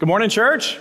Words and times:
Good 0.00 0.06
morning, 0.06 0.30
church. 0.30 0.78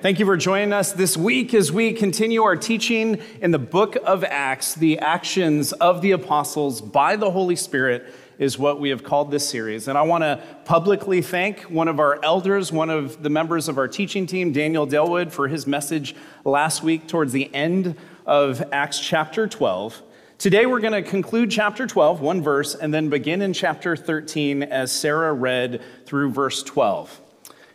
Thank 0.00 0.18
you 0.18 0.26
for 0.26 0.36
joining 0.36 0.72
us 0.72 0.92
this 0.92 1.16
week 1.16 1.54
as 1.54 1.70
we 1.70 1.92
continue 1.92 2.42
our 2.42 2.56
teaching 2.56 3.22
in 3.40 3.52
the 3.52 3.60
book 3.60 3.96
of 4.04 4.24
Acts. 4.24 4.74
The 4.74 4.98
actions 4.98 5.72
of 5.74 6.02
the 6.02 6.10
apostles 6.10 6.80
by 6.80 7.14
the 7.14 7.30
Holy 7.30 7.54
Spirit 7.54 8.12
is 8.40 8.58
what 8.58 8.80
we 8.80 8.88
have 8.88 9.04
called 9.04 9.30
this 9.30 9.48
series. 9.48 9.86
And 9.86 9.96
I 9.96 10.02
want 10.02 10.22
to 10.22 10.42
publicly 10.64 11.22
thank 11.22 11.60
one 11.70 11.86
of 11.86 12.00
our 12.00 12.18
elders, 12.24 12.72
one 12.72 12.90
of 12.90 13.22
the 13.22 13.30
members 13.30 13.68
of 13.68 13.78
our 13.78 13.86
teaching 13.86 14.26
team, 14.26 14.50
Daniel 14.50 14.84
Delwood, 14.84 15.30
for 15.30 15.46
his 15.46 15.68
message 15.68 16.16
last 16.44 16.82
week 16.82 17.06
towards 17.06 17.32
the 17.32 17.54
end 17.54 17.96
of 18.26 18.64
Acts 18.72 18.98
chapter 18.98 19.46
12. 19.46 20.02
Today 20.38 20.66
we're 20.66 20.80
going 20.80 21.04
to 21.04 21.08
conclude 21.08 21.52
chapter 21.52 21.86
12, 21.86 22.20
one 22.20 22.42
verse, 22.42 22.74
and 22.74 22.92
then 22.92 23.10
begin 23.10 23.42
in 23.42 23.52
chapter 23.52 23.94
13 23.94 24.64
as 24.64 24.90
Sarah 24.90 25.32
read 25.32 25.80
through 26.04 26.32
verse 26.32 26.64
12. 26.64 27.20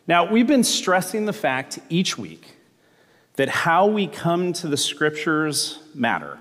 Now, 0.07 0.31
we've 0.31 0.47
been 0.47 0.63
stressing 0.63 1.25
the 1.25 1.33
fact 1.33 1.79
each 1.89 2.17
week 2.17 2.55
that 3.35 3.49
how 3.49 3.87
we 3.87 4.07
come 4.07 4.53
to 4.53 4.67
the 4.69 4.77
scriptures 4.77 5.79
matter. 5.93 6.39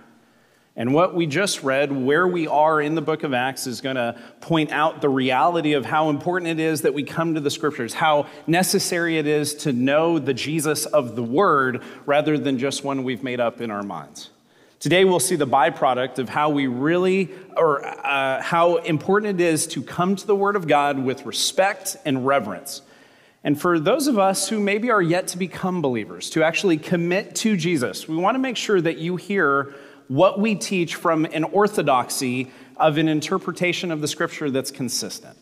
And 0.77 0.95
what 0.95 1.17
we 1.17 1.27
just 1.27 1.65
read, 1.65 1.91
where 1.91 2.29
we 2.29 2.47
are 2.47 2.81
in 2.81 2.95
the 2.95 3.01
book 3.01 3.25
of 3.25 3.35
Acts, 3.35 3.67
is 3.67 3.81
going 3.81 3.97
to 3.97 4.17
point 4.41 4.71
out 4.71 5.01
the 5.01 5.09
reality 5.09 5.73
of 5.73 5.85
how 5.85 6.11
important 6.11 6.51
it 6.51 6.61
is 6.63 6.83
that 6.83 6.95
we 6.95 7.03
come 7.03 7.35
to 7.35 7.41
the 7.41 7.51
scriptures, 7.51 7.95
how 7.95 8.27
necessary 8.47 9.19
it 9.19 9.27
is 9.27 9.55
to 9.55 9.73
know 9.73 10.21
the 10.21 10.35
Jesus 10.35 10.87
of 10.87 11.17
the 11.17 11.23
word 11.25 11.83
rather 12.05 12.39
than 12.39 12.59
just 12.59 12.85
one 12.85 13.03
we've 13.03 13.23
made 13.25 13.41
up 13.41 13.61
in 13.61 13.73
our 13.73 13.83
minds. 13.83 14.31
Today, 14.79 15.05
we'll 15.05 15.19
see 15.19 15.37
the 15.37 15.47
byproduct 15.47 16.19
of 16.19 16.29
how 16.29 16.51
we 16.51 16.69
really, 16.69 17.31
or 17.57 17.85
uh, 17.85 18.43
how 18.43 18.77
important 18.77 19.41
it 19.41 19.45
is 19.45 19.67
to 19.69 19.83
come 19.83 20.15
to 20.15 20.27
the 20.27 20.37
word 20.37 20.55
of 20.55 20.69
God 20.69 20.99
with 20.99 21.27
respect 21.27 21.97
and 22.05 22.25
reverence. 22.27 22.83
And 23.47 23.59
for 23.59 23.79
those 23.79 24.09
of 24.09 24.19
us 24.19 24.49
who 24.49 24.59
maybe 24.59 24.91
are 24.91 25.01
yet 25.01 25.29
to 25.29 25.39
become 25.39 25.81
believers, 25.81 26.31
to 26.31 26.43
actually 26.43 26.79
commit 26.79 27.37
to 27.37 27.57
Jesus, 27.57 28.09
we 28.09 28.17
want 28.17 28.35
to 28.35 28.41
make 28.41 28.57
sure 28.57 28.81
that 28.81 28.99
you 28.99 29.15
hear 29.15 29.73
what 30.09 30.41
we 30.41 30.57
teach 30.57 30.97
from 30.97 31.27
an 31.27 31.45
orthodoxy 31.45 32.51
of 32.77 32.99
an 32.99 33.07
interpretation 33.07 33.93
of 33.93 34.01
the 34.01 34.09
scripture 34.09 34.51
that's 34.51 34.73
consistent. 34.73 35.39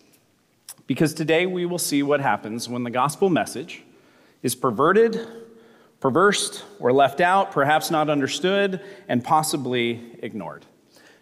Because 0.87 1.15
today 1.15 1.47
we 1.47 1.65
will 1.65 1.79
see 1.79 2.03
what 2.03 2.21
happens 2.21 2.69
when 2.69 2.85
the 2.85 2.91
gospel 2.91 3.31
message 3.31 3.83
is 4.43 4.55
perverted, 4.55 5.27
perversed, 5.99 6.63
or 6.81 6.93
left 6.93 7.23
out, 7.23 7.53
perhaps 7.53 7.91
not 7.91 8.11
understood, 8.11 8.83
and 9.09 9.25
possibly 9.25 10.19
ignored. 10.23 10.67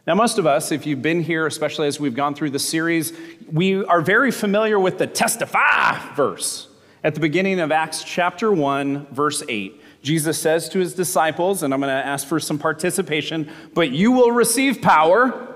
Now, 0.05 0.17
most 0.17 0.37
of 0.37 0.49
us, 0.49 0.73
if 0.73 0.85
you've 0.85 1.01
been 1.01 1.23
here, 1.23 1.47
especially 1.47 1.87
as 1.87 2.01
we've 2.01 2.17
gone 2.17 2.35
through 2.35 2.51
the 2.51 2.59
series, 2.59 3.13
we 3.53 3.85
are 3.85 4.01
very 4.01 4.33
familiar 4.33 4.81
with 4.81 4.99
the 4.99 5.07
testify 5.07 6.13
verse 6.17 6.71
at 7.05 7.15
the 7.15 7.21
beginning 7.21 7.59
of 7.61 7.73
Acts 7.73 8.05
chapter 8.05 8.53
1, 8.53 9.07
verse 9.07 9.43
8. 9.49 9.81
Jesus 10.03 10.39
says 10.39 10.69
to 10.71 10.79
his 10.79 10.95
disciples, 10.95 11.63
and 11.63 11.75
I'm 11.75 11.81
going 11.81 11.89
to 11.89 12.07
ask 12.07 12.27
for 12.27 12.41
some 12.41 12.59
participation, 12.59 13.51
but 13.75 13.91
you 13.91 14.13
will 14.13 14.33
receive 14.33 14.81
power. 14.83 15.49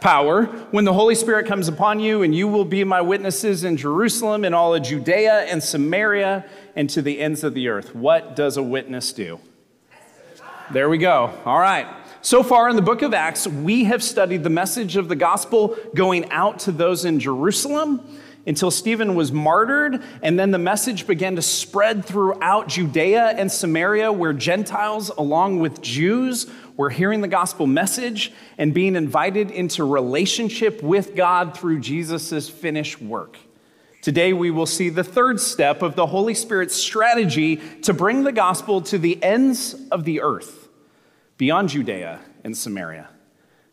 Power 0.00 0.44
when 0.70 0.84
the 0.84 0.92
Holy 0.92 1.14
Spirit 1.14 1.46
comes 1.46 1.68
upon 1.68 2.00
you, 2.00 2.22
and 2.22 2.34
you 2.34 2.46
will 2.46 2.66
be 2.66 2.84
my 2.84 3.00
witnesses 3.00 3.64
in 3.64 3.76
Jerusalem 3.76 4.44
and 4.44 4.54
all 4.54 4.74
of 4.74 4.82
Judea 4.82 5.44
and 5.44 5.62
Samaria 5.62 6.44
and 6.76 6.88
to 6.90 7.02
the 7.02 7.18
ends 7.18 7.42
of 7.42 7.54
the 7.54 7.68
earth. 7.68 7.94
What 7.94 8.36
does 8.36 8.56
a 8.56 8.62
witness 8.62 9.12
do? 9.12 9.40
There 10.70 10.88
we 10.88 10.98
go. 10.98 11.32
All 11.44 11.58
right. 11.58 11.86
So 12.20 12.42
far 12.42 12.68
in 12.68 12.76
the 12.76 12.82
book 12.82 13.02
of 13.02 13.14
Acts, 13.14 13.46
we 13.46 13.84
have 13.84 14.02
studied 14.02 14.44
the 14.44 14.50
message 14.50 14.96
of 14.96 15.08
the 15.08 15.16
gospel 15.16 15.76
going 15.94 16.30
out 16.30 16.58
to 16.60 16.72
those 16.72 17.04
in 17.04 17.18
Jerusalem 17.18 18.00
until 18.46 18.70
Stephen 18.70 19.14
was 19.14 19.32
martyred, 19.32 20.02
and 20.22 20.38
then 20.38 20.52
the 20.52 20.58
message 20.58 21.06
began 21.06 21.34
to 21.36 21.42
spread 21.42 22.04
throughout 22.04 22.68
Judea 22.68 23.34
and 23.36 23.50
Samaria, 23.50 24.12
where 24.12 24.32
Gentiles, 24.32 25.10
along 25.10 25.58
with 25.58 25.82
Jews, 25.82 26.46
were 26.76 26.90
hearing 26.90 27.22
the 27.22 27.28
gospel 27.28 27.66
message 27.66 28.32
and 28.56 28.72
being 28.72 28.94
invited 28.94 29.50
into 29.50 29.84
relationship 29.84 30.82
with 30.82 31.16
God 31.16 31.56
through 31.56 31.80
Jesus' 31.80 32.48
finished 32.48 33.02
work. 33.02 33.36
Today, 34.02 34.32
we 34.32 34.52
will 34.52 34.66
see 34.66 34.90
the 34.90 35.02
third 35.02 35.40
step 35.40 35.82
of 35.82 35.96
the 35.96 36.06
Holy 36.06 36.34
Spirit's 36.34 36.76
strategy 36.76 37.56
to 37.82 37.92
bring 37.92 38.22
the 38.22 38.30
gospel 38.30 38.80
to 38.82 38.98
the 38.98 39.20
ends 39.24 39.74
of 39.90 40.04
the 40.04 40.20
earth, 40.20 40.68
beyond 41.38 41.70
Judea 41.70 42.20
and 42.44 42.56
Samaria. 42.56 43.08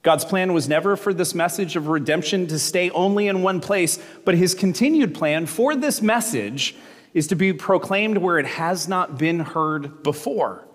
God's 0.03 0.25
plan 0.25 0.51
was 0.51 0.67
never 0.67 0.97
for 0.97 1.13
this 1.13 1.33
message 1.33 1.77
of 1.77 1.87
redemption 1.87 2.45
to 2.47 2.59
stay 2.59 2.89
only 2.89 3.27
in 3.29 3.41
one 3.41 3.61
place, 3.61 3.97
but 4.25 4.35
his 4.35 4.53
continued 4.53 5.15
plan 5.15 5.45
for 5.45 5.75
this 5.75 6.01
message 6.01 6.75
is 7.13 7.27
to 7.27 7.35
be 7.35 7.53
proclaimed 7.53 8.17
where 8.17 8.37
it 8.37 8.45
has 8.45 8.89
not 8.89 9.17
been 9.17 9.39
heard 9.39 10.03
before 10.03 10.65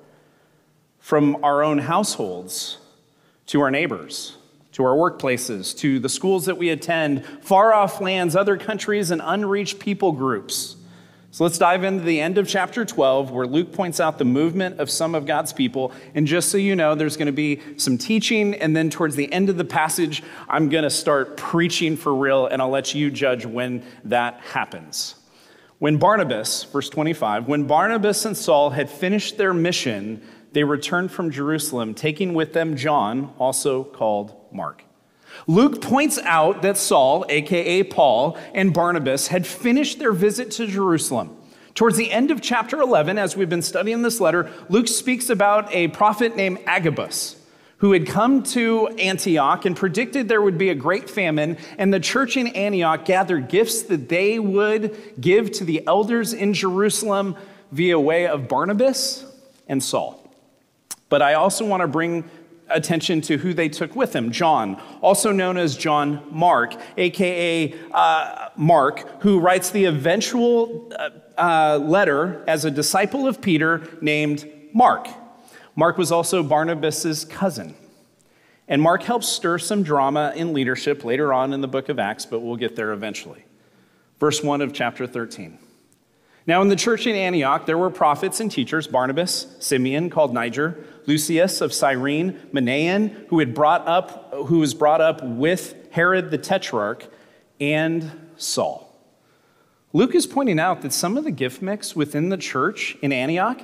from 0.99 1.45
our 1.45 1.63
own 1.63 1.79
households 1.79 2.79
to 3.47 3.61
our 3.61 3.71
neighbors, 3.71 4.39
to 4.73 4.83
our 4.83 4.97
workplaces, 4.97 5.77
to 5.77 5.99
the 5.99 6.09
schools 6.09 6.47
that 6.47 6.57
we 6.57 6.71
attend, 6.71 7.25
far 7.43 7.75
off 7.75 8.01
lands, 8.01 8.35
other 8.35 8.57
countries, 8.57 9.11
and 9.11 9.21
unreached 9.23 9.79
people 9.79 10.13
groups. 10.13 10.77
So 11.31 11.45
let's 11.45 11.59
dive 11.59 11.85
into 11.85 12.05
the 12.05 12.21
end 12.21 12.39
of 12.39 12.49
chapter 12.49 12.87
12, 12.87 13.31
where 13.31 13.47
Luke 13.47 13.73
points 13.73 14.01
out 14.01 14.17
the 14.17 14.25
movement 14.25 14.81
of 14.81 14.89
some 14.89 15.15
of 15.15 15.27
God's 15.27 15.53
people. 15.53 15.93
And 16.15 16.27
just 16.27 16.51
so 16.51 16.57
you 16.57 16.75
know, 16.75 16.95
there's 16.95 17.19
going 17.19 17.27
to 17.27 17.33
be 17.33 17.61
some 17.77 17.99
teaching, 17.99 18.55
and 18.55 18.75
then 18.75 18.89
towards 18.89 19.15
the 19.15 19.31
end 19.31 19.51
of 19.51 19.59
the 19.59 19.65
passage, 19.65 20.23
I'm 20.49 20.71
going 20.71 20.85
to 20.85 20.91
start 20.91 21.37
preaching 21.37 21.99
for 21.99 22.15
real, 22.15 22.47
and 22.47 22.63
I'll 22.63 22.71
let 22.71 22.95
you 22.95 23.11
judge 23.11 23.45
when 23.45 23.85
that 24.05 24.41
happens. 24.41 25.17
When 25.79 25.99
Barnabas, 25.99 26.65
verse 26.65 26.89
25, 26.89 27.47
when 27.47 27.67
Barnabas 27.67 28.25
and 28.25 28.37
Saul 28.37 28.71
had 28.71 28.89
finished 28.89 29.37
their 29.37 29.53
mission, 29.53 30.23
they 30.53 30.65
returned 30.65 31.13
from 31.13 31.31
Jerusalem, 31.31 31.93
taking 31.93 32.33
with 32.33 32.55
them 32.55 32.75
John, 32.75 33.35
also 33.39 33.85
called 33.85 34.35
Mark. 34.51 34.83
Luke 35.47 35.81
points 35.81 36.19
out 36.19 36.63
that 36.63 36.77
Saul, 36.77 37.25
aka 37.29 37.83
Paul, 37.83 38.39
and 38.55 38.73
Barnabas 38.73 39.29
had 39.29 39.47
finished 39.47 39.99
their 39.99 40.13
visit 40.13 40.51
to 40.53 40.67
Jerusalem. 40.67 41.37
Towards 41.75 41.97
the 41.97 42.11
end 42.11 42.31
of 42.31 42.41
chapter 42.41 42.81
11, 42.81 43.19
as 43.19 43.37
we've 43.37 43.49
been 43.49 43.63
studying 43.63 44.03
this 44.03 44.21
letter, 44.21 44.51
Luke 44.69 44.89
speaks 44.89 45.31
about 45.31 45.73
a 45.73 45.89
prophet 45.89 46.37
named 46.37 46.59
Agabus 46.67 47.37
who 47.79 47.93
had 47.93 48.07
come 48.07 48.43
to 48.43 48.89
Antioch 48.99 49.65
and 49.65 49.77
predicted 49.77 50.29
there 50.29 50.43
would 50.43 50.59
be 50.59 50.71
a 50.71 50.75
great 50.75 51.09
famine, 51.09 51.57
and 51.79 51.95
the 51.95 52.01
church 52.01 52.37
in 52.37 52.49
Antioch 52.49 53.05
gathered 53.05 53.49
gifts 53.49 53.83
that 53.83 54.09
they 54.09 54.39
would 54.39 54.97
give 55.21 55.51
to 55.53 55.65
the 55.65 55.87
elders 55.87 56.33
in 56.33 56.53
Jerusalem 56.53 57.37
via 57.71 57.99
way 57.99 58.27
of 58.27 58.49
Barnabas 58.49 59.25
and 59.69 59.83
Saul. 59.83 60.29
But 61.09 61.23
I 61.23 61.35
also 61.35 61.65
want 61.65 61.83
to 61.83 61.89
bring 61.89 62.29
attention 62.71 63.21
to 63.23 63.39
who 63.39 63.55
they 63.55 63.69
took 63.69 63.95
with 63.97 64.13
them 64.13 64.31
John, 64.31 64.81
also 65.01 65.33
known 65.33 65.57
as 65.57 65.77
John 65.77 66.27
Mark, 66.31 66.75
aka 66.97 67.75
uh, 67.93 68.49
Mark, 68.57 69.23
who 69.23 69.41
writes 69.41 69.71
the 69.71 69.87
eventual 69.87 70.93
uh, 70.99 71.11
uh, 71.39 71.79
letter 71.79 72.45
as 72.47 72.65
a 72.65 72.71
disciple 72.71 73.27
of 73.27 73.41
Peter 73.41 73.87
named 74.01 74.51
Mark. 74.73 75.09
Mark 75.77 75.97
was 75.97 76.11
also 76.11 76.43
Barnabas's 76.43 77.25
cousin. 77.25 77.75
And 78.67 78.83
Mark 78.83 79.03
helps 79.03 79.27
stir 79.27 79.59
some 79.59 79.83
drama 79.83 80.33
in 80.37 80.53
leadership 80.53 81.05
later 81.05 81.33
on 81.33 81.55
in 81.55 81.63
the 81.63 81.69
book 81.69 81.89
of 81.89 81.99
Acts, 81.99 82.27
but 82.27 82.41
we'll 82.41 82.57
get 82.57 82.77
there 82.77 82.93
eventually. 82.93 83.45
Verse 84.21 84.43
1 84.43 84.61
of 84.61 84.75
chapter 84.75 85.07
13. 85.07 85.59
Now, 86.49 86.63
in 86.63 86.69
the 86.69 86.77
church 86.77 87.07
in 87.07 87.15
Antioch, 87.15 87.67
there 87.67 87.77
were 87.77 87.91
prophets 87.91 88.41
and 88.41 88.51
teachers 88.51 88.87
Barnabas, 88.87 89.55
Simeon, 89.59 90.09
called 90.09 90.33
Niger, 90.33 90.83
Lucius 91.05 91.61
of 91.61 91.75
Cyrene, 91.75 92.41
Manaen, 92.55 93.27
who, 93.29 93.39
had 93.39 93.53
brought 93.53 93.87
up, 93.87 94.33
who 94.47 94.61
was 94.61 94.73
brought 94.73 95.03
up 95.03 95.23
with 95.23 95.75
Herod 95.91 96.31
the 96.31 96.39
Tetrarch, 96.39 97.07
and 97.61 98.11
Saul. 98.39 98.99
Luke 99.93 100.15
is 100.15 100.27
pointing 100.27 100.59
out 100.59 100.81
that 100.81 100.95
some 100.95 101.19
of 101.19 101.25
the 101.25 101.31
gift 101.31 101.61
mix 101.61 101.95
within 101.95 102.31
the 102.31 102.39
church 102.39 102.97
in 103.03 103.13
Antioch 103.13 103.61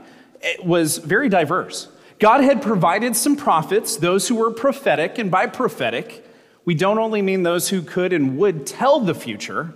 was 0.63 0.99
very 0.99 1.31
diverse. 1.31 1.89
God 2.19 2.45
had 2.45 2.61
provided 2.61 3.17
some 3.17 3.35
prophets, 3.35 3.97
those 3.97 4.29
who 4.29 4.35
were 4.35 4.51
prophetic, 4.51 5.17
and 5.17 5.31
by 5.31 5.47
prophetic, 5.47 6.23
we 6.67 6.75
don't 6.75 6.99
only 6.99 7.23
mean 7.23 7.45
those 7.45 7.71
who 7.71 7.81
could 7.81 8.13
and 8.13 8.37
would 8.37 8.67
tell 8.67 9.01
the 9.01 9.15
future 9.15 9.73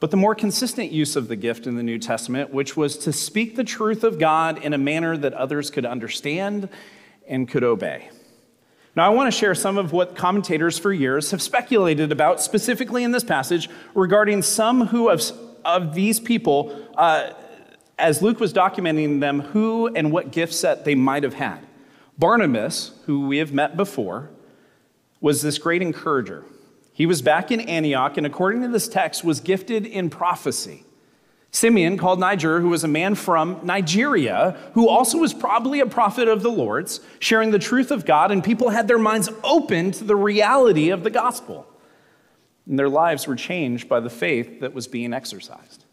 but 0.00 0.10
the 0.10 0.16
more 0.16 0.34
consistent 0.34 0.90
use 0.90 1.14
of 1.14 1.28
the 1.28 1.36
gift 1.36 1.66
in 1.66 1.76
the 1.76 1.82
New 1.82 1.98
Testament, 1.98 2.50
which 2.50 2.74
was 2.74 2.96
to 2.98 3.12
speak 3.12 3.54
the 3.54 3.64
truth 3.64 4.02
of 4.02 4.18
God 4.18 4.64
in 4.64 4.72
a 4.72 4.78
manner 4.78 5.16
that 5.18 5.34
others 5.34 5.70
could 5.70 5.84
understand 5.84 6.70
and 7.28 7.46
could 7.46 7.62
obey. 7.62 8.08
Now, 8.96 9.06
I 9.06 9.10
want 9.10 9.32
to 9.32 9.38
share 9.38 9.54
some 9.54 9.78
of 9.78 9.92
what 9.92 10.16
commentators 10.16 10.78
for 10.78 10.92
years 10.92 11.30
have 11.30 11.40
speculated 11.40 12.10
about, 12.10 12.40
specifically 12.40 13.04
in 13.04 13.12
this 13.12 13.22
passage, 13.22 13.68
regarding 13.94 14.42
some 14.42 14.86
who 14.86 15.10
of, 15.10 15.22
of 15.64 15.94
these 15.94 16.18
people, 16.18 16.88
uh, 16.96 17.32
as 17.98 18.20
Luke 18.22 18.40
was 18.40 18.52
documenting 18.52 19.20
them, 19.20 19.40
who 19.40 19.86
and 19.94 20.10
what 20.10 20.32
gift 20.32 20.54
set 20.54 20.84
they 20.84 20.94
might 20.94 21.22
have 21.22 21.34
had. 21.34 21.60
Barnabas, 22.18 22.92
who 23.04 23.28
we 23.28 23.38
have 23.38 23.52
met 23.52 23.76
before, 23.76 24.30
was 25.20 25.42
this 25.42 25.58
great 25.58 25.82
encourager 25.82 26.44
he 27.00 27.06
was 27.06 27.22
back 27.22 27.50
in 27.50 27.60
Antioch, 27.60 28.18
and 28.18 28.26
according 28.26 28.60
to 28.60 28.68
this 28.68 28.86
text, 28.86 29.24
was 29.24 29.40
gifted 29.40 29.86
in 29.86 30.10
prophecy. 30.10 30.84
Simeon, 31.50 31.96
called 31.96 32.20
Niger, 32.20 32.60
who 32.60 32.68
was 32.68 32.84
a 32.84 32.88
man 32.88 33.14
from 33.14 33.58
Nigeria, 33.62 34.54
who 34.74 34.86
also 34.86 35.16
was 35.16 35.32
probably 35.32 35.80
a 35.80 35.86
prophet 35.86 36.28
of 36.28 36.42
the 36.42 36.50
Lord's, 36.50 37.00
sharing 37.18 37.52
the 37.52 37.58
truth 37.58 37.90
of 37.90 38.04
God, 38.04 38.30
and 38.30 38.44
people 38.44 38.68
had 38.68 38.86
their 38.86 38.98
minds 38.98 39.30
open 39.42 39.92
to 39.92 40.04
the 40.04 40.14
reality 40.14 40.90
of 40.90 41.02
the 41.02 41.08
gospel. 41.08 41.66
And 42.66 42.78
their 42.78 42.90
lives 42.90 43.26
were 43.26 43.34
changed 43.34 43.88
by 43.88 44.00
the 44.00 44.10
faith 44.10 44.60
that 44.60 44.74
was 44.74 44.86
being 44.86 45.14
exercised. 45.14 45.86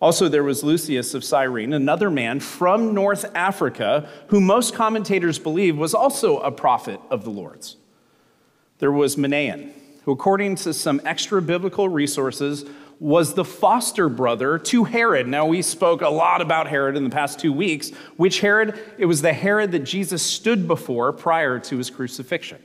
Also, 0.00 0.26
there 0.26 0.42
was 0.42 0.64
Lucius 0.64 1.14
of 1.14 1.22
Cyrene, 1.22 1.72
another 1.72 2.10
man 2.10 2.40
from 2.40 2.92
North 2.92 3.24
Africa, 3.36 4.08
who 4.26 4.40
most 4.40 4.74
commentators 4.74 5.38
believe 5.38 5.78
was 5.78 5.94
also 5.94 6.40
a 6.40 6.50
prophet 6.50 7.00
of 7.08 7.22
the 7.22 7.30
Lord's. 7.30 7.76
There 8.78 8.90
was 8.90 9.14
Manaen, 9.14 9.74
who, 10.02 10.12
according 10.12 10.56
to 10.56 10.72
some 10.72 11.00
extra 11.04 11.40
biblical 11.42 11.88
resources, 11.88 12.64
was 13.00 13.32
the 13.32 13.44
foster 13.44 14.10
brother 14.10 14.58
to 14.58 14.84
Herod. 14.84 15.26
Now, 15.26 15.46
we 15.46 15.62
spoke 15.62 16.02
a 16.02 16.08
lot 16.08 16.42
about 16.42 16.68
Herod 16.68 16.96
in 16.96 17.04
the 17.04 17.10
past 17.10 17.38
two 17.38 17.52
weeks. 17.52 17.90
Which 18.16 18.40
Herod? 18.40 18.78
It 18.98 19.06
was 19.06 19.22
the 19.22 19.32
Herod 19.32 19.72
that 19.72 19.80
Jesus 19.80 20.22
stood 20.22 20.68
before 20.68 21.12
prior 21.12 21.58
to 21.60 21.78
his 21.78 21.88
crucifixion. 21.88 22.62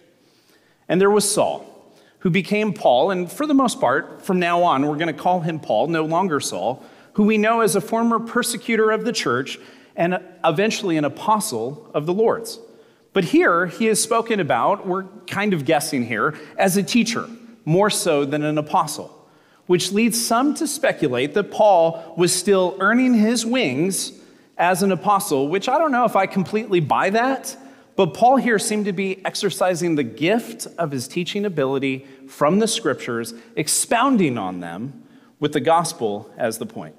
And 0.89 0.99
there 0.99 1.09
was 1.09 1.29
Saul, 1.29 1.93
who 2.19 2.29
became 2.29 2.73
Paul, 2.73 3.11
and 3.11 3.31
for 3.31 3.47
the 3.47 3.53
most 3.53 3.79
part, 3.79 4.21
from 4.23 4.39
now 4.39 4.61
on, 4.63 4.85
we're 4.85 4.97
going 4.97 5.07
to 5.07 5.13
call 5.13 5.39
him 5.39 5.59
Paul, 5.59 5.87
no 5.87 6.03
longer 6.03 6.41
Saul, 6.41 6.83
who 7.13 7.23
we 7.23 7.37
know 7.37 7.61
as 7.61 7.77
a 7.77 7.81
former 7.81 8.19
persecutor 8.19 8.91
of 8.91 9.05
the 9.05 9.13
church 9.13 9.57
and 9.95 10.19
eventually 10.43 10.97
an 10.97 11.05
apostle 11.05 11.89
of 11.93 12.05
the 12.05 12.13
Lord's. 12.13 12.59
But 13.15 13.23
here, 13.23 13.65
he 13.65 13.87
is 13.87 13.99
spoken 13.99 14.39
about, 14.39 14.85
we're 14.85 15.05
kind 15.25 15.55
of 15.55 15.65
guessing 15.65 16.05
here, 16.05 16.37
as 16.55 16.77
a 16.77 16.83
teacher, 16.83 17.27
more 17.65 17.89
so 17.89 18.25
than 18.25 18.43
an 18.43 18.59
apostle 18.59 19.15
which 19.67 19.91
leads 19.91 20.23
some 20.23 20.53
to 20.55 20.67
speculate 20.67 21.33
that 21.33 21.51
Paul 21.51 22.13
was 22.17 22.33
still 22.33 22.77
earning 22.79 23.13
his 23.13 23.45
wings 23.45 24.13
as 24.57 24.83
an 24.83 24.91
apostle, 24.91 25.47
which 25.47 25.67
I 25.67 25.77
don't 25.77 25.91
know 25.91 26.05
if 26.05 26.15
I 26.15 26.27
completely 26.27 26.79
buy 26.79 27.09
that, 27.11 27.57
but 27.95 28.13
Paul 28.13 28.37
here 28.37 28.59
seemed 28.59 28.85
to 28.85 28.93
be 28.93 29.25
exercising 29.25 29.95
the 29.95 30.03
gift 30.03 30.67
of 30.77 30.91
his 30.91 31.07
teaching 31.07 31.45
ability 31.45 32.05
from 32.27 32.59
the 32.59 32.67
scriptures, 32.67 33.33
expounding 33.55 34.37
on 34.37 34.59
them 34.59 35.03
with 35.39 35.53
the 35.53 35.59
gospel 35.59 36.31
as 36.37 36.57
the 36.57 36.65
point. 36.65 36.95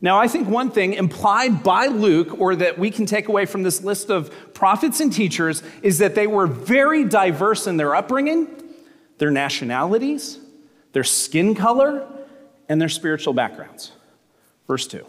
Now, 0.00 0.18
I 0.18 0.28
think 0.28 0.48
one 0.48 0.70
thing 0.70 0.92
implied 0.92 1.64
by 1.64 1.86
Luke, 1.86 2.40
or 2.40 2.54
that 2.56 2.78
we 2.78 2.90
can 2.90 3.04
take 3.04 3.28
away 3.28 3.46
from 3.46 3.64
this 3.64 3.82
list 3.82 4.10
of 4.10 4.54
prophets 4.54 5.00
and 5.00 5.12
teachers, 5.12 5.62
is 5.82 5.98
that 5.98 6.14
they 6.14 6.28
were 6.28 6.46
very 6.46 7.04
diverse 7.04 7.66
in 7.66 7.76
their 7.76 7.96
upbringing, 7.96 8.46
their 9.18 9.32
nationalities, 9.32 10.38
their 10.92 11.02
skin 11.02 11.54
color, 11.54 12.06
and 12.68 12.80
their 12.80 12.88
spiritual 12.88 13.32
backgrounds. 13.32 13.90
Verse 14.68 14.86
2 14.86 15.04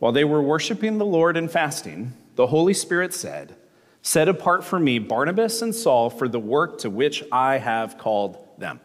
While 0.00 0.12
they 0.12 0.24
were 0.24 0.42
worshiping 0.42 0.98
the 0.98 1.06
Lord 1.06 1.36
and 1.36 1.48
fasting, 1.48 2.14
the 2.34 2.48
Holy 2.48 2.74
Spirit 2.74 3.14
said, 3.14 3.54
Set 4.02 4.28
apart 4.28 4.64
for 4.64 4.80
me 4.80 4.98
Barnabas 4.98 5.62
and 5.62 5.74
Saul 5.74 6.10
for 6.10 6.28
the 6.28 6.40
work 6.40 6.78
to 6.78 6.90
which 6.90 7.22
I 7.30 7.58
have 7.58 7.98
called 7.98 8.38
them. 8.58 8.80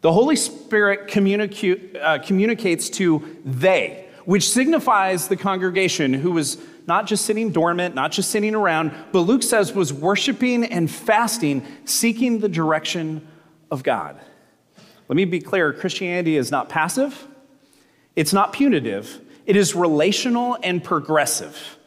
The 0.00 0.12
Holy 0.12 0.36
Spirit 0.36 1.00
uh, 1.02 2.18
communicates 2.18 2.90
to 2.90 3.36
they, 3.44 4.08
which 4.24 4.48
signifies 4.48 5.28
the 5.28 5.36
congregation 5.36 6.12
who 6.12 6.32
was 6.32 6.58
not 6.86 7.06
just 7.06 7.24
sitting 7.24 7.50
dormant, 7.50 7.94
not 7.94 8.12
just 8.12 8.30
sitting 8.30 8.54
around, 8.54 8.92
but 9.12 9.20
Luke 9.20 9.42
says 9.42 9.72
was 9.72 9.92
worshiping 9.92 10.64
and 10.64 10.90
fasting, 10.90 11.64
seeking 11.84 12.40
the 12.40 12.48
direction 12.48 13.26
of 13.70 13.82
God. 13.82 14.20
Let 15.08 15.16
me 15.16 15.24
be 15.24 15.40
clear 15.40 15.72
Christianity 15.72 16.36
is 16.36 16.50
not 16.50 16.68
passive, 16.68 17.26
it's 18.16 18.32
not 18.32 18.52
punitive, 18.52 19.20
it 19.46 19.56
is 19.56 19.74
relational 19.74 20.56
and 20.62 20.82
progressive. 20.82 21.78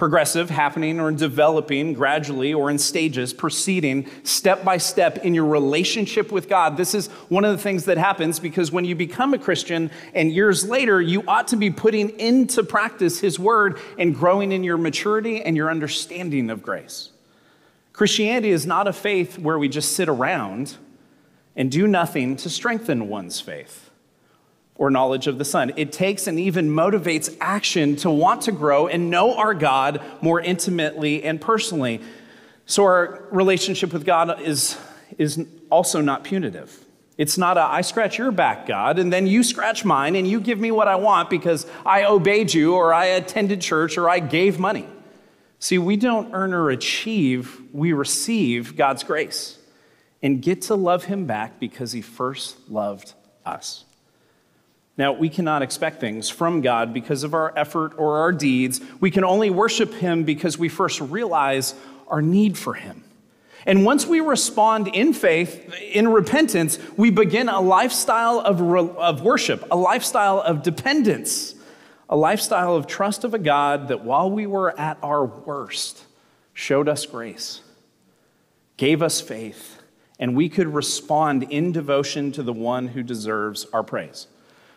Progressive, 0.00 0.48
happening 0.48 0.98
or 0.98 1.12
developing 1.12 1.92
gradually 1.92 2.54
or 2.54 2.70
in 2.70 2.78
stages, 2.78 3.34
proceeding 3.34 4.08
step 4.22 4.64
by 4.64 4.78
step 4.78 5.18
in 5.18 5.34
your 5.34 5.44
relationship 5.44 6.32
with 6.32 6.48
God. 6.48 6.78
This 6.78 6.94
is 6.94 7.08
one 7.28 7.44
of 7.44 7.54
the 7.54 7.62
things 7.62 7.84
that 7.84 7.98
happens 7.98 8.40
because 8.40 8.72
when 8.72 8.86
you 8.86 8.94
become 8.94 9.34
a 9.34 9.38
Christian 9.38 9.90
and 10.14 10.32
years 10.32 10.66
later, 10.66 11.02
you 11.02 11.22
ought 11.28 11.48
to 11.48 11.56
be 11.56 11.68
putting 11.68 12.18
into 12.18 12.64
practice 12.64 13.20
His 13.20 13.38
Word 13.38 13.78
and 13.98 14.14
growing 14.14 14.52
in 14.52 14.64
your 14.64 14.78
maturity 14.78 15.42
and 15.42 15.54
your 15.54 15.70
understanding 15.70 16.48
of 16.48 16.62
grace. 16.62 17.10
Christianity 17.92 18.52
is 18.52 18.64
not 18.64 18.88
a 18.88 18.94
faith 18.94 19.38
where 19.38 19.58
we 19.58 19.68
just 19.68 19.92
sit 19.92 20.08
around 20.08 20.78
and 21.54 21.70
do 21.70 21.86
nothing 21.86 22.36
to 22.36 22.48
strengthen 22.48 23.06
one's 23.10 23.38
faith 23.38 23.89
or 24.80 24.90
knowledge 24.90 25.26
of 25.26 25.36
the 25.36 25.44
Son. 25.44 25.70
It 25.76 25.92
takes 25.92 26.26
and 26.26 26.40
even 26.40 26.70
motivates 26.70 27.36
action 27.38 27.96
to 27.96 28.10
want 28.10 28.40
to 28.42 28.52
grow 28.52 28.88
and 28.88 29.10
know 29.10 29.36
our 29.36 29.52
God 29.52 30.02
more 30.22 30.40
intimately 30.40 31.22
and 31.22 31.38
personally. 31.38 32.00
So, 32.64 32.84
our 32.84 33.28
relationship 33.30 33.92
with 33.92 34.06
God 34.06 34.40
is, 34.40 34.78
is 35.18 35.46
also 35.68 36.00
not 36.00 36.24
punitive. 36.24 36.82
It's 37.18 37.36
not 37.36 37.58
a 37.58 37.60
I 37.60 37.82
scratch 37.82 38.16
your 38.16 38.32
back, 38.32 38.66
God, 38.66 38.98
and 38.98 39.12
then 39.12 39.26
you 39.26 39.42
scratch 39.42 39.84
mine 39.84 40.16
and 40.16 40.26
you 40.26 40.40
give 40.40 40.58
me 40.58 40.70
what 40.70 40.88
I 40.88 40.96
want 40.96 41.28
because 41.28 41.66
I 41.84 42.04
obeyed 42.04 42.54
you 42.54 42.74
or 42.74 42.94
I 42.94 43.04
attended 43.04 43.60
church 43.60 43.98
or 43.98 44.08
I 44.08 44.18
gave 44.18 44.58
money. 44.58 44.88
See, 45.58 45.76
we 45.76 45.98
don't 45.98 46.32
earn 46.32 46.54
or 46.54 46.70
achieve, 46.70 47.60
we 47.74 47.92
receive 47.92 48.76
God's 48.76 49.04
grace 49.04 49.58
and 50.22 50.40
get 50.40 50.62
to 50.62 50.74
love 50.74 51.04
him 51.04 51.26
back 51.26 51.60
because 51.60 51.92
he 51.92 52.00
first 52.00 52.70
loved 52.70 53.12
us. 53.44 53.84
Now, 55.00 55.14
we 55.14 55.30
cannot 55.30 55.62
expect 55.62 55.98
things 55.98 56.28
from 56.28 56.60
God 56.60 56.92
because 56.92 57.24
of 57.24 57.32
our 57.32 57.54
effort 57.56 57.94
or 57.96 58.18
our 58.18 58.32
deeds. 58.32 58.82
We 59.00 59.10
can 59.10 59.24
only 59.24 59.48
worship 59.48 59.94
him 59.94 60.24
because 60.24 60.58
we 60.58 60.68
first 60.68 61.00
realize 61.00 61.74
our 62.08 62.20
need 62.20 62.58
for 62.58 62.74
him. 62.74 63.02
And 63.64 63.86
once 63.86 64.04
we 64.04 64.20
respond 64.20 64.88
in 64.88 65.14
faith, 65.14 65.72
in 65.80 66.06
repentance, 66.08 66.78
we 66.98 67.08
begin 67.08 67.48
a 67.48 67.62
lifestyle 67.62 68.40
of, 68.40 68.60
of 68.60 69.22
worship, 69.22 69.66
a 69.70 69.74
lifestyle 69.74 70.38
of 70.42 70.62
dependence, 70.62 71.54
a 72.10 72.16
lifestyle 72.16 72.76
of 72.76 72.86
trust 72.86 73.24
of 73.24 73.32
a 73.32 73.38
God 73.38 73.88
that 73.88 74.04
while 74.04 74.30
we 74.30 74.46
were 74.46 74.78
at 74.78 74.98
our 75.02 75.24
worst, 75.24 76.04
showed 76.52 76.90
us 76.90 77.06
grace, 77.06 77.62
gave 78.76 79.00
us 79.00 79.22
faith, 79.22 79.80
and 80.18 80.36
we 80.36 80.50
could 80.50 80.74
respond 80.74 81.44
in 81.44 81.72
devotion 81.72 82.32
to 82.32 82.42
the 82.42 82.52
one 82.52 82.88
who 82.88 83.02
deserves 83.02 83.64
our 83.72 83.82
praise. 83.82 84.26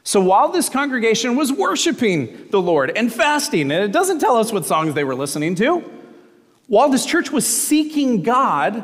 So 0.04 0.20
while 0.20 0.50
this 0.50 0.68
congregation 0.68 1.36
was 1.36 1.52
worshiping 1.52 2.48
the 2.50 2.62
Lord 2.62 2.92
and 2.96 3.12
fasting, 3.12 3.72
and 3.72 3.84
it 3.84 3.92
doesn't 3.92 4.20
tell 4.20 4.38
us 4.38 4.52
what 4.52 4.66
songs 4.66 4.94
they 4.94 5.04
were 5.04 5.16
listening 5.16 5.56
to, 5.56 5.80
while 6.68 6.90
this 6.90 7.06
church 7.06 7.32
was 7.32 7.46
seeking 7.48 8.22
God, 8.22 8.84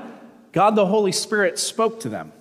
God 0.52 0.76
the 0.76 0.86
Holy 0.86 1.12
Spirit 1.12 1.60
spoke 1.60 2.00
to 2.02 2.10
them. 2.10 2.32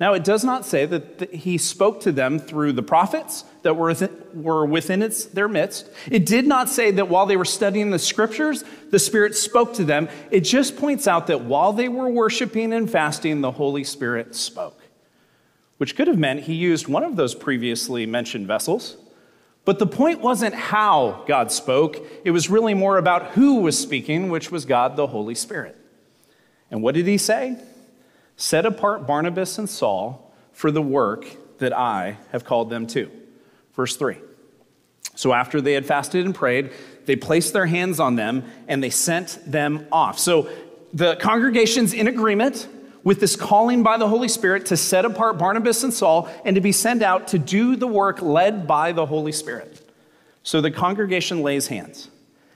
Now, 0.00 0.14
it 0.14 0.24
does 0.24 0.42
not 0.42 0.66
say 0.66 0.86
that 0.86 1.32
he 1.32 1.56
spoke 1.56 2.00
to 2.00 2.10
them 2.10 2.40
through 2.40 2.72
the 2.72 2.82
prophets 2.82 3.44
that 3.62 3.76
were 3.76 3.88
within, 3.88 4.10
were 4.34 4.66
within 4.66 5.02
its, 5.02 5.26
their 5.26 5.46
midst. 5.46 5.88
It 6.10 6.26
did 6.26 6.48
not 6.48 6.68
say 6.68 6.90
that 6.90 7.08
while 7.08 7.26
they 7.26 7.36
were 7.36 7.44
studying 7.44 7.90
the 7.90 7.98
scriptures, 8.00 8.64
the 8.90 8.98
Spirit 8.98 9.36
spoke 9.36 9.72
to 9.74 9.84
them. 9.84 10.08
It 10.32 10.40
just 10.40 10.76
points 10.76 11.06
out 11.06 11.28
that 11.28 11.42
while 11.42 11.72
they 11.72 11.88
were 11.88 12.08
worshiping 12.08 12.72
and 12.72 12.90
fasting, 12.90 13.40
the 13.40 13.52
Holy 13.52 13.84
Spirit 13.84 14.34
spoke, 14.34 14.80
which 15.78 15.96
could 15.96 16.06
have 16.06 16.18
meant 16.18 16.40
he 16.40 16.54
used 16.54 16.88
one 16.88 17.02
of 17.02 17.16
those 17.16 17.34
previously 17.34 18.06
mentioned 18.06 18.46
vessels. 18.46 18.96
But 19.64 19.78
the 19.78 19.86
point 19.86 20.20
wasn't 20.20 20.54
how 20.54 21.24
God 21.26 21.50
spoke, 21.50 21.98
it 22.24 22.30
was 22.30 22.50
really 22.50 22.74
more 22.74 22.98
about 22.98 23.32
who 23.32 23.60
was 23.60 23.78
speaking, 23.78 24.28
which 24.28 24.50
was 24.50 24.64
God 24.66 24.96
the 24.96 25.06
Holy 25.06 25.34
Spirit. 25.34 25.76
And 26.70 26.82
what 26.82 26.94
did 26.94 27.06
he 27.06 27.18
say? 27.18 27.56
Set 28.36 28.66
apart 28.66 29.06
Barnabas 29.06 29.58
and 29.58 29.68
Saul 29.68 30.32
for 30.52 30.70
the 30.70 30.82
work 30.82 31.26
that 31.58 31.72
I 31.72 32.18
have 32.30 32.44
called 32.44 32.68
them 32.68 32.86
to. 32.88 33.10
Verse 33.74 33.96
3. 33.96 34.18
So 35.14 35.32
after 35.32 35.60
they 35.60 35.72
had 35.72 35.86
fasted 35.86 36.26
and 36.26 36.34
prayed, 36.34 36.72
they 37.06 37.16
placed 37.16 37.52
their 37.52 37.66
hands 37.66 38.00
on 38.00 38.16
them 38.16 38.44
and 38.68 38.82
they 38.82 38.90
sent 38.90 39.38
them 39.46 39.86
off. 39.92 40.18
So 40.18 40.48
the 40.92 41.16
congregation's 41.16 41.92
in 41.92 42.08
agreement 42.08 42.68
with 43.04 43.20
this 43.20 43.36
calling 43.36 43.82
by 43.82 43.98
the 43.98 44.08
Holy 44.08 44.28
Spirit 44.28 44.66
to 44.66 44.76
set 44.76 45.04
apart 45.04 45.38
Barnabas 45.38 45.84
and 45.84 45.92
Saul 45.92 46.28
and 46.44 46.54
to 46.56 46.60
be 46.60 46.72
sent 46.72 47.02
out 47.02 47.28
to 47.28 47.38
do 47.38 47.76
the 47.76 47.86
work 47.86 48.22
led 48.22 48.66
by 48.66 48.92
the 48.92 49.06
Holy 49.06 49.30
Spirit. 49.30 49.80
So 50.42 50.60
the 50.60 50.70
congregation 50.70 51.42
lays 51.42 51.68
hands 51.68 52.10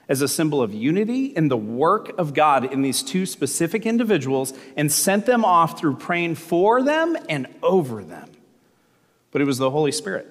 as 0.08 0.22
a 0.22 0.28
symbol 0.28 0.62
of 0.62 0.72
unity 0.72 1.26
in 1.26 1.48
the 1.48 1.56
work 1.56 2.18
of 2.18 2.32
God 2.32 2.72
in 2.72 2.80
these 2.80 3.02
two 3.02 3.26
specific 3.26 3.84
individuals 3.84 4.54
and 4.74 4.90
sent 4.90 5.26
them 5.26 5.44
off 5.44 5.78
through 5.78 5.96
praying 5.96 6.36
for 6.36 6.82
them 6.82 7.16
and 7.28 7.46
over 7.62 8.02
them. 8.02 8.30
But 9.30 9.42
it 9.42 9.44
was 9.44 9.58
the 9.58 9.70
Holy 9.70 9.92
Spirit 9.92 10.26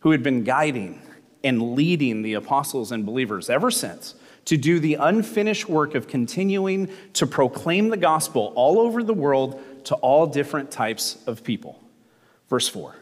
who 0.00 0.10
had 0.10 0.22
been 0.22 0.44
guiding 0.44 1.00
and 1.42 1.74
leading 1.74 2.22
the 2.22 2.34
apostles 2.34 2.92
and 2.92 3.06
believers 3.06 3.48
ever 3.48 3.70
since 3.70 4.14
to 4.46 4.56
do 4.56 4.80
the 4.80 4.94
unfinished 4.94 5.68
work 5.68 5.94
of 5.94 6.08
continuing 6.08 6.88
to 7.12 7.26
proclaim 7.26 7.90
the 7.90 7.96
gospel 7.96 8.52
all 8.56 8.78
over 8.78 9.02
the 9.02 9.14
world 9.14 9.60
to 9.84 9.94
all 9.96 10.26
different 10.26 10.70
types 10.70 11.18
of 11.26 11.44
people. 11.44 11.80
Verse 12.48 12.68
4 12.68 12.96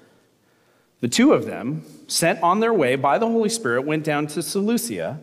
The 1.00 1.08
two 1.08 1.32
of 1.32 1.46
them, 1.46 1.84
sent 2.08 2.42
on 2.42 2.60
their 2.60 2.74
way 2.74 2.96
by 2.96 3.18
the 3.18 3.28
Holy 3.28 3.48
Spirit, 3.48 3.82
went 3.82 4.04
down 4.04 4.26
to 4.28 4.42
Seleucia 4.42 5.20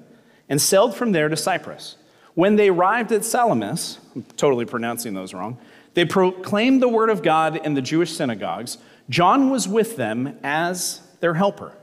and 0.48 0.62
sailed 0.62 0.96
from 0.96 1.12
there 1.12 1.28
to 1.28 1.36
Cyprus. 1.36 1.98
When 2.34 2.56
they 2.56 2.70
arrived 2.70 3.12
at 3.12 3.26
Salamis, 3.26 4.00
I'm 4.16 4.24
totally 4.38 4.66
pronouncing 4.66 5.14
those 5.14 5.34
wrong, 5.34 5.58
they 5.94 6.06
proclaimed 6.06 6.82
the 6.82 6.88
word 6.88 7.10
of 7.10 7.22
God 7.22 7.58
in 7.58 7.74
the 7.74 7.82
Jewish 7.82 8.16
synagogues. 8.16 8.78
John 9.10 9.50
was 9.50 9.68
with 9.68 9.98
them 9.98 10.38
as 10.42 11.02
their 11.20 11.34
helper. 11.34 11.74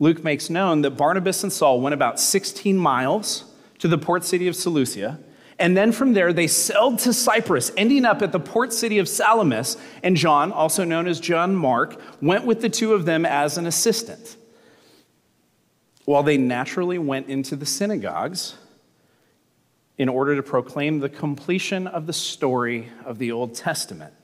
Luke 0.00 0.24
makes 0.24 0.50
known 0.50 0.80
that 0.80 0.92
Barnabas 0.92 1.42
and 1.44 1.52
Saul 1.52 1.80
went 1.80 1.94
about 1.94 2.18
16 2.18 2.76
miles 2.76 3.44
to 3.80 3.88
the 3.88 3.98
port 3.98 4.24
city 4.24 4.46
of 4.46 4.54
Seleucia. 4.54 5.18
And 5.58 5.76
then 5.76 5.92
from 5.92 6.14
there, 6.14 6.32
they 6.32 6.46
sailed 6.46 7.00
to 7.00 7.12
Cyprus, 7.12 7.70
ending 7.76 8.06
up 8.06 8.22
at 8.22 8.32
the 8.32 8.40
port 8.40 8.72
city 8.72 8.98
of 8.98 9.08
Salamis. 9.08 9.76
And 10.02 10.16
John, 10.16 10.52
also 10.52 10.84
known 10.84 11.06
as 11.06 11.20
John 11.20 11.54
Mark, 11.54 12.00
went 12.22 12.46
with 12.46 12.62
the 12.62 12.70
two 12.70 12.94
of 12.94 13.04
them 13.04 13.26
as 13.26 13.58
an 13.58 13.66
assistant. 13.66 14.36
While 16.06 16.22
they 16.22 16.38
naturally 16.38 16.98
went 16.98 17.28
into 17.28 17.56
the 17.56 17.66
synagogues 17.66 18.54
in 19.98 20.08
order 20.08 20.34
to 20.34 20.42
proclaim 20.42 21.00
the 21.00 21.10
completion 21.10 21.86
of 21.86 22.06
the 22.06 22.12
story 22.14 22.88
of 23.04 23.18
the 23.18 23.30
Old 23.30 23.54
Testament, 23.54 24.14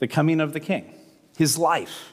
the 0.00 0.08
coming 0.08 0.40
of 0.40 0.52
the 0.52 0.58
King, 0.58 0.92
his 1.38 1.56
life, 1.56 2.12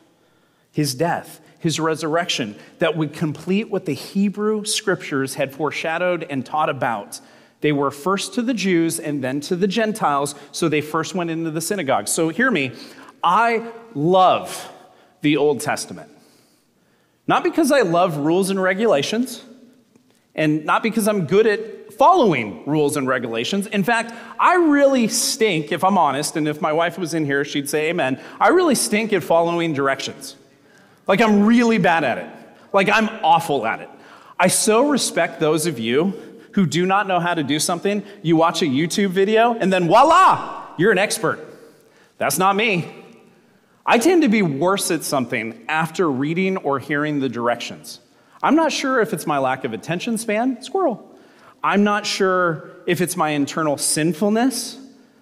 his 0.71 0.93
death, 0.93 1.41
his 1.63 1.79
resurrection, 1.79 2.57
that 2.79 2.97
would 2.97 3.13
complete 3.13 3.69
what 3.69 3.85
the 3.85 3.93
Hebrew 3.93 4.65
scriptures 4.65 5.35
had 5.35 5.55
foreshadowed 5.55 6.27
and 6.29 6.45
taught 6.45 6.69
about. 6.69 7.21
They 7.61 7.71
were 7.71 7.89
first 7.89 8.33
to 8.33 8.41
the 8.41 8.53
Jews 8.53 8.99
and 8.99 9.23
then 9.23 9.39
to 9.41 9.55
the 9.55 9.65
Gentiles, 9.65 10.35
so 10.51 10.67
they 10.67 10.81
first 10.81 11.15
went 11.15 11.29
into 11.29 11.51
the 11.51 11.61
synagogue. 11.61 12.09
So 12.09 12.27
hear 12.27 12.51
me, 12.51 12.73
I 13.23 13.71
love 13.95 14.69
the 15.21 15.37
Old 15.37 15.61
Testament. 15.61 16.11
Not 17.27 17.45
because 17.45 17.71
I 17.71 17.83
love 17.83 18.17
rules 18.17 18.49
and 18.49 18.61
regulations, 18.61 19.41
and 20.35 20.65
not 20.65 20.83
because 20.83 21.07
I'm 21.07 21.27
good 21.27 21.47
at 21.47 21.93
following 21.93 22.65
rules 22.65 22.97
and 22.97 23.07
regulations. 23.07 23.67
In 23.67 23.85
fact, 23.85 24.13
I 24.37 24.55
really 24.55 25.07
stink, 25.07 25.71
if 25.71 25.85
I'm 25.85 25.97
honest, 25.97 26.35
and 26.35 26.45
if 26.45 26.59
my 26.59 26.73
wife 26.73 26.97
was 26.97 27.13
in 27.13 27.23
here, 27.23 27.45
she'd 27.45 27.69
say 27.69 27.89
amen. 27.89 28.19
I 28.37 28.49
really 28.49 28.75
stink 28.75 29.13
at 29.13 29.23
following 29.23 29.71
directions. 29.71 30.35
Like, 31.07 31.21
I'm 31.21 31.45
really 31.45 31.77
bad 31.77 32.03
at 32.03 32.17
it. 32.17 32.29
Like, 32.71 32.89
I'm 32.89 33.09
awful 33.23 33.65
at 33.65 33.81
it. 33.81 33.89
I 34.39 34.47
so 34.47 34.89
respect 34.89 35.39
those 35.39 35.65
of 35.65 35.79
you 35.79 36.13
who 36.53 36.65
do 36.65 36.85
not 36.85 37.07
know 37.07 37.19
how 37.19 37.33
to 37.33 37.43
do 37.43 37.59
something. 37.59 38.03
You 38.21 38.35
watch 38.35 38.61
a 38.61 38.65
YouTube 38.65 39.09
video, 39.09 39.53
and 39.53 39.71
then 39.71 39.87
voila, 39.87 40.67
you're 40.77 40.91
an 40.91 40.97
expert. 40.97 41.39
That's 42.17 42.37
not 42.37 42.55
me. 42.55 42.91
I 43.85 43.97
tend 43.97 44.21
to 44.21 44.29
be 44.29 44.41
worse 44.41 44.91
at 44.91 45.03
something 45.03 45.65
after 45.67 46.09
reading 46.09 46.57
or 46.57 46.79
hearing 46.79 47.19
the 47.19 47.27
directions. 47.27 47.99
I'm 48.41 48.55
not 48.55 48.71
sure 48.71 49.01
if 49.01 49.13
it's 49.13 49.27
my 49.27 49.39
lack 49.39 49.65
of 49.65 49.73
attention 49.73 50.17
span, 50.17 50.61
squirrel. 50.61 51.09
I'm 51.63 51.83
not 51.83 52.05
sure 52.05 52.71
if 52.85 53.01
it's 53.01 53.15
my 53.15 53.29
internal 53.29 53.77
sinfulness 53.77 54.77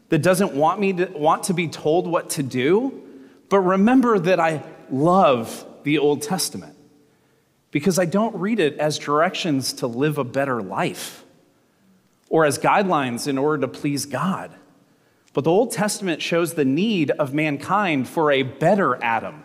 that 0.10 0.20
doesn't 0.20 0.54
want 0.54 0.80
me 0.80 0.94
to 0.94 1.06
want 1.06 1.44
to 1.44 1.54
be 1.54 1.68
told 1.68 2.08
what 2.08 2.32
to 2.32 2.44
do. 2.44 3.02
But 3.50 3.60
remember 3.60 4.20
that 4.20 4.40
I 4.40 4.64
love 4.90 5.66
the 5.84 5.98
Old 5.98 6.22
Testament 6.22 6.76
because 7.72 7.98
I 7.98 8.06
don't 8.06 8.36
read 8.36 8.60
it 8.60 8.78
as 8.78 9.00
directions 9.00 9.74
to 9.74 9.88
live 9.88 10.18
a 10.18 10.24
better 10.24 10.62
life 10.62 11.24
or 12.30 12.46
as 12.46 12.60
guidelines 12.60 13.28
in 13.28 13.38
order 13.38 13.62
to 13.62 13.68
please 13.68 14.06
God. 14.06 14.52
But 15.34 15.46
the 15.46 15.52
Old 15.52 15.72
Testament 15.72 16.22
shows 16.22 16.54
the 16.54 16.66
need 16.66 17.12
of 17.12 17.34
mankind 17.34 18.08
for 18.08 18.32
a 18.32 18.44
better 18.44 19.02
Adam, 19.02 19.44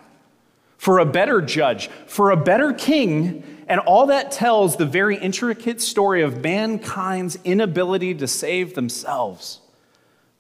for 0.76 0.98
a 0.98 1.06
better 1.06 1.40
judge, 1.40 1.88
for 2.06 2.30
a 2.30 2.36
better 2.36 2.72
king, 2.72 3.44
and 3.68 3.80
all 3.80 4.06
that 4.06 4.32
tells 4.32 4.76
the 4.76 4.86
very 4.86 5.16
intricate 5.16 5.80
story 5.80 6.22
of 6.22 6.42
mankind's 6.42 7.38
inability 7.44 8.14
to 8.14 8.26
save 8.26 8.74
themselves. 8.74 9.60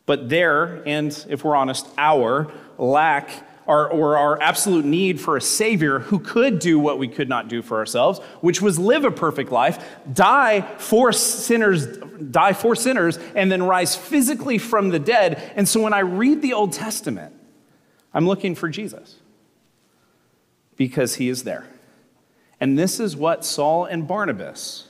But 0.04 0.28
their, 0.28 0.86
and 0.86 1.26
if 1.28 1.44
we're 1.44 1.56
honest, 1.56 1.88
our 1.98 2.50
lack 2.78 3.30
our, 3.66 3.88
or 3.90 4.16
our 4.16 4.40
absolute 4.40 4.84
need 4.84 5.20
for 5.20 5.36
a 5.36 5.40
Savior 5.40 5.98
who 5.98 6.18
could 6.18 6.58
do 6.58 6.78
what 6.78 6.98
we 6.98 7.08
could 7.08 7.28
not 7.28 7.48
do 7.48 7.62
for 7.62 7.78
ourselves, 7.78 8.20
which 8.40 8.62
was 8.62 8.78
live 8.78 9.04
a 9.04 9.10
perfect 9.10 9.50
life, 9.50 9.84
die 10.12 10.60
for 10.78 11.12
sinners, 11.12 11.86
die 12.30 12.52
for 12.52 12.76
sinners, 12.76 13.18
and 13.34 13.50
then 13.50 13.62
rise 13.62 13.96
physically 13.96 14.58
from 14.58 14.90
the 14.90 14.98
dead. 14.98 15.52
And 15.56 15.68
so 15.68 15.82
when 15.82 15.92
I 15.92 16.00
read 16.00 16.42
the 16.42 16.52
Old 16.52 16.72
Testament, 16.72 17.34
I'm 18.14 18.26
looking 18.26 18.54
for 18.54 18.68
Jesus 18.68 19.16
because 20.76 21.16
he 21.16 21.28
is 21.28 21.44
there. 21.44 21.66
And 22.60 22.78
this 22.78 23.00
is 23.00 23.16
what 23.16 23.44
Saul 23.44 23.84
and 23.84 24.06
Barnabas 24.06 24.88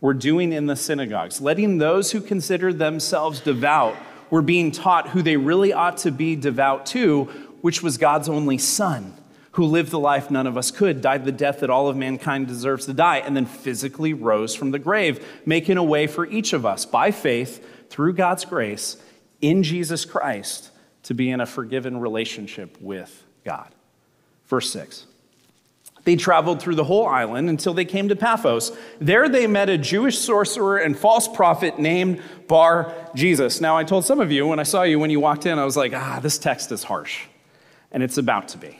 were 0.00 0.14
doing 0.14 0.52
in 0.52 0.66
the 0.66 0.76
synagogues, 0.76 1.40
letting 1.40 1.78
those 1.78 2.12
who 2.12 2.20
considered 2.20 2.78
themselves 2.78 3.40
devout 3.40 3.96
were 4.30 4.42
being 4.42 4.70
taught 4.70 5.10
who 5.10 5.22
they 5.22 5.36
really 5.36 5.72
ought 5.72 5.98
to 5.98 6.10
be 6.10 6.34
devout 6.34 6.86
to 6.86 7.28
which 7.62 7.82
was 7.82 7.96
God's 7.96 8.28
only 8.28 8.58
Son, 8.58 9.14
who 9.52 9.64
lived 9.64 9.90
the 9.90 9.98
life 9.98 10.30
none 10.30 10.46
of 10.46 10.58
us 10.58 10.70
could, 10.70 11.00
died 11.00 11.24
the 11.24 11.32
death 11.32 11.60
that 11.60 11.70
all 11.70 11.88
of 11.88 11.96
mankind 11.96 12.48
deserves 12.48 12.86
to 12.86 12.92
die, 12.92 13.18
and 13.18 13.34
then 13.36 13.46
physically 13.46 14.12
rose 14.12 14.54
from 14.54 14.72
the 14.72 14.78
grave, 14.78 15.26
making 15.46 15.78
a 15.78 15.84
way 15.84 16.06
for 16.06 16.26
each 16.26 16.52
of 16.52 16.66
us 16.66 16.84
by 16.84 17.10
faith 17.10 17.88
through 17.88 18.12
God's 18.12 18.44
grace 18.44 18.96
in 19.40 19.62
Jesus 19.62 20.04
Christ 20.04 20.70
to 21.04 21.14
be 21.14 21.30
in 21.30 21.40
a 21.40 21.46
forgiven 21.46 22.00
relationship 22.00 22.76
with 22.80 23.24
God. 23.44 23.68
Verse 24.46 24.70
6. 24.70 25.06
They 26.04 26.16
traveled 26.16 26.60
through 26.60 26.74
the 26.74 26.84
whole 26.84 27.06
island 27.06 27.48
until 27.48 27.74
they 27.74 27.84
came 27.84 28.08
to 28.08 28.16
Paphos. 28.16 28.76
There 29.00 29.28
they 29.28 29.46
met 29.46 29.68
a 29.68 29.78
Jewish 29.78 30.18
sorcerer 30.18 30.78
and 30.78 30.98
false 30.98 31.28
prophet 31.28 31.78
named 31.78 32.20
Bar 32.48 32.92
Jesus. 33.14 33.60
Now, 33.60 33.76
I 33.76 33.84
told 33.84 34.04
some 34.04 34.18
of 34.18 34.32
you 34.32 34.48
when 34.48 34.58
I 34.58 34.64
saw 34.64 34.82
you 34.82 34.98
when 34.98 35.10
you 35.10 35.20
walked 35.20 35.46
in, 35.46 35.60
I 35.60 35.64
was 35.64 35.76
like, 35.76 35.92
ah, 35.94 36.18
this 36.20 36.38
text 36.38 36.72
is 36.72 36.82
harsh 36.82 37.26
and 37.92 38.02
it's 38.02 38.18
about 38.18 38.48
to 38.48 38.58
be. 38.58 38.78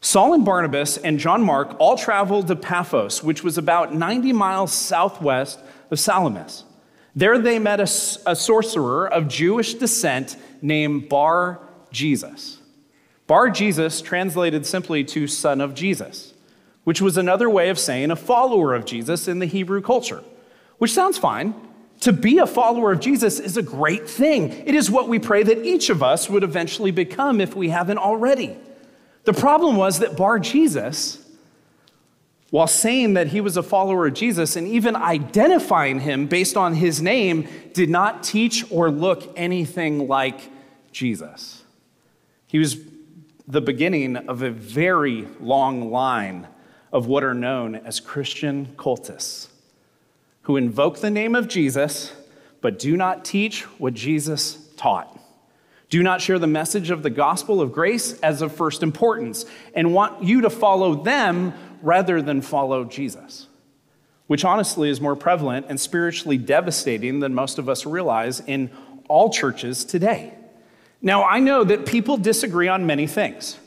Saul 0.00 0.34
and 0.34 0.44
Barnabas 0.44 0.98
and 0.98 1.18
John 1.18 1.42
Mark 1.42 1.76
all 1.78 1.96
traveled 1.96 2.48
to 2.48 2.56
Paphos, 2.56 3.22
which 3.22 3.42
was 3.42 3.56
about 3.56 3.94
90 3.94 4.34
miles 4.34 4.70
southwest 4.70 5.58
of 5.90 5.98
Salamis. 5.98 6.64
There 7.16 7.38
they 7.38 7.58
met 7.58 7.80
a, 7.80 7.84
a 8.26 8.36
sorcerer 8.36 9.08
of 9.08 9.28
Jewish 9.28 9.74
descent 9.74 10.36
named 10.60 11.08
Bar 11.08 11.60
Jesus. 11.90 12.58
Bar 13.26 13.48
Jesus 13.48 14.02
translated 14.02 14.66
simply 14.66 15.04
to 15.04 15.26
son 15.26 15.60
of 15.60 15.74
Jesus, 15.74 16.34
which 16.82 17.00
was 17.00 17.16
another 17.16 17.48
way 17.48 17.70
of 17.70 17.78
saying 17.78 18.10
a 18.10 18.16
follower 18.16 18.74
of 18.74 18.84
Jesus 18.84 19.26
in 19.26 19.38
the 19.38 19.46
Hebrew 19.46 19.80
culture, 19.80 20.22
which 20.78 20.92
sounds 20.92 21.16
fine. 21.16 21.54
To 22.04 22.12
be 22.12 22.36
a 22.36 22.46
follower 22.46 22.92
of 22.92 23.00
Jesus 23.00 23.40
is 23.40 23.56
a 23.56 23.62
great 23.62 24.06
thing. 24.06 24.50
It 24.66 24.74
is 24.74 24.90
what 24.90 25.08
we 25.08 25.18
pray 25.18 25.42
that 25.42 25.64
each 25.64 25.88
of 25.88 26.02
us 26.02 26.28
would 26.28 26.42
eventually 26.42 26.90
become 26.90 27.40
if 27.40 27.56
we 27.56 27.70
haven't 27.70 27.96
already. 27.96 28.58
The 29.22 29.32
problem 29.32 29.76
was 29.76 30.00
that 30.00 30.14
Bar 30.14 30.38
Jesus, 30.38 31.26
while 32.50 32.66
saying 32.66 33.14
that 33.14 33.28
he 33.28 33.40
was 33.40 33.56
a 33.56 33.62
follower 33.62 34.06
of 34.06 34.12
Jesus 34.12 34.54
and 34.54 34.68
even 34.68 34.94
identifying 34.94 36.00
him 36.00 36.26
based 36.26 36.58
on 36.58 36.74
his 36.74 37.00
name, 37.00 37.48
did 37.72 37.88
not 37.88 38.22
teach 38.22 38.70
or 38.70 38.90
look 38.90 39.32
anything 39.34 40.06
like 40.06 40.50
Jesus. 40.92 41.64
He 42.46 42.58
was 42.58 42.76
the 43.48 43.62
beginning 43.62 44.18
of 44.18 44.42
a 44.42 44.50
very 44.50 45.26
long 45.40 45.90
line 45.90 46.48
of 46.92 47.06
what 47.06 47.24
are 47.24 47.32
known 47.32 47.74
as 47.76 47.98
Christian 47.98 48.74
cultists 48.76 49.48
who 50.44 50.56
invoke 50.56 51.00
the 51.00 51.10
name 51.10 51.34
of 51.34 51.48
Jesus, 51.48 52.12
but 52.60 52.78
do 52.78 52.96
not 52.96 53.24
teach 53.24 53.62
what 53.78 53.94
Jesus 53.94 54.70
taught. 54.76 55.20
Do 55.90 56.02
not 56.02 56.20
share 56.20 56.38
the 56.38 56.46
message 56.46 56.90
of 56.90 57.02
the 57.02 57.10
gospel 57.10 57.60
of 57.60 57.72
grace 57.72 58.18
as 58.20 58.42
of 58.42 58.54
first 58.54 58.82
importance, 58.82 59.44
and 59.74 59.92
want 59.92 60.22
you 60.22 60.40
to 60.40 60.50
follow 60.50 61.02
them 61.02 61.52
rather 61.82 62.22
than 62.22 62.40
follow 62.40 62.84
Jesus, 62.84 63.48
which 64.26 64.44
honestly 64.44 64.88
is 64.88 65.00
more 65.00 65.14
prevalent 65.14 65.66
and 65.68 65.78
spiritually 65.78 66.38
devastating 66.38 67.20
than 67.20 67.34
most 67.34 67.58
of 67.58 67.68
us 67.68 67.84
realize 67.84 68.40
in 68.40 68.70
all 69.08 69.30
churches 69.30 69.84
today. 69.84 70.34
Now, 71.02 71.24
I 71.24 71.40
know 71.40 71.64
that 71.64 71.84
people 71.84 72.16
disagree 72.16 72.68
on 72.68 72.86
many 72.86 73.06
things. 73.06 73.58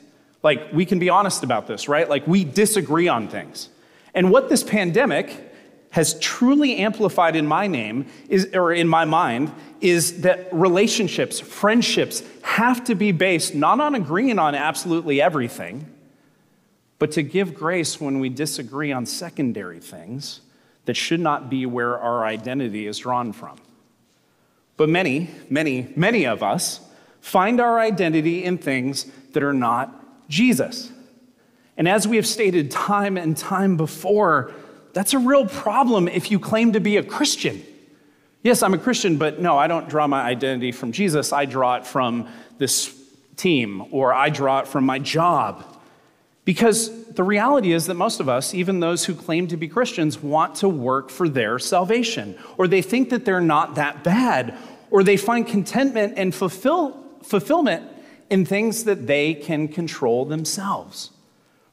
Like, 0.42 0.72
we 0.72 0.84
can 0.84 0.98
be 0.98 1.08
honest 1.08 1.44
about 1.44 1.66
this, 1.66 1.88
right? 1.88 2.08
Like, 2.08 2.26
we 2.26 2.44
disagree 2.44 3.08
on 3.08 3.28
things. 3.28 3.68
And 4.12 4.30
what 4.30 4.48
this 4.48 4.64
pandemic 4.64 5.47
has 5.90 6.18
truly 6.20 6.76
amplified 6.76 7.34
in 7.34 7.46
my 7.46 7.66
name 7.66 8.06
is 8.28 8.48
or 8.54 8.72
in 8.72 8.86
my 8.86 9.04
mind 9.04 9.52
is 9.80 10.22
that 10.22 10.48
relationships 10.52 11.40
friendships 11.40 12.22
have 12.42 12.84
to 12.84 12.94
be 12.94 13.12
based 13.12 13.54
not 13.54 13.80
on 13.80 13.94
agreeing 13.94 14.38
on 14.38 14.54
absolutely 14.54 15.20
everything 15.20 15.86
but 16.98 17.12
to 17.12 17.22
give 17.22 17.54
grace 17.54 18.00
when 18.00 18.18
we 18.18 18.28
disagree 18.28 18.92
on 18.92 19.06
secondary 19.06 19.78
things 19.78 20.40
that 20.84 20.94
should 20.94 21.20
not 21.20 21.50
be 21.50 21.66
where 21.66 21.98
our 21.98 22.24
identity 22.24 22.86
is 22.86 22.98
drawn 22.98 23.32
from. 23.32 23.58
But 24.76 24.88
many 24.88 25.30
many 25.50 25.92
many 25.96 26.24
of 26.24 26.42
us 26.42 26.80
find 27.20 27.60
our 27.60 27.78
identity 27.78 28.44
in 28.44 28.58
things 28.58 29.04
that 29.32 29.42
are 29.42 29.54
not 29.54 29.94
jesus. 30.28 30.92
And 31.76 31.88
as 31.88 32.08
we 32.08 32.16
have 32.16 32.26
stated 32.26 32.70
time 32.70 33.16
and 33.16 33.36
time 33.36 33.76
before, 33.76 34.52
that's 34.98 35.14
a 35.14 35.18
real 35.20 35.46
problem 35.46 36.08
if 36.08 36.28
you 36.28 36.40
claim 36.40 36.72
to 36.72 36.80
be 36.80 36.96
a 36.96 37.04
Christian. 37.04 37.62
Yes, 38.42 38.64
I'm 38.64 38.74
a 38.74 38.78
Christian, 38.78 39.16
but 39.16 39.38
no, 39.38 39.56
I 39.56 39.68
don't 39.68 39.88
draw 39.88 40.08
my 40.08 40.22
identity 40.22 40.72
from 40.72 40.90
Jesus. 40.90 41.32
I 41.32 41.44
draw 41.44 41.76
it 41.76 41.86
from 41.86 42.28
this 42.58 43.00
team, 43.36 43.84
or 43.92 44.12
I 44.12 44.28
draw 44.28 44.58
it 44.58 44.66
from 44.66 44.84
my 44.84 44.98
job. 44.98 45.64
Because 46.44 47.12
the 47.12 47.22
reality 47.22 47.70
is 47.70 47.86
that 47.86 47.94
most 47.94 48.18
of 48.18 48.28
us, 48.28 48.54
even 48.54 48.80
those 48.80 49.04
who 49.04 49.14
claim 49.14 49.46
to 49.46 49.56
be 49.56 49.68
Christians, 49.68 50.20
want 50.20 50.56
to 50.56 50.68
work 50.68 51.10
for 51.10 51.28
their 51.28 51.60
salvation, 51.60 52.36
or 52.56 52.66
they 52.66 52.82
think 52.82 53.10
that 53.10 53.24
they're 53.24 53.40
not 53.40 53.76
that 53.76 54.02
bad, 54.02 54.58
or 54.90 55.04
they 55.04 55.16
find 55.16 55.46
contentment 55.46 56.14
and 56.16 56.34
fulfill, 56.34 57.04
fulfillment 57.22 57.88
in 58.30 58.44
things 58.44 58.82
that 58.82 59.06
they 59.06 59.32
can 59.32 59.68
control 59.68 60.24
themselves, 60.24 61.12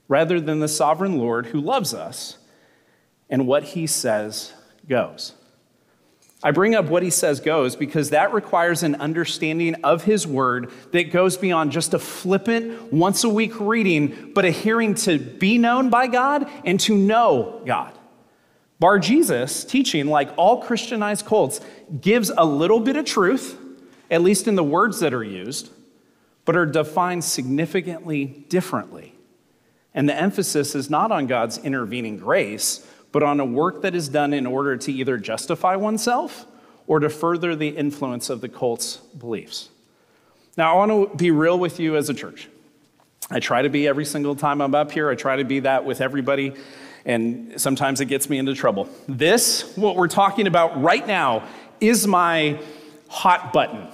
rather 0.07 0.39
than 0.39 0.59
the 0.59 0.67
sovereign 0.67 1.17
Lord 1.17 1.47
who 1.47 1.59
loves 1.59 1.91
us 1.91 2.37
and 3.29 3.47
what 3.47 3.63
he 3.63 3.87
says 3.87 4.53
goes. 4.87 5.33
I 6.43 6.51
bring 6.51 6.75
up 6.75 6.85
what 6.85 7.01
he 7.01 7.09
says 7.09 7.39
goes 7.39 7.75
because 7.75 8.11
that 8.11 8.31
requires 8.31 8.83
an 8.83 8.95
understanding 8.95 9.75
of 9.83 10.03
his 10.03 10.27
word 10.27 10.71
that 10.91 11.11
goes 11.11 11.37
beyond 11.37 11.71
just 11.71 11.95
a 11.95 11.99
flippant, 11.99 12.93
once 12.93 13.23
a 13.23 13.29
week 13.29 13.59
reading, 13.59 14.31
but 14.35 14.45
a 14.45 14.51
hearing 14.51 14.93
to 14.95 15.17
be 15.17 15.57
known 15.57 15.89
by 15.89 16.05
God 16.05 16.47
and 16.63 16.79
to 16.81 16.95
know 16.95 17.63
God. 17.65 17.97
Bar 18.79 18.99
Jesus 18.99 19.63
teaching, 19.63 20.05
like 20.05 20.29
all 20.37 20.61
Christianized 20.61 21.25
cults, 21.25 21.61
gives 21.99 22.29
a 22.29 22.45
little 22.45 22.79
bit 22.79 22.95
of 22.95 23.05
truth, 23.05 23.57
at 24.11 24.21
least 24.21 24.47
in 24.47 24.53
the 24.53 24.63
words 24.63 24.99
that 24.99 25.15
are 25.15 25.23
used, 25.23 25.71
but 26.43 26.55
are 26.55 26.67
defined 26.67 27.23
significantly 27.23 28.45
differently. 28.49 29.15
And 29.95 30.07
the 30.07 30.15
emphasis 30.15 30.75
is 30.75 30.89
not 30.89 31.11
on 31.11 31.25
God's 31.25 31.57
intervening 31.57 32.17
grace, 32.17 32.85
but 33.15 33.23
on 33.23 33.39
a 33.39 33.45
work 33.45 33.81
that 33.81 33.95
is 33.95 34.09
done 34.09 34.33
in 34.33 34.45
order 34.45 34.75
to 34.75 34.91
either 34.91 35.17
justify 35.17 35.73
oneself 35.73 36.45
or 36.85 36.99
to 36.99 37.09
further 37.09 37.55
the 37.55 37.69
influence 37.69 38.29
of 38.29 38.41
the 38.41 38.49
cult's 38.49 38.97
beliefs. 38.97 39.69
Now, 40.57 40.73
I 40.73 40.85
want 40.85 41.11
to 41.11 41.15
be 41.15 41.31
real 41.31 41.57
with 41.57 41.79
you 41.79 41.95
as 41.95 42.09
a 42.09 42.13
church. 42.13 42.49
I 43.31 43.39
try 43.39 43.61
to 43.61 43.69
be 43.69 43.87
every 43.87 44.03
single 44.03 44.35
time 44.35 44.59
I'm 44.61 44.75
up 44.75 44.91
here, 44.91 45.09
I 45.09 45.15
try 45.15 45.37
to 45.37 45.45
be 45.45 45.61
that 45.61 45.85
with 45.85 46.01
everybody, 46.01 46.55
and 47.05 47.53
sometimes 47.55 48.01
it 48.01 48.07
gets 48.07 48.29
me 48.29 48.37
into 48.37 48.53
trouble. 48.53 48.89
This, 49.07 49.77
what 49.77 49.95
we're 49.95 50.09
talking 50.09 50.45
about 50.45 50.83
right 50.83 51.07
now, 51.07 51.47
is 51.79 52.05
my 52.05 52.59
hot 53.07 53.53
button. 53.53 53.87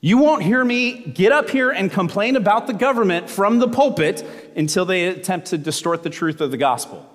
You 0.00 0.16
won't 0.16 0.42
hear 0.42 0.64
me 0.64 0.94
get 0.94 1.30
up 1.30 1.50
here 1.50 1.72
and 1.72 1.92
complain 1.92 2.36
about 2.36 2.68
the 2.68 2.72
government 2.72 3.28
from 3.28 3.58
the 3.58 3.68
pulpit 3.68 4.24
until 4.56 4.86
they 4.86 5.08
attempt 5.08 5.48
to 5.48 5.58
distort 5.58 6.02
the 6.02 6.10
truth 6.10 6.40
of 6.40 6.50
the 6.50 6.56
gospel. 6.56 7.06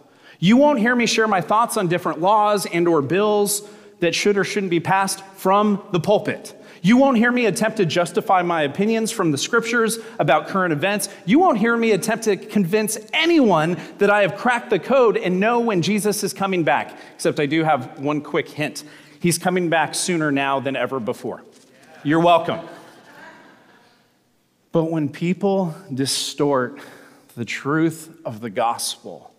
You 0.43 0.57
won't 0.57 0.77
hear 0.77 0.93
me 0.93 1.05
share 1.05 1.25
my 1.25 1.39
thoughts 1.39 1.77
on 1.77 1.87
different 1.87 2.19
laws 2.19 2.65
and 2.65 2.85
or 2.85 3.01
bills 3.01 3.65
that 4.01 4.13
should 4.13 4.37
or 4.37 4.43
shouldn't 4.43 4.71
be 4.71 4.81
passed 4.81 5.23
from 5.37 5.81
the 5.93 6.01
pulpit. 6.01 6.53
You 6.81 6.97
won't 6.97 7.15
hear 7.15 7.31
me 7.31 7.45
attempt 7.45 7.77
to 7.77 7.85
justify 7.85 8.41
my 8.41 8.63
opinions 8.63 9.09
from 9.09 9.31
the 9.31 9.37
scriptures 9.37 9.99
about 10.19 10.49
current 10.49 10.73
events. 10.73 11.07
You 11.25 11.39
won't 11.39 11.59
hear 11.59 11.77
me 11.77 11.91
attempt 11.91 12.25
to 12.25 12.35
convince 12.35 12.97
anyone 13.13 13.77
that 13.99 14.09
I 14.09 14.23
have 14.23 14.35
cracked 14.35 14.69
the 14.69 14.79
code 14.79 15.15
and 15.15 15.39
know 15.39 15.61
when 15.61 15.81
Jesus 15.81 16.25
is 16.25 16.33
coming 16.33 16.65
back. 16.65 16.99
Except 17.15 17.39
I 17.39 17.45
do 17.45 17.63
have 17.63 17.97
one 17.99 18.19
quick 18.19 18.49
hint. 18.49 18.83
He's 19.21 19.37
coming 19.37 19.69
back 19.69 19.95
sooner 19.95 20.29
now 20.29 20.59
than 20.59 20.75
ever 20.75 20.99
before. 20.99 21.41
You're 22.03 22.19
welcome. 22.19 22.59
But 24.73 24.91
when 24.91 25.07
people 25.07 25.73
distort 25.93 26.79
the 27.37 27.45
truth 27.45 28.13
of 28.25 28.41
the 28.41 28.49
gospel, 28.49 29.32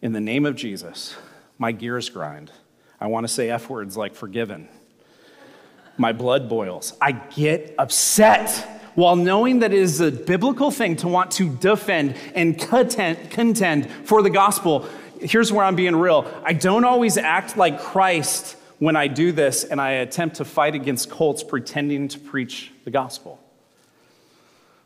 in 0.00 0.12
the 0.12 0.20
name 0.20 0.46
of 0.46 0.56
Jesus, 0.56 1.16
my 1.58 1.72
gears 1.72 2.08
grind. 2.08 2.52
I 3.00 3.06
want 3.06 3.24
to 3.24 3.32
say 3.32 3.50
F 3.50 3.68
words 3.68 3.96
like 3.96 4.14
forgiven. 4.14 4.68
My 5.96 6.12
blood 6.12 6.48
boils. 6.48 6.94
I 7.00 7.12
get 7.12 7.74
upset 7.78 8.50
while 8.94 9.16
knowing 9.16 9.60
that 9.60 9.72
it 9.72 9.78
is 9.78 10.00
a 10.00 10.10
biblical 10.10 10.70
thing 10.70 10.96
to 10.96 11.08
want 11.08 11.30
to 11.32 11.48
defend 11.48 12.16
and 12.34 12.58
contend, 12.58 13.30
contend 13.30 13.90
for 14.04 14.22
the 14.22 14.30
gospel. 14.30 14.86
Here's 15.20 15.52
where 15.52 15.64
I'm 15.64 15.76
being 15.76 15.96
real 15.96 16.26
I 16.44 16.52
don't 16.52 16.84
always 16.84 17.16
act 17.16 17.56
like 17.56 17.80
Christ 17.80 18.56
when 18.78 18.94
I 18.94 19.08
do 19.08 19.32
this 19.32 19.64
and 19.64 19.80
I 19.80 19.90
attempt 19.90 20.36
to 20.36 20.44
fight 20.44 20.74
against 20.74 21.10
cults 21.10 21.42
pretending 21.42 22.06
to 22.08 22.18
preach 22.18 22.72
the 22.84 22.90
gospel. 22.90 23.40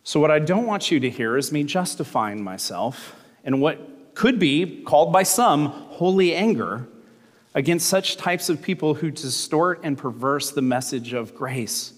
So, 0.04 0.18
what 0.18 0.30
I 0.30 0.38
don't 0.38 0.66
want 0.66 0.90
you 0.90 0.98
to 1.00 1.10
hear 1.10 1.36
is 1.36 1.52
me 1.52 1.62
justifying 1.64 2.42
myself 2.42 3.14
and 3.44 3.60
what 3.60 3.78
could 4.14 4.38
be 4.38 4.82
called 4.82 5.12
by 5.12 5.22
some 5.22 5.66
holy 5.66 6.34
anger 6.34 6.86
against 7.54 7.88
such 7.88 8.16
types 8.16 8.48
of 8.48 8.62
people 8.62 8.94
who 8.94 9.10
distort 9.10 9.80
and 9.82 9.96
perverse 9.98 10.50
the 10.50 10.62
message 10.62 11.12
of 11.12 11.34
grace. 11.34 11.92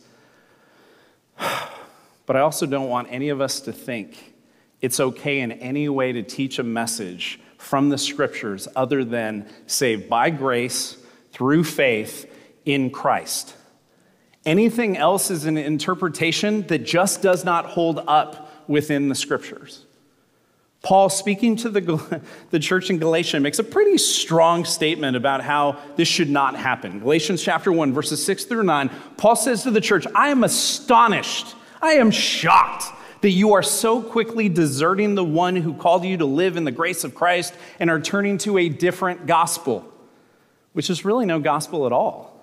But 2.27 2.37
I 2.37 2.41
also 2.41 2.65
don't 2.65 2.89
want 2.89 3.09
any 3.11 3.29
of 3.29 3.43
us 3.43 3.61
to 3.61 3.73
think 3.73 4.35
it's 4.81 4.99
okay 4.99 5.41
in 5.41 5.53
any 5.53 5.91
way 5.91 6.13
to 6.13 6.23
teach 6.23 6.59
a 6.59 6.63
message 6.63 7.39
from 7.59 7.91
the 7.91 7.99
scriptures 7.99 8.69
other 8.75 9.05
than 9.05 9.47
saved 9.67 10.09
by 10.09 10.31
grace 10.31 10.97
through 11.33 11.65
faith 11.65 12.31
in 12.65 12.91
Christ. 12.91 13.55
Anything 14.45 14.97
else 14.97 15.31
is 15.31 15.47
an 15.47 15.57
interpretation 15.57 16.67
that 16.67 16.81
just 16.81 17.23
does 17.23 17.45
not 17.45 17.67
hold 17.67 18.01
up 18.07 18.69
within 18.69 19.09
the 19.09 19.15
scriptures. 19.15 19.84
Paul, 20.85 21.09
speaking 21.09 21.57
to 21.57 21.71
the, 21.71 22.21
the 22.51 22.59
church 22.61 22.91
in 22.91 22.99
Galatia, 22.99 23.41
makes 23.41 23.59
a 23.59 23.65
pretty 23.65 23.97
strong 23.97 24.67
statement 24.67 25.17
about 25.17 25.43
how 25.43 25.79
this 25.97 26.07
should 26.07 26.29
not 26.29 26.55
happen. 26.57 27.01
Galatians 27.01 27.43
chapter 27.43 27.73
1, 27.73 27.95
verses 27.95 28.25
6 28.25 28.45
through 28.45 28.65
9, 28.65 28.91
Paul 29.17 29.35
says 29.35 29.63
to 29.63 29.71
the 29.71 29.81
church, 29.81 30.07
I 30.15 30.29
am 30.29 30.45
astonished, 30.45 31.57
I 31.81 31.95
am 31.95 32.11
shocked 32.11 32.85
that 33.23 33.31
you 33.31 33.55
are 33.55 33.63
so 33.63 34.03
quickly 34.03 34.51
deserting 34.51 35.15
the 35.15 35.25
one 35.25 35.57
who 35.57 35.73
called 35.73 36.05
you 36.05 36.19
to 36.19 36.27
live 36.27 36.59
in 36.59 36.65
the 36.65 36.71
grace 36.71 37.03
of 37.03 37.15
Christ 37.15 37.55
and 37.81 37.89
are 37.89 37.99
turning 37.99 38.37
to 38.39 38.59
a 38.59 38.69
different 38.69 39.27
gospel, 39.27 39.91
which 40.75 40.91
is 40.91 41.07
really 41.07 41.25
no 41.25 41.41
gospel 41.41 41.87
at 41.87 41.93
all. 41.93 42.34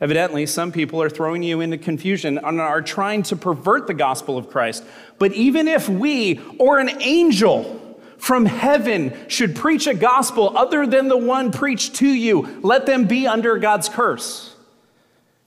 Evidently, 0.00 0.46
some 0.46 0.70
people 0.70 1.02
are 1.02 1.10
throwing 1.10 1.42
you 1.42 1.60
into 1.60 1.76
confusion 1.76 2.38
and 2.38 2.60
are 2.60 2.82
trying 2.82 3.22
to 3.24 3.36
pervert 3.36 3.88
the 3.88 3.94
gospel 3.94 4.38
of 4.38 4.48
Christ. 4.48 4.84
But 5.18 5.32
even 5.32 5.66
if 5.66 5.88
we 5.88 6.40
or 6.58 6.78
an 6.78 7.02
angel 7.02 8.00
from 8.16 8.46
heaven 8.46 9.16
should 9.28 9.56
preach 9.56 9.88
a 9.88 9.94
gospel 9.94 10.56
other 10.56 10.86
than 10.86 11.08
the 11.08 11.16
one 11.16 11.50
preached 11.50 11.96
to 11.96 12.06
you, 12.06 12.60
let 12.62 12.86
them 12.86 13.06
be 13.06 13.26
under 13.26 13.58
God's 13.58 13.88
curse. 13.88 14.54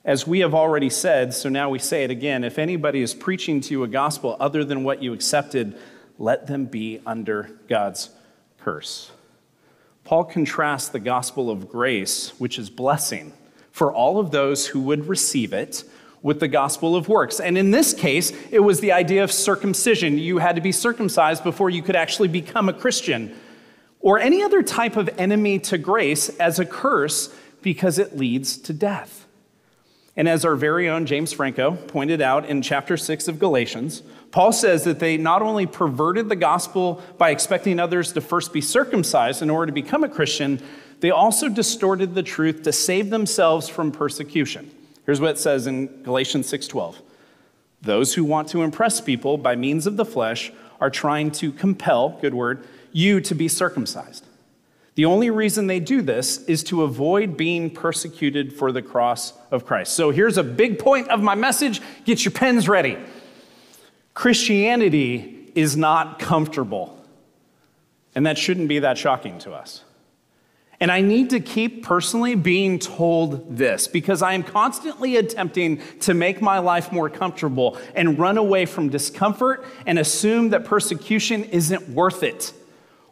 As 0.03 0.27
we 0.27 0.39
have 0.39 0.53
already 0.53 0.89
said, 0.89 1.33
so 1.33 1.47
now 1.47 1.69
we 1.69 1.79
say 1.79 2.03
it 2.03 2.11
again 2.11 2.43
if 2.43 2.59
anybody 2.59 3.01
is 3.01 3.13
preaching 3.13 3.61
to 3.61 3.71
you 3.71 3.83
a 3.83 3.87
gospel 3.87 4.35
other 4.39 4.65
than 4.65 4.83
what 4.83 5.01
you 5.01 5.13
accepted, 5.13 5.77
let 6.17 6.47
them 6.47 6.65
be 6.65 6.99
under 7.05 7.57
God's 7.69 8.09
curse. 8.59 9.11
Paul 10.03 10.25
contrasts 10.25 10.89
the 10.89 10.99
gospel 10.99 11.49
of 11.49 11.69
grace, 11.69 12.37
which 12.39 12.59
is 12.59 12.69
blessing 12.69 13.31
for 13.81 13.91
all 13.91 14.19
of 14.19 14.29
those 14.29 14.67
who 14.67 14.79
would 14.79 15.07
receive 15.07 15.53
it 15.53 15.83
with 16.21 16.39
the 16.39 16.47
gospel 16.47 16.95
of 16.95 17.09
works. 17.09 17.39
And 17.39 17.57
in 17.57 17.71
this 17.71 17.95
case, 17.95 18.31
it 18.51 18.59
was 18.59 18.79
the 18.79 18.91
idea 18.91 19.23
of 19.23 19.31
circumcision. 19.31 20.19
You 20.19 20.37
had 20.37 20.55
to 20.55 20.61
be 20.61 20.71
circumcised 20.71 21.43
before 21.43 21.71
you 21.71 21.81
could 21.81 21.95
actually 21.95 22.27
become 22.27 22.69
a 22.69 22.73
Christian, 22.73 23.35
or 23.99 24.19
any 24.19 24.43
other 24.43 24.61
type 24.61 24.97
of 24.97 25.09
enemy 25.17 25.57
to 25.57 25.79
grace 25.79 26.29
as 26.37 26.59
a 26.59 26.65
curse 26.65 27.33
because 27.63 27.97
it 27.97 28.15
leads 28.15 28.55
to 28.59 28.71
death. 28.71 29.25
And 30.15 30.29
as 30.29 30.45
our 30.45 30.55
very 30.55 30.87
own 30.87 31.07
James 31.07 31.33
Franco 31.33 31.71
pointed 31.71 32.21
out 32.21 32.45
in 32.45 32.61
chapter 32.61 32.97
6 32.97 33.27
of 33.27 33.39
Galatians, 33.39 34.03
Paul 34.29 34.53
says 34.53 34.83
that 34.83 34.99
they 34.99 35.17
not 35.17 35.41
only 35.41 35.65
perverted 35.65 36.29
the 36.29 36.35
gospel 36.35 37.01
by 37.17 37.31
expecting 37.31 37.79
others 37.79 38.13
to 38.13 38.21
first 38.21 38.53
be 38.53 38.61
circumcised 38.61 39.41
in 39.41 39.49
order 39.49 39.65
to 39.65 39.71
become 39.71 40.03
a 40.03 40.09
Christian, 40.09 40.61
they 41.01 41.11
also 41.11 41.49
distorted 41.49 42.15
the 42.15 42.23
truth 42.23 42.63
to 42.63 42.71
save 42.71 43.09
themselves 43.09 43.67
from 43.67 43.91
persecution. 43.91 44.71
Here's 45.05 45.19
what 45.19 45.31
it 45.31 45.39
says 45.39 45.67
in 45.67 46.03
Galatians 46.03 46.47
6:12. 46.47 47.01
Those 47.81 48.13
who 48.13 48.23
want 48.23 48.47
to 48.49 48.61
impress 48.61 49.01
people 49.01 49.37
by 49.37 49.55
means 49.55 49.87
of 49.87 49.97
the 49.97 50.05
flesh 50.05 50.53
are 50.79 50.91
trying 50.91 51.31
to 51.31 51.51
compel, 51.51 52.17
good 52.21 52.33
word, 52.33 52.65
you 52.91 53.19
to 53.21 53.35
be 53.35 53.47
circumcised. 53.47 54.25
The 54.95 55.05
only 55.05 55.29
reason 55.29 55.67
they 55.67 55.79
do 55.79 56.01
this 56.01 56.43
is 56.43 56.63
to 56.65 56.83
avoid 56.83 57.37
being 57.37 57.69
persecuted 57.69 58.53
for 58.53 58.71
the 58.71 58.81
cross 58.81 59.33
of 59.49 59.65
Christ. 59.65 59.93
So 59.93 60.11
here's 60.11 60.37
a 60.37 60.43
big 60.43 60.79
point 60.79 61.07
of 61.07 61.23
my 61.23 61.33
message. 61.33 61.81
Get 62.05 62.23
your 62.25 62.33
pens 62.33 62.67
ready. 62.67 62.97
Christianity 64.13 65.51
is 65.55 65.77
not 65.77 66.19
comfortable. 66.19 67.03
And 68.13 68.25
that 68.25 68.37
shouldn't 68.37 68.67
be 68.67 68.79
that 68.79 68.97
shocking 68.97 69.39
to 69.39 69.53
us. 69.53 69.83
And 70.81 70.91
I 70.91 71.01
need 71.01 71.29
to 71.29 71.39
keep 71.39 71.83
personally 71.83 72.33
being 72.33 72.79
told 72.79 73.55
this 73.55 73.87
because 73.87 74.23
I 74.23 74.33
am 74.33 74.41
constantly 74.41 75.15
attempting 75.15 75.79
to 75.99 76.15
make 76.15 76.41
my 76.41 76.57
life 76.57 76.91
more 76.91 77.07
comfortable 77.07 77.77
and 77.93 78.17
run 78.17 78.39
away 78.39 78.65
from 78.65 78.89
discomfort 78.89 79.63
and 79.85 79.99
assume 79.99 80.49
that 80.49 80.65
persecution 80.65 81.43
isn't 81.45 81.87
worth 81.89 82.23
it. 82.23 82.51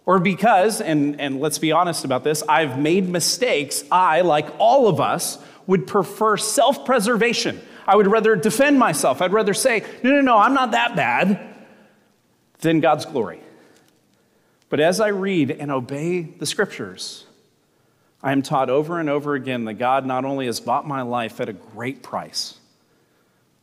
Or 0.07 0.19
because, 0.19 0.81
and, 0.81 1.21
and 1.21 1.39
let's 1.39 1.59
be 1.59 1.71
honest 1.71 2.05
about 2.05 2.23
this, 2.23 2.41
I've 2.49 2.79
made 2.79 3.07
mistakes, 3.07 3.83
I, 3.91 4.21
like 4.21 4.47
all 4.57 4.87
of 4.87 4.99
us, 4.99 5.37
would 5.67 5.85
prefer 5.85 6.37
self 6.37 6.83
preservation. 6.83 7.61
I 7.85 7.95
would 7.95 8.07
rather 8.07 8.35
defend 8.35 8.79
myself. 8.79 9.21
I'd 9.21 9.31
rather 9.31 9.53
say, 9.53 9.85
no, 10.01 10.09
no, 10.09 10.21
no, 10.21 10.37
I'm 10.37 10.55
not 10.55 10.71
that 10.71 10.95
bad, 10.95 11.39
than 12.61 12.79
God's 12.79 13.05
glory. 13.05 13.41
But 14.69 14.79
as 14.79 14.99
I 14.99 15.09
read 15.09 15.51
and 15.51 15.69
obey 15.71 16.21
the 16.21 16.47
scriptures, 16.47 17.25
I 18.21 18.31
am 18.31 18.41
taught 18.41 18.69
over 18.69 18.99
and 18.99 19.09
over 19.09 19.35
again 19.35 19.65
that 19.65 19.75
God 19.75 20.05
not 20.05 20.25
only 20.25 20.45
has 20.47 20.59
bought 20.59 20.87
my 20.87 21.01
life 21.01 21.39
at 21.39 21.49
a 21.49 21.53
great 21.53 22.03
price, 22.03 22.59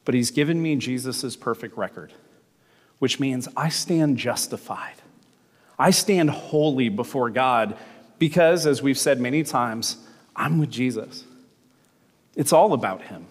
but 0.05 0.15
He's 0.15 0.31
given 0.31 0.63
me 0.63 0.77
Jesus' 0.77 1.37
perfect 1.37 1.77
record, 1.77 2.13
which 2.99 3.21
means 3.21 3.49
I 3.57 3.69
stand 3.69 4.17
justified. 4.17 4.95
I 5.79 5.91
stand 5.91 6.31
holy 6.31 6.89
before 6.89 7.29
God 7.29 7.77
because, 8.19 8.67
as 8.67 8.83
we've 8.83 8.99
said 8.99 9.21
many 9.21 9.43
times, 9.43 9.99
I'm 10.35 10.59
with 10.59 10.71
Jesus. 10.71 11.25
It's 12.35 12.53
all 12.53 12.73
about 12.73 13.03
Him. 13.03 13.27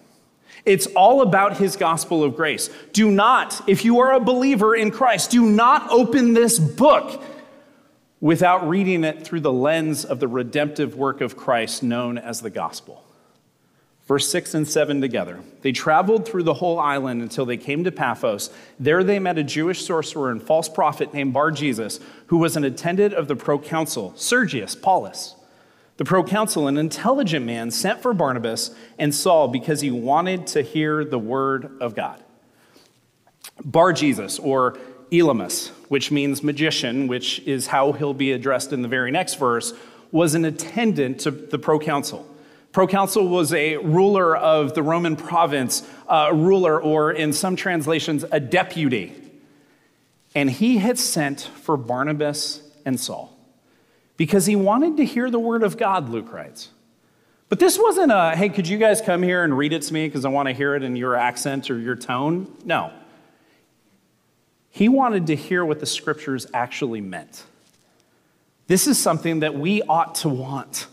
It's 0.64 0.86
all 0.88 1.22
about 1.22 1.56
his 1.56 1.76
gospel 1.76 2.24
of 2.24 2.34
grace. 2.36 2.70
Do 2.92 3.10
not, 3.10 3.68
if 3.68 3.84
you 3.84 4.00
are 4.00 4.14
a 4.14 4.20
believer 4.20 4.74
in 4.74 4.90
Christ, 4.90 5.30
do 5.30 5.46
not 5.46 5.88
open 5.90 6.34
this 6.34 6.58
book 6.58 7.22
without 8.20 8.68
reading 8.68 9.04
it 9.04 9.24
through 9.24 9.40
the 9.40 9.52
lens 9.52 10.04
of 10.04 10.20
the 10.20 10.28
redemptive 10.28 10.96
work 10.96 11.20
of 11.20 11.36
Christ 11.36 11.82
known 11.82 12.18
as 12.18 12.40
the 12.40 12.50
gospel. 12.50 13.02
Verse 14.06 14.30
6 14.30 14.54
and 14.54 14.68
7 14.68 15.00
together. 15.00 15.40
They 15.62 15.72
traveled 15.72 16.26
through 16.26 16.44
the 16.44 16.54
whole 16.54 16.78
island 16.78 17.22
until 17.22 17.44
they 17.44 17.56
came 17.56 17.82
to 17.84 17.90
Paphos. 17.90 18.50
There 18.78 19.02
they 19.02 19.18
met 19.18 19.36
a 19.36 19.42
Jewish 19.42 19.84
sorcerer 19.84 20.30
and 20.30 20.40
false 20.40 20.68
prophet 20.68 21.12
named 21.12 21.32
Bar 21.32 21.50
Jesus, 21.50 21.98
who 22.26 22.36
was 22.36 22.56
an 22.56 22.62
attendant 22.62 23.14
of 23.14 23.26
the 23.26 23.34
proconsul, 23.34 24.12
Sergius 24.16 24.76
Paulus. 24.76 25.34
The 25.96 26.04
proconsul, 26.04 26.68
an 26.68 26.78
intelligent 26.78 27.44
man, 27.46 27.72
sent 27.72 28.00
for 28.00 28.14
Barnabas 28.14 28.70
and 28.96 29.12
Saul 29.12 29.48
because 29.48 29.80
he 29.80 29.90
wanted 29.90 30.46
to 30.48 30.62
hear 30.62 31.04
the 31.04 31.18
word 31.18 31.76
of 31.80 31.96
God. 31.96 32.22
Bar 33.64 33.92
Jesus, 33.92 34.38
or 34.38 34.78
Elymas, 35.10 35.72
which 35.88 36.10
means 36.10 36.42
magician, 36.42 37.06
which 37.06 37.40
is 37.40 37.68
how 37.68 37.92
he'll 37.92 38.14
be 38.14 38.32
addressed 38.32 38.72
in 38.72 38.82
the 38.82 38.88
very 38.88 39.10
next 39.10 39.34
verse, 39.34 39.72
was 40.12 40.34
an 40.34 40.44
attendant 40.44 41.20
to 41.20 41.30
the 41.30 41.58
proconsul. 41.58 42.26
Proconsul 42.72 43.28
was 43.28 43.52
a 43.52 43.76
ruler 43.78 44.36
of 44.36 44.74
the 44.74 44.82
Roman 44.82 45.16
province, 45.16 45.88
a 46.08 46.34
ruler, 46.34 46.80
or 46.80 47.10
in 47.10 47.32
some 47.32 47.56
translations, 47.56 48.24
a 48.30 48.38
deputy. 48.38 49.14
And 50.34 50.50
he 50.50 50.76
had 50.76 50.98
sent 50.98 51.40
for 51.40 51.76
Barnabas 51.76 52.60
and 52.84 53.00
Saul 53.00 53.34
because 54.16 54.46
he 54.46 54.56
wanted 54.56 54.98
to 54.98 55.04
hear 55.04 55.30
the 55.30 55.38
word 55.38 55.62
of 55.62 55.78
God, 55.78 56.10
Luke 56.10 56.32
writes. 56.32 56.68
But 57.48 57.60
this 57.60 57.78
wasn't 57.78 58.10
a, 58.12 58.34
hey, 58.36 58.48
could 58.48 58.66
you 58.66 58.76
guys 58.76 59.00
come 59.00 59.22
here 59.22 59.44
and 59.44 59.56
read 59.56 59.72
it 59.72 59.82
to 59.82 59.94
me 59.94 60.06
because 60.08 60.24
I 60.24 60.28
want 60.28 60.48
to 60.48 60.52
hear 60.52 60.74
it 60.74 60.82
in 60.82 60.96
your 60.96 61.14
accent 61.14 61.70
or 61.70 61.78
your 61.78 61.94
tone? 61.94 62.54
No. 62.64 62.92
He 64.76 64.90
wanted 64.90 65.28
to 65.28 65.34
hear 65.34 65.64
what 65.64 65.80
the 65.80 65.86
scriptures 65.86 66.46
actually 66.52 67.00
meant. 67.00 67.44
This 68.66 68.86
is 68.86 68.98
something 68.98 69.40
that 69.40 69.54
we 69.54 69.80
ought 69.80 70.16
to 70.16 70.28
want. 70.28 70.86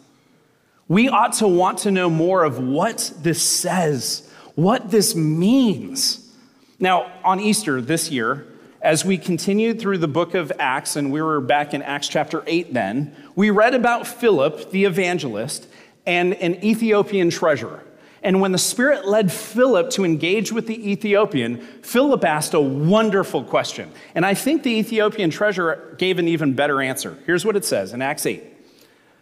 We 0.88 1.10
ought 1.10 1.34
to 1.34 1.50
want 1.50 1.80
to 1.80 1.92
know 1.92 2.10
more 2.10 2.46
of 2.46 2.60
what 2.60 3.12
this 3.18 3.42
says, 3.42 4.32
what 4.56 4.90
this 4.90 5.18
means. 5.18 6.34
Now, 6.80 7.12
on 7.26 7.42
Easter 7.42 7.82
this 7.82 8.10
year, 8.10 8.48
as 8.82 9.04
we 9.04 9.18
continued 9.18 9.82
through 9.82 9.98
the 9.98 10.08
book 10.08 10.34
of 10.34 10.50
Acts, 10.60 10.96
and 10.96 11.12
we 11.12 11.22
were 11.22 11.42
back 11.42 11.74
in 11.74 11.82
Acts 11.82 12.08
chapter 12.08 12.42
8 12.48 12.74
then, 12.74 13.14
we 13.36 13.50
read 13.50 13.74
about 13.74 14.08
Philip, 14.08 14.72
the 14.72 14.86
evangelist, 14.86 15.68
and 16.06 16.36
an 16.36 16.64
Ethiopian 16.64 17.30
treasurer. 17.30 17.84
And 18.24 18.40
when 18.40 18.54
the 18.54 18.58
Spirit 18.58 19.06
led 19.06 19.32
Philip 19.32 19.90
to 19.92 20.06
engage 20.06 20.54
with 20.54 20.66
the 20.66 20.92
Ethiopian, 20.92 21.58
Philip 21.82 22.24
asked 22.24 22.54
a 22.54 22.62
wonderful 22.62 23.44
question. 23.44 23.92
And 24.16 24.26
I 24.26 24.34
think 24.34 24.64
the 24.64 24.72
Ethiopian 24.72 25.30
treasurer 25.30 25.94
gave 25.98 26.20
an 26.20 26.30
even 26.30 26.54
better 26.54 26.82
answer. 26.82 27.18
Here's 27.26 27.46
what 27.46 27.58
it 27.58 27.66
says 27.66 27.92
in 27.92 28.02
Acts 28.02 28.26
8 28.26 28.42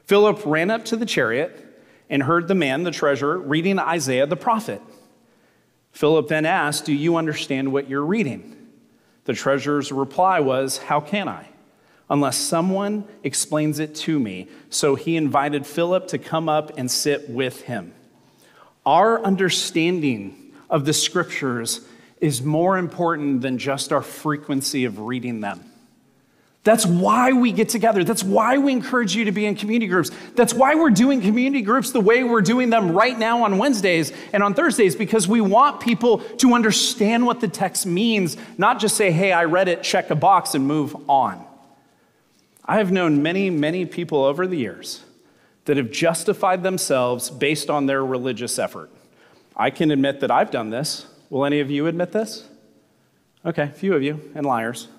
Philip 0.06 0.42
ran 0.46 0.70
up 0.70 0.86
to 0.86 0.96
the 0.96 1.06
chariot 1.06 1.68
and 2.12 2.22
heard 2.22 2.48
the 2.48 2.56
man, 2.56 2.84
the 2.84 2.92
treasurer, 2.92 3.40
reading 3.40 3.80
Isaiah 3.80 4.28
the 4.28 4.36
prophet. 4.36 4.82
Philip 5.92 6.28
then 6.28 6.46
asked, 6.46 6.86
Do 6.86 6.94
you 6.94 7.16
understand 7.16 7.74
what 7.74 7.90
you're 7.90 8.06
reading? 8.06 8.56
The 9.26 9.34
treasurer's 9.34 9.92
reply 9.92 10.40
was, 10.42 10.78
How 10.78 11.00
can 11.00 11.28
I? 11.28 11.48
Unless 12.08 12.38
someone 12.38 13.06
explains 13.24 13.80
it 13.80 13.96
to 13.96 14.20
me. 14.20 14.48
So 14.70 14.94
he 14.94 15.16
invited 15.16 15.66
Philip 15.66 16.08
to 16.10 16.20
come 16.20 16.50
up 16.50 16.78
and 16.78 16.92
sit 16.92 17.30
with 17.30 17.62
him. 17.62 17.94
Our 18.86 19.24
understanding 19.24 20.54
of 20.70 20.86
the 20.86 20.94
scriptures 20.94 21.82
is 22.20 22.42
more 22.42 22.78
important 22.78 23.42
than 23.42 23.58
just 23.58 23.92
our 23.92 24.02
frequency 24.02 24.86
of 24.86 25.00
reading 25.00 25.42
them. 25.42 25.66
That's 26.64 26.86
why 26.86 27.32
we 27.32 27.52
get 27.52 27.70
together. 27.70 28.04
That's 28.04 28.24
why 28.24 28.60
we 28.60 28.72
encourage 28.72 29.16
you 29.16 29.26
to 29.26 29.32
be 29.32 29.48
in 29.48 29.56
community 29.56 29.88
groups. 29.88 30.12
That's 30.36 30.54
why 30.54 30.76
we're 30.76 30.92
doing 30.92 31.20
community 31.20 31.64
groups 31.64 31.92
the 31.92 32.00
way 32.00 32.24
we're 32.24 32.42
doing 32.42 32.70
them 32.70 32.92
right 32.92 33.18
now 33.18 33.44
on 33.46 33.58
Wednesdays 33.58 34.14
and 34.32 34.44
on 34.44 34.54
Thursdays, 34.54 34.96
because 34.96 35.28
we 35.28 35.42
want 35.42 35.80
people 35.80 36.20
to 36.20 36.54
understand 36.54 37.26
what 37.26 37.40
the 37.40 37.48
text 37.48 37.88
means, 37.88 38.38
not 38.60 38.80
just 38.80 38.96
say, 38.96 39.12
hey, 39.12 39.32
I 39.32 39.46
read 39.46 39.70
it, 39.70 39.82
check 39.82 40.12
a 40.12 40.16
box, 40.16 40.54
and 40.54 40.68
move 40.68 40.96
on. 41.10 41.44
I 42.64 42.78
have 42.78 42.92
known 42.92 43.24
many, 43.24 43.50
many 43.50 43.88
people 43.88 44.24
over 44.24 44.46
the 44.46 44.58
years 44.58 45.04
that 45.72 45.78
have 45.78 45.90
justified 45.90 46.64
themselves 46.64 47.30
based 47.30 47.70
on 47.70 47.86
their 47.86 48.06
religious 48.06 48.60
effort. 48.60 48.90
I 49.56 49.70
can 49.70 49.90
admit 49.90 50.20
that 50.20 50.30
I've 50.30 50.52
done 50.52 50.70
this. 50.70 51.06
Will 51.30 51.46
any 51.46 51.62
of 51.62 51.72
you 51.72 51.88
admit 51.88 52.12
this? 52.12 52.46
Okay, 53.46 53.64
a 53.64 53.68
few 53.68 53.94
of 53.94 54.04
you, 54.04 54.20
and 54.36 54.46
liars. 54.46 54.90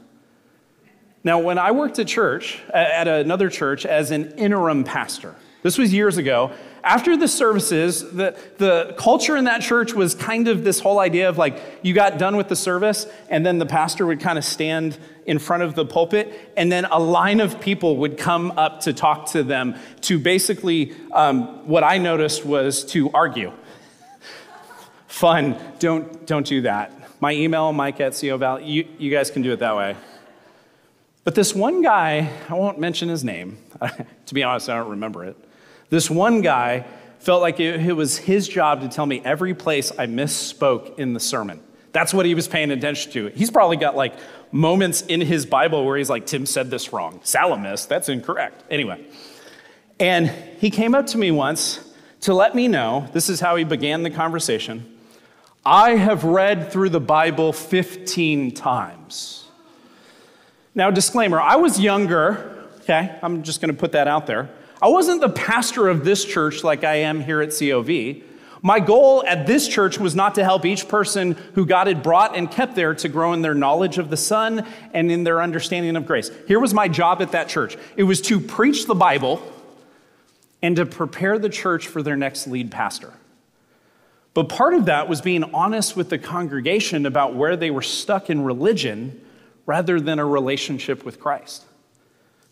Now, 1.22 1.40
when 1.40 1.58
I 1.58 1.72
worked 1.72 1.98
at 1.98 2.06
church, 2.06 2.58
at 2.72 3.06
another 3.06 3.50
church, 3.50 3.84
as 3.84 4.12
an 4.12 4.32
interim 4.38 4.82
pastor, 4.82 5.34
this 5.62 5.76
was 5.76 5.92
years 5.92 6.16
ago, 6.16 6.52
after 6.84 7.16
the 7.16 7.28
services, 7.28 8.12
the, 8.12 8.36
the 8.58 8.94
culture 8.98 9.36
in 9.36 9.44
that 9.44 9.62
church 9.62 9.94
was 9.94 10.14
kind 10.14 10.48
of 10.48 10.64
this 10.64 10.80
whole 10.80 10.98
idea 10.98 11.28
of 11.28 11.38
like, 11.38 11.60
you 11.82 11.94
got 11.94 12.18
done 12.18 12.36
with 12.36 12.48
the 12.48 12.56
service, 12.56 13.06
and 13.28 13.46
then 13.46 13.58
the 13.58 13.66
pastor 13.66 14.04
would 14.06 14.20
kind 14.20 14.36
of 14.36 14.44
stand 14.44 14.98
in 15.24 15.38
front 15.38 15.62
of 15.62 15.76
the 15.76 15.84
pulpit, 15.84 16.52
and 16.56 16.72
then 16.72 16.84
a 16.86 16.98
line 16.98 17.38
of 17.38 17.60
people 17.60 17.98
would 17.98 18.18
come 18.18 18.50
up 18.52 18.80
to 18.80 18.92
talk 18.92 19.26
to 19.30 19.44
them 19.44 19.76
to 20.00 20.18
basically, 20.18 20.92
um, 21.12 21.66
what 21.68 21.84
I 21.84 21.98
noticed 21.98 22.44
was 22.44 22.84
to 22.86 23.10
argue. 23.12 23.52
Fun, 25.06 25.56
don't, 25.78 26.26
don't 26.26 26.46
do 26.46 26.62
that. 26.62 26.92
My 27.20 27.32
email, 27.32 27.72
mike 27.72 28.00
at 28.00 28.12
coval, 28.12 28.66
you, 28.66 28.88
you 28.98 29.10
guys 29.10 29.30
can 29.30 29.42
do 29.42 29.52
it 29.52 29.60
that 29.60 29.76
way. 29.76 29.94
But 31.22 31.36
this 31.36 31.54
one 31.54 31.82
guy, 31.82 32.28
I 32.48 32.54
won't 32.54 32.80
mention 32.80 33.08
his 33.08 33.22
name, 33.22 33.58
to 34.26 34.34
be 34.34 34.42
honest, 34.42 34.68
I 34.68 34.76
don't 34.76 34.90
remember 34.90 35.24
it. 35.24 35.36
This 35.92 36.08
one 36.08 36.40
guy 36.40 36.86
felt 37.18 37.42
like 37.42 37.60
it, 37.60 37.92
was 37.92 38.16
his 38.16 38.48
job 38.48 38.80
to 38.80 38.88
tell 38.88 39.04
me 39.04 39.20
every 39.26 39.52
place 39.52 39.92
I 39.98 40.06
misspoke 40.06 40.98
in 40.98 41.12
the 41.12 41.20
sermon. 41.20 41.62
That's 41.92 42.14
what 42.14 42.24
he 42.24 42.34
was 42.34 42.48
paying 42.48 42.70
attention 42.70 43.12
to. 43.12 43.26
He's 43.26 43.50
probably 43.50 43.76
got 43.76 43.94
like 43.94 44.14
moments 44.52 45.02
in 45.02 45.20
his 45.20 45.44
Bible 45.44 45.84
where 45.84 45.98
he's 45.98 46.08
like, 46.08 46.24
Tim 46.24 46.46
said 46.46 46.70
this 46.70 46.94
wrong. 46.94 47.20
Salamis, 47.24 47.84
that's 47.84 48.08
incorrect. 48.08 48.64
Anyway. 48.70 49.04
And 50.00 50.30
he 50.30 50.70
came 50.70 50.94
up 50.94 51.08
to 51.08 51.18
me 51.18 51.30
once 51.30 51.92
to 52.22 52.32
let 52.32 52.54
me 52.54 52.68
know 52.68 53.06
this 53.12 53.28
is 53.28 53.38
how 53.38 53.56
he 53.56 53.64
began 53.64 54.02
the 54.02 54.08
conversation. 54.08 54.98
I 55.62 55.96
have 55.96 56.24
read 56.24 56.72
through 56.72 56.88
the 56.88 57.00
Bible 57.00 57.52
15 57.52 58.52
times. 58.52 59.46
Now, 60.74 60.90
disclaimer 60.90 61.38
I 61.38 61.56
was 61.56 61.78
younger, 61.78 62.66
okay? 62.80 63.18
I'm 63.22 63.42
just 63.42 63.60
gonna 63.60 63.74
put 63.74 63.92
that 63.92 64.08
out 64.08 64.26
there. 64.26 64.48
I 64.82 64.88
wasn't 64.88 65.20
the 65.20 65.28
pastor 65.28 65.86
of 65.86 66.04
this 66.04 66.24
church 66.24 66.64
like 66.64 66.82
I 66.82 66.96
am 66.96 67.20
here 67.20 67.40
at 67.40 67.56
COV. 67.56 68.24
My 68.62 68.80
goal 68.80 69.24
at 69.26 69.46
this 69.46 69.68
church 69.68 69.98
was 69.98 70.16
not 70.16 70.34
to 70.34 70.44
help 70.44 70.64
each 70.64 70.88
person 70.88 71.32
who 71.54 71.64
God 71.64 71.86
had 71.86 72.02
brought 72.02 72.36
and 72.36 72.50
kept 72.50 72.74
there 72.74 72.92
to 72.96 73.08
grow 73.08 73.32
in 73.32 73.42
their 73.42 73.54
knowledge 73.54 73.98
of 73.98 74.10
the 74.10 74.16
Son 74.16 74.66
and 74.92 75.10
in 75.10 75.22
their 75.22 75.40
understanding 75.40 75.94
of 75.94 76.04
grace. 76.04 76.32
Here 76.48 76.58
was 76.58 76.74
my 76.74 76.88
job 76.88 77.22
at 77.22 77.30
that 77.30 77.48
church 77.48 77.76
it 77.96 78.02
was 78.02 78.20
to 78.22 78.40
preach 78.40 78.86
the 78.86 78.94
Bible 78.94 79.40
and 80.62 80.74
to 80.74 80.84
prepare 80.86 81.38
the 81.38 81.48
church 81.48 81.86
for 81.86 82.02
their 82.02 82.16
next 82.16 82.48
lead 82.48 82.72
pastor. 82.72 83.12
But 84.34 84.48
part 84.48 84.74
of 84.74 84.86
that 84.86 85.08
was 85.08 85.20
being 85.20 85.44
honest 85.54 85.96
with 85.96 86.08
the 86.08 86.18
congregation 86.18 87.06
about 87.06 87.36
where 87.36 87.56
they 87.56 87.70
were 87.70 87.82
stuck 87.82 88.30
in 88.30 88.42
religion 88.42 89.24
rather 89.64 90.00
than 90.00 90.18
a 90.18 90.26
relationship 90.26 91.04
with 91.04 91.20
Christ. 91.20 91.64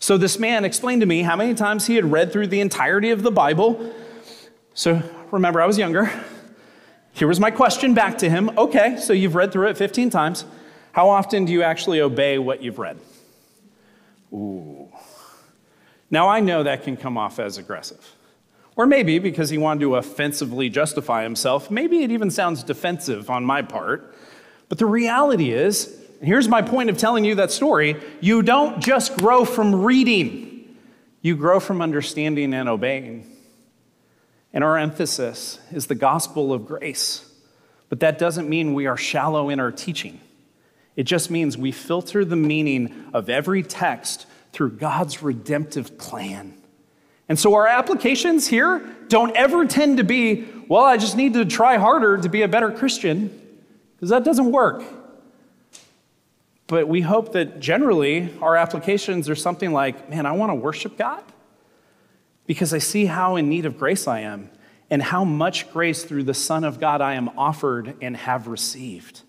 So 0.02 0.16
this 0.16 0.38
man 0.38 0.64
explained 0.64 1.02
to 1.02 1.06
me 1.06 1.22
how 1.22 1.36
many 1.36 1.54
times 1.54 1.86
he 1.86 1.94
had 1.94 2.10
read 2.10 2.32
through 2.32 2.46
the 2.46 2.60
entirety 2.60 3.10
of 3.10 3.22
the 3.22 3.30
Bible. 3.30 3.92
So 4.72 5.02
remember, 5.30 5.60
I 5.60 5.66
was 5.66 5.76
younger. 5.76 6.10
Here 7.12 7.28
was 7.28 7.38
my 7.38 7.50
question 7.50 7.92
back 7.92 8.16
to 8.18 8.30
him. 8.30 8.50
Okay, 8.56 8.96
so 8.96 9.12
you've 9.12 9.34
read 9.34 9.52
through 9.52 9.68
it 9.68 9.76
15 9.76 10.08
times. 10.08 10.46
How 10.92 11.10
often 11.10 11.44
do 11.44 11.52
you 11.52 11.62
actually 11.62 12.00
obey 12.00 12.38
what 12.38 12.62
you've 12.62 12.78
read? 12.78 12.96
Ooh. 14.32 14.88
Now 16.10 16.28
I 16.28 16.40
know 16.40 16.62
that 16.62 16.82
can 16.82 16.96
come 16.96 17.18
off 17.18 17.38
as 17.38 17.58
aggressive. 17.58 18.16
Or 18.76 18.86
maybe 18.86 19.18
because 19.18 19.50
he 19.50 19.58
wanted 19.58 19.80
to 19.80 19.96
offensively 19.96 20.70
justify 20.70 21.24
himself, 21.24 21.70
maybe 21.70 22.02
it 22.04 22.10
even 22.10 22.30
sounds 22.30 22.62
defensive 22.62 23.28
on 23.28 23.44
my 23.44 23.60
part. 23.60 24.14
But 24.70 24.78
the 24.78 24.86
reality 24.86 25.52
is, 25.52 25.99
and 26.20 26.28
here's 26.28 26.48
my 26.48 26.60
point 26.60 26.90
of 26.90 26.98
telling 26.98 27.24
you 27.24 27.36
that 27.36 27.50
story 27.50 27.96
you 28.20 28.42
don't 28.42 28.80
just 28.80 29.16
grow 29.16 29.44
from 29.44 29.82
reading, 29.82 30.76
you 31.22 31.34
grow 31.34 31.58
from 31.58 31.82
understanding 31.82 32.54
and 32.54 32.68
obeying. 32.68 33.26
And 34.52 34.62
our 34.62 34.76
emphasis 34.76 35.58
is 35.72 35.86
the 35.86 35.94
gospel 35.94 36.52
of 36.52 36.66
grace. 36.66 37.26
But 37.88 38.00
that 38.00 38.18
doesn't 38.18 38.48
mean 38.48 38.74
we 38.74 38.86
are 38.86 38.96
shallow 38.96 39.48
in 39.48 39.60
our 39.60 39.72
teaching. 39.72 40.20
It 40.96 41.04
just 41.04 41.30
means 41.30 41.56
we 41.56 41.72
filter 41.72 42.24
the 42.24 42.36
meaning 42.36 43.06
of 43.14 43.28
every 43.28 43.62
text 43.62 44.26
through 44.52 44.72
God's 44.72 45.22
redemptive 45.22 45.96
plan. 45.98 46.54
And 47.28 47.38
so 47.38 47.54
our 47.54 47.66
applications 47.66 48.48
here 48.48 48.86
don't 49.08 49.34
ever 49.36 49.64
tend 49.64 49.98
to 49.98 50.04
be, 50.04 50.46
well, 50.68 50.84
I 50.84 50.96
just 50.96 51.16
need 51.16 51.34
to 51.34 51.44
try 51.44 51.78
harder 51.78 52.18
to 52.18 52.28
be 52.28 52.42
a 52.42 52.48
better 52.48 52.70
Christian, 52.72 53.28
because 53.94 54.10
that 54.10 54.24
doesn't 54.24 54.50
work. 54.50 54.82
But 56.70 56.86
we 56.86 57.00
hope 57.00 57.32
that 57.32 57.58
generally 57.58 58.32
our 58.40 58.54
applications 58.54 59.28
are 59.28 59.34
something 59.34 59.72
like, 59.72 60.08
man, 60.08 60.24
I 60.24 60.30
want 60.30 60.50
to 60.50 60.54
worship 60.54 60.96
God 60.96 61.24
because 62.46 62.72
I 62.72 62.78
see 62.78 63.06
how 63.06 63.34
in 63.34 63.48
need 63.48 63.66
of 63.66 63.76
grace 63.76 64.06
I 64.06 64.20
am 64.20 64.50
and 64.88 65.02
how 65.02 65.24
much 65.24 65.68
grace 65.72 66.04
through 66.04 66.22
the 66.22 66.32
Son 66.32 66.62
of 66.62 66.78
God 66.78 67.00
I 67.00 67.14
am 67.14 67.28
offered 67.36 67.96
and 68.00 68.16
have 68.16 68.46
received. 68.46 69.22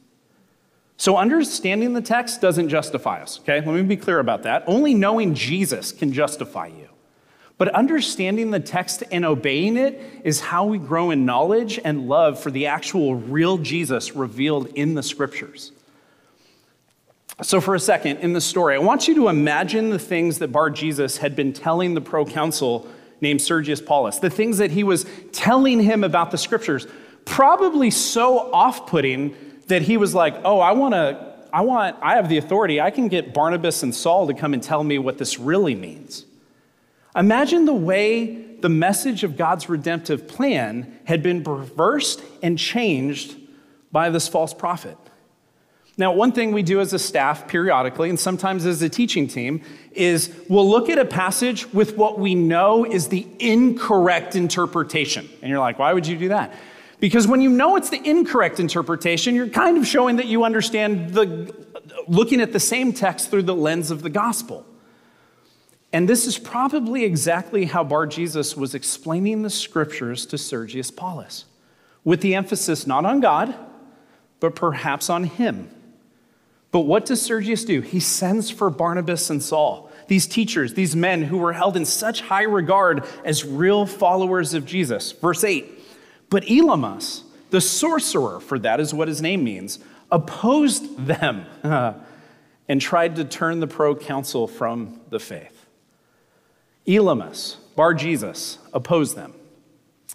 So, 0.97 1.17
understanding 1.17 1.93
the 1.93 2.01
text 2.01 2.41
doesn't 2.41 2.69
justify 2.69 3.23
us, 3.23 3.39
okay? 3.39 3.56
Let 3.56 3.73
me 3.73 3.82
be 3.82 3.97
clear 3.97 4.19
about 4.19 4.43
that. 4.43 4.63
Only 4.67 4.93
knowing 4.93 5.34
Jesus 5.34 5.91
can 5.91 6.13
justify 6.13 6.67
you. 6.67 6.89
But 7.58 7.69
understanding 7.69 8.51
the 8.51 8.60
text 8.60 9.04
and 9.12 9.25
obeying 9.25 9.77
it 9.77 9.99
is 10.23 10.41
how 10.41 10.65
we 10.65 10.77
grow 10.77 11.10
in 11.10 11.25
knowledge 11.25 11.80
and 11.84 12.08
love 12.08 12.39
for 12.39 12.51
the 12.51 12.67
actual 12.67 13.15
real 13.15 13.58
Jesus 13.58 14.15
revealed 14.15 14.67
in 14.75 14.93
the 14.93 15.01
scriptures. 15.01 15.71
So, 17.43 17.60
for 17.60 17.73
a 17.73 17.80
second 17.80 18.17
in 18.17 18.34
the 18.34 18.41
story, 18.41 18.75
I 18.75 18.80
want 18.80 19.08
you 19.08 19.15
to 19.15 19.27
imagine 19.27 19.89
the 19.89 19.97
things 19.97 20.38
that 20.39 20.49
Bar 20.49 20.69
Jesus 20.69 21.17
had 21.17 21.36
been 21.36 21.54
telling 21.54 21.95
the 21.95 22.01
proconsul 22.01 22.88
named 23.19 23.41
Sergius 23.41 23.82
Paulus, 23.82 24.19
the 24.19 24.30
things 24.30 24.60
that 24.60 24.69
he 24.69 24.84
was 24.84 25.08
telling 25.32 25.80
him 25.80 26.04
about 26.04 26.30
the 26.30 26.38
scriptures, 26.38 26.86
probably 27.25 27.89
so 27.89 28.54
off 28.54 28.86
putting 28.86 29.36
that 29.67 29.82
he 29.82 29.97
was 29.97 30.13
like, 30.13 30.36
Oh, 30.45 30.60
I 30.60 30.73
want 30.73 30.93
to, 30.93 31.36
I 31.51 31.62
want, 31.62 31.97
I 32.01 32.15
have 32.15 32.30
the 32.30 32.38
authority. 32.38 32.80
I 32.80 32.91
can 32.91 33.08
get 33.08 33.34
Barnabas 33.34 33.82
and 33.82 33.93
Saul 33.93 34.27
to 34.27 34.36
come 34.36 34.54
and 34.54 34.62
tell 34.62 34.84
me 34.84 34.99
what 34.99 35.17
this 35.17 35.39
really 35.39 35.75
means. 35.75 36.25
Imagine 37.15 37.65
the 37.65 37.73
way 37.73 38.56
the 38.62 38.69
message 38.69 39.23
of 39.23 39.36
God's 39.36 39.67
redemptive 39.67 40.27
plan 40.27 40.99
had 41.06 41.23
been 41.23 41.43
reversed 41.43 42.21
and 42.43 42.58
changed 42.60 43.36
by 43.91 44.12
this 44.12 44.27
false 44.27 44.54
prophet. 44.54 44.97
Now, 45.97 46.13
one 46.13 46.32
thing 46.32 46.51
we 46.51 46.63
do 46.63 46.80
as 46.80 46.93
a 46.93 46.99
staff 46.99 47.47
periodically, 47.47 48.10
and 48.10 48.19
sometimes 48.19 48.65
as 48.65 48.82
a 48.82 48.89
teaching 48.89 49.27
team, 49.27 49.62
is 49.91 50.34
we'll 50.47 50.69
look 50.69 50.89
at 50.89 50.97
a 50.97 51.06
passage 51.06 51.71
with 51.73 51.97
what 51.97 52.17
we 52.17 52.34
know 52.34 52.86
is 52.86 53.10
the 53.10 53.27
incorrect 53.39 54.36
interpretation. 54.36 55.30
And 55.41 55.49
you're 55.49 55.60
like, 55.60 55.80
why 55.80 55.93
would 55.93 56.08
you 56.08 56.17
do 56.17 56.30
that? 56.30 56.54
Because 56.99 57.27
when 57.27 57.41
you 57.41 57.49
know 57.49 57.75
it's 57.75 57.89
the 57.89 58.01
incorrect 58.08 58.60
interpretation, 58.60 59.36
you're 59.36 59.49
kind 59.49 59.77
of 59.77 59.86
showing 59.86 60.15
that 60.17 60.27
you 60.27 60.43
understand 60.43 61.13
the 61.13 61.54
looking 62.08 62.41
at 62.41 62.54
the 62.54 62.60
same 62.60 62.93
text 62.93 63.30
through 63.30 63.43
the 63.43 63.56
lens 63.56 63.91
of 63.91 64.01
the 64.01 64.10
gospel. 64.10 64.65
And 65.93 66.08
this 66.08 66.25
is 66.25 66.38
probably 66.38 67.04
exactly 67.04 67.65
how 67.65 67.84
Bar 67.84 68.08
Jesus 68.08 68.56
was 68.56 68.73
explaining 68.73 69.41
the 69.41 69.49
scriptures 69.49 70.25
to 70.27 70.38
Sergius 70.38 70.89
Paulus, 70.89 71.45
with 72.04 72.21
the 72.21 72.34
emphasis 72.36 72.88
not 72.88 73.04
on 73.04 73.19
God, 73.19 73.54
but 74.39 74.56
perhaps 74.56 75.10
on 75.10 75.25
him. 75.25 75.69
But 76.71 76.81
what 76.81 77.05
does 77.05 77.21
Sergius 77.21 77.65
do? 77.65 77.81
He 77.81 77.99
sends 77.99 78.49
for 78.49 78.69
Barnabas 78.69 79.29
and 79.29 79.43
Saul, 79.43 79.91
these 80.07 80.25
teachers, 80.25 80.73
these 80.73 80.95
men 80.95 81.23
who 81.23 81.38
were 81.38 81.53
held 81.53 81.75
in 81.75 81.86
such 81.86 82.21
high 82.21 82.43
regard 82.43 83.05
as 83.25 83.45
real 83.45 83.86
followers 83.86 84.53
of 84.53 84.65
Jesus. 84.65 85.12
Verse 85.12 85.43
8 85.43 85.69
But 86.29 86.43
Elymas, 86.43 87.23
the 87.49 87.62
sorcerer, 87.62 88.39
for 88.39 88.57
that 88.60 88.79
is 88.79 88.93
what 88.93 89.10
his 89.10 89.21
name 89.21 89.43
means, 89.43 89.79
opposed 90.10 91.05
them 91.05 91.45
and 92.69 92.79
tried 92.79 93.17
to 93.17 93.25
turn 93.25 93.60
the 93.60 93.67
proconsul 93.67 94.47
from 94.47 95.01
the 95.10 95.19
faith. 95.19 95.65
Elymas, 96.88 97.57
Bar 97.75 97.93
Jesus, 97.93 98.60
opposed 98.73 99.17
them. 99.17 99.34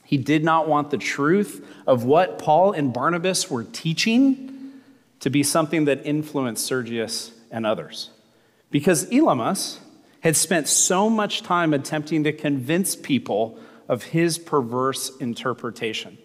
He 0.05 0.17
did 0.17 0.45
not 0.45 0.69
want 0.69 0.91
the 0.91 0.99
truth 0.99 1.67
of 1.87 2.05
what 2.05 2.39
Paul 2.39 2.73
and 2.73 2.93
Barnabas 2.93 3.51
were 3.51 3.65
teaching 3.65 4.56
to 5.21 5.31
be 5.31 5.43
something 5.43 5.87
that 5.87 6.05
influenced 6.05 6.67
Sergius 6.67 7.33
and 7.51 7.67
others. 7.67 8.11
Because 8.71 9.07
Elymas 9.11 9.79
had 10.21 10.37
spent 10.37 10.69
so 10.69 11.09
much 11.09 11.43
time 11.43 11.73
attempting 11.73 12.25
to 12.25 12.33
convince 12.33 12.97
people 12.97 13.59
of 13.89 14.03
his 14.03 14.39
perverse 14.39 15.17
interpretation. 15.19 16.19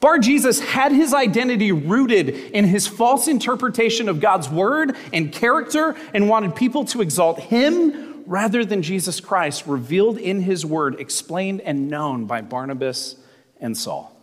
Bar 0.00 0.20
Jesus 0.20 0.60
had 0.60 0.92
his 0.92 1.12
identity 1.12 1.72
rooted 1.72 2.28
in 2.28 2.64
his 2.64 2.86
false 2.86 3.26
interpretation 3.26 4.08
of 4.08 4.20
God's 4.20 4.48
word 4.48 4.96
and 5.12 5.32
character 5.32 5.96
and 6.14 6.28
wanted 6.28 6.54
people 6.54 6.84
to 6.86 7.02
exalt 7.02 7.40
him 7.40 8.22
rather 8.24 8.64
than 8.64 8.82
Jesus 8.82 9.18
Christ 9.18 9.66
revealed 9.66 10.18
in 10.18 10.42
his 10.42 10.64
word, 10.64 11.00
explained 11.00 11.62
and 11.62 11.88
known 11.88 12.26
by 12.26 12.42
Barnabas 12.42 13.16
and 13.60 13.76
Saul. 13.76 14.14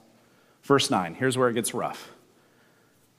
Verse 0.63 0.89
9, 0.89 1.15
here's 1.15 1.37
where 1.37 1.49
it 1.49 1.55
gets 1.55 1.73
rough. 1.73 2.11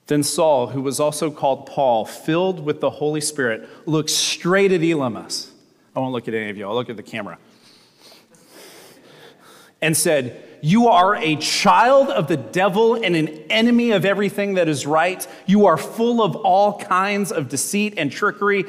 Then 0.07 0.23
Saul, 0.23 0.69
who 0.69 0.83
was 0.83 1.01
also 1.01 1.31
called 1.31 1.67
Paul, 1.67 2.05
filled 2.05 2.65
with 2.65 2.81
the 2.81 2.91
Holy 2.91 3.21
Spirit, 3.21 3.69
looked 3.87 4.11
straight 4.11 4.71
at 4.71 4.81
Elymas. 4.81 5.51
I 5.95 6.01
won't 6.01 6.13
look 6.13 6.29
at 6.29 6.35
any 6.35 6.51
of 6.51 6.57
you, 6.57 6.67
I'll 6.69 6.75
look 6.75 6.91
at 6.91 6.97
the 6.97 7.03
camera. 7.03 7.39
And 9.83 9.97
said, 9.97 10.59
You 10.63 10.89
are 10.89 11.17
a 11.17 11.37
child 11.37 12.09
of 12.11 12.29
the 12.29 12.37
devil 12.37 12.95
and 12.95 13.17
an 13.17 13.29
enemy 13.51 13.91
of 13.91 14.05
everything 14.05 14.55
that 14.55 14.69
is 14.69 14.87
right. 14.87 15.27
You 15.45 15.67
are 15.67 15.77
full 15.77 16.23
of 16.23 16.37
all 16.37 16.79
kinds 16.79 17.33
of 17.33 17.49
deceit 17.49 17.95
and 17.97 18.11
trickery. 18.11 18.65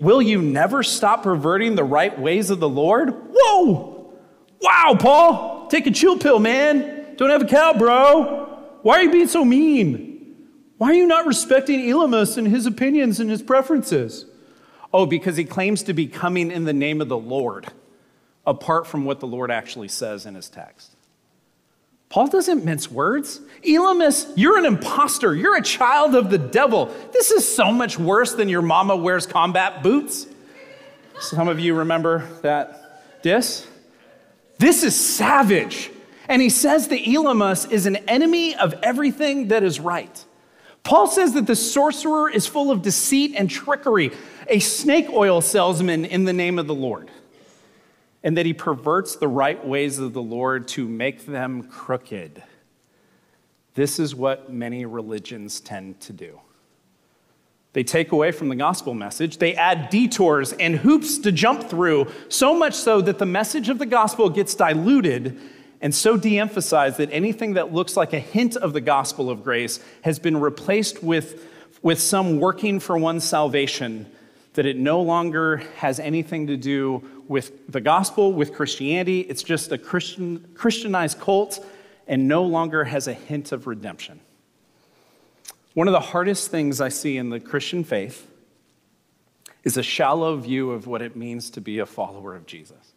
Will 0.00 0.22
you 0.22 0.42
never 0.42 0.82
stop 0.82 1.22
perverting 1.22 1.74
the 1.74 1.84
right 1.84 2.18
ways 2.18 2.50
of 2.50 2.58
the 2.58 2.68
Lord? 2.68 3.14
Whoa! 3.30 4.14
Wow, 4.60 4.96
Paul, 4.98 5.68
take 5.68 5.86
a 5.86 5.90
chill 5.90 6.18
pill, 6.18 6.40
man. 6.40 7.14
Don't 7.16 7.30
have 7.30 7.42
a 7.42 7.46
cow, 7.46 7.72
bro. 7.74 8.46
Why 8.82 8.98
are 8.98 9.02
you 9.02 9.12
being 9.12 9.28
so 9.28 9.44
mean? 9.44 10.05
Why 10.78 10.90
are 10.90 10.94
you 10.94 11.06
not 11.06 11.26
respecting 11.26 11.80
Elymas 11.80 12.36
and 12.36 12.46
his 12.48 12.66
opinions 12.66 13.18
and 13.18 13.30
his 13.30 13.42
preferences? 13.42 14.26
Oh, 14.92 15.06
because 15.06 15.36
he 15.36 15.44
claims 15.44 15.82
to 15.84 15.92
be 15.92 16.06
coming 16.06 16.50
in 16.50 16.64
the 16.64 16.72
name 16.72 17.00
of 17.00 17.08
the 17.08 17.18
Lord, 17.18 17.66
apart 18.46 18.86
from 18.86 19.04
what 19.04 19.20
the 19.20 19.26
Lord 19.26 19.50
actually 19.50 19.88
says 19.88 20.26
in 20.26 20.34
his 20.34 20.48
text. 20.48 20.92
Paul 22.08 22.28
doesn't 22.28 22.64
mince 22.64 22.90
words. 22.90 23.40
Elymas, 23.64 24.32
you're 24.36 24.58
an 24.58 24.64
impostor. 24.64 25.34
You're 25.34 25.56
a 25.56 25.62
child 25.62 26.14
of 26.14 26.30
the 26.30 26.38
devil. 26.38 26.86
This 27.12 27.30
is 27.30 27.46
so 27.46 27.72
much 27.72 27.98
worse 27.98 28.34
than 28.34 28.48
your 28.48 28.62
mama 28.62 28.94
wears 28.94 29.26
combat 29.26 29.82
boots. 29.82 30.26
Some 31.18 31.48
of 31.48 31.58
you 31.58 31.74
remember 31.74 32.28
that 32.42 33.22
diss? 33.22 33.66
This 34.58 34.82
is 34.82 34.94
savage. 34.94 35.90
And 36.28 36.40
he 36.40 36.48
says 36.48 36.88
that 36.88 37.00
Elymas 37.00 37.70
is 37.70 37.86
an 37.86 37.96
enemy 38.08 38.54
of 38.54 38.74
everything 38.82 39.48
that 39.48 39.62
is 39.62 39.80
right. 39.80 40.24
Paul 40.86 41.08
says 41.08 41.32
that 41.32 41.48
the 41.48 41.56
sorcerer 41.56 42.30
is 42.30 42.46
full 42.46 42.70
of 42.70 42.80
deceit 42.80 43.34
and 43.36 43.50
trickery, 43.50 44.12
a 44.46 44.60
snake 44.60 45.10
oil 45.10 45.40
salesman 45.40 46.04
in 46.04 46.24
the 46.24 46.32
name 46.32 46.60
of 46.60 46.68
the 46.68 46.74
Lord 46.76 47.10
and 48.22 48.36
that 48.36 48.46
he 48.46 48.52
perverts 48.52 49.16
the 49.16 49.26
right 49.26 49.66
ways 49.66 49.98
of 49.98 50.12
the 50.12 50.22
Lord 50.22 50.68
to 50.68 50.86
make 50.86 51.26
them 51.26 51.64
crooked. 51.64 52.40
This 53.74 53.98
is 53.98 54.14
what 54.14 54.52
many 54.52 54.86
religions 54.86 55.58
tend 55.58 56.00
to 56.02 56.12
do. 56.12 56.40
They 57.72 57.82
take 57.82 58.12
away 58.12 58.30
from 58.30 58.48
the 58.48 58.56
gospel 58.56 58.94
message, 58.94 59.38
they 59.38 59.54
add 59.54 59.90
detours 59.90 60.52
and 60.52 60.76
hoops 60.76 61.18
to 61.18 61.32
jump 61.32 61.68
through, 61.68 62.06
so 62.28 62.56
much 62.56 62.74
so 62.74 63.00
that 63.00 63.18
the 63.18 63.26
message 63.26 63.68
of 63.68 63.80
the 63.80 63.86
gospel 63.86 64.30
gets 64.30 64.54
diluted 64.54 65.38
and 65.86 65.94
so 65.94 66.16
de 66.16 66.40
emphasized 66.40 66.98
that 66.98 67.12
anything 67.12 67.54
that 67.54 67.72
looks 67.72 67.96
like 67.96 68.12
a 68.12 68.18
hint 68.18 68.56
of 68.56 68.72
the 68.72 68.80
gospel 68.80 69.30
of 69.30 69.44
grace 69.44 69.78
has 70.02 70.18
been 70.18 70.36
replaced 70.36 71.00
with, 71.00 71.48
with 71.80 72.00
some 72.00 72.40
working 72.40 72.80
for 72.80 72.98
one's 72.98 73.22
salvation 73.22 74.10
that 74.54 74.66
it 74.66 74.76
no 74.76 75.00
longer 75.00 75.58
has 75.76 76.00
anything 76.00 76.48
to 76.48 76.56
do 76.56 77.08
with 77.28 77.70
the 77.70 77.80
gospel, 77.80 78.32
with 78.32 78.52
Christianity. 78.52 79.20
It's 79.20 79.44
just 79.44 79.70
a 79.70 79.78
Christian, 79.78 80.48
Christianized 80.54 81.20
cult 81.20 81.64
and 82.08 82.26
no 82.26 82.42
longer 82.42 82.82
has 82.82 83.06
a 83.06 83.14
hint 83.14 83.52
of 83.52 83.68
redemption. 83.68 84.18
One 85.74 85.86
of 85.86 85.92
the 85.92 86.00
hardest 86.00 86.50
things 86.50 86.80
I 86.80 86.88
see 86.88 87.16
in 87.16 87.30
the 87.30 87.38
Christian 87.38 87.84
faith 87.84 88.28
is 89.62 89.76
a 89.76 89.84
shallow 89.84 90.36
view 90.36 90.72
of 90.72 90.88
what 90.88 91.00
it 91.00 91.14
means 91.14 91.48
to 91.50 91.60
be 91.60 91.78
a 91.78 91.86
follower 91.86 92.34
of 92.34 92.44
Jesus. 92.44 92.92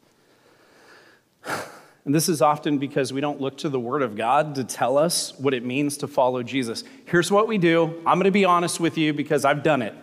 And 2.05 2.15
this 2.15 2.29
is 2.29 2.41
often 2.41 2.77
because 2.77 3.11
we 3.11 3.21
don't 3.21 3.41
look 3.41 3.57
to 3.59 3.69
the 3.69 3.79
Word 3.79 4.01
of 4.01 4.15
God 4.15 4.55
to 4.55 4.63
tell 4.63 4.97
us 4.97 5.37
what 5.37 5.53
it 5.53 5.65
means 5.65 5.97
to 5.97 6.07
follow 6.07 6.41
Jesus. 6.43 6.83
Here's 7.05 7.31
what 7.31 7.47
we 7.47 7.57
do. 7.57 8.01
I'm 8.05 8.17
going 8.17 8.23
to 8.23 8.31
be 8.31 8.45
honest 8.45 8.79
with 8.79 8.97
you 8.97 9.13
because 9.13 9.45
I've 9.45 9.63
done 9.63 9.81
it. 9.81 9.93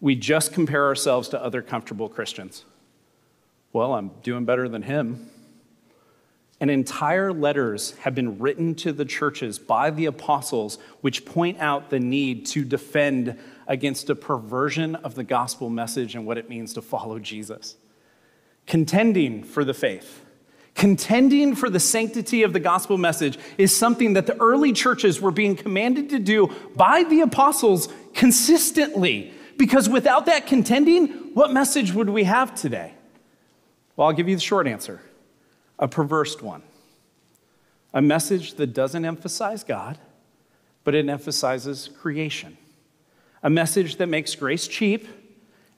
We 0.00 0.14
just 0.14 0.52
compare 0.52 0.86
ourselves 0.86 1.28
to 1.30 1.42
other 1.42 1.62
comfortable 1.62 2.08
Christians. 2.08 2.64
Well, 3.72 3.94
I'm 3.94 4.10
doing 4.22 4.44
better 4.44 4.68
than 4.68 4.82
him. 4.82 5.30
And 6.60 6.70
entire 6.70 7.32
letters 7.32 7.92
have 7.98 8.14
been 8.14 8.38
written 8.38 8.74
to 8.76 8.92
the 8.92 9.04
churches 9.04 9.58
by 9.58 9.90
the 9.90 10.06
apostles, 10.06 10.78
which 11.02 11.24
point 11.24 11.58
out 11.58 11.90
the 11.90 12.00
need 12.00 12.46
to 12.46 12.64
defend 12.64 13.38
against 13.68 14.10
a 14.10 14.14
perversion 14.14 14.96
of 14.96 15.14
the 15.14 15.22
gospel 15.22 15.70
message 15.70 16.14
and 16.14 16.26
what 16.26 16.36
it 16.36 16.48
means 16.48 16.74
to 16.74 16.82
follow 16.82 17.18
Jesus. 17.18 17.76
Contending 18.66 19.44
for 19.44 19.64
the 19.64 19.74
faith, 19.74 20.24
contending 20.78 21.56
for 21.56 21.68
the 21.68 21.80
sanctity 21.80 22.44
of 22.44 22.52
the 22.52 22.60
gospel 22.60 22.96
message 22.96 23.36
is 23.58 23.76
something 23.76 24.12
that 24.12 24.28
the 24.28 24.40
early 24.40 24.72
churches 24.72 25.20
were 25.20 25.32
being 25.32 25.56
commanded 25.56 26.08
to 26.08 26.20
do 26.20 26.54
by 26.76 27.02
the 27.02 27.20
apostles 27.20 27.88
consistently. 28.14 29.32
Because 29.58 29.88
without 29.88 30.26
that 30.26 30.46
contending, 30.46 31.08
what 31.34 31.52
message 31.52 31.92
would 31.92 32.08
we 32.08 32.22
have 32.24 32.54
today? 32.54 32.94
Well, 33.96 34.06
I'll 34.06 34.14
give 34.14 34.28
you 34.28 34.36
the 34.36 34.40
short 34.40 34.68
answer 34.68 35.02
a 35.80 35.88
perverse 35.88 36.40
one. 36.40 36.62
A 37.92 38.00
message 38.00 38.54
that 38.54 38.68
doesn't 38.68 39.04
emphasize 39.04 39.64
God, 39.64 39.98
but 40.84 40.94
it 40.94 41.08
emphasizes 41.08 41.90
creation. 42.00 42.56
A 43.42 43.50
message 43.50 43.96
that 43.96 44.06
makes 44.06 44.36
grace 44.36 44.68
cheap 44.68 45.08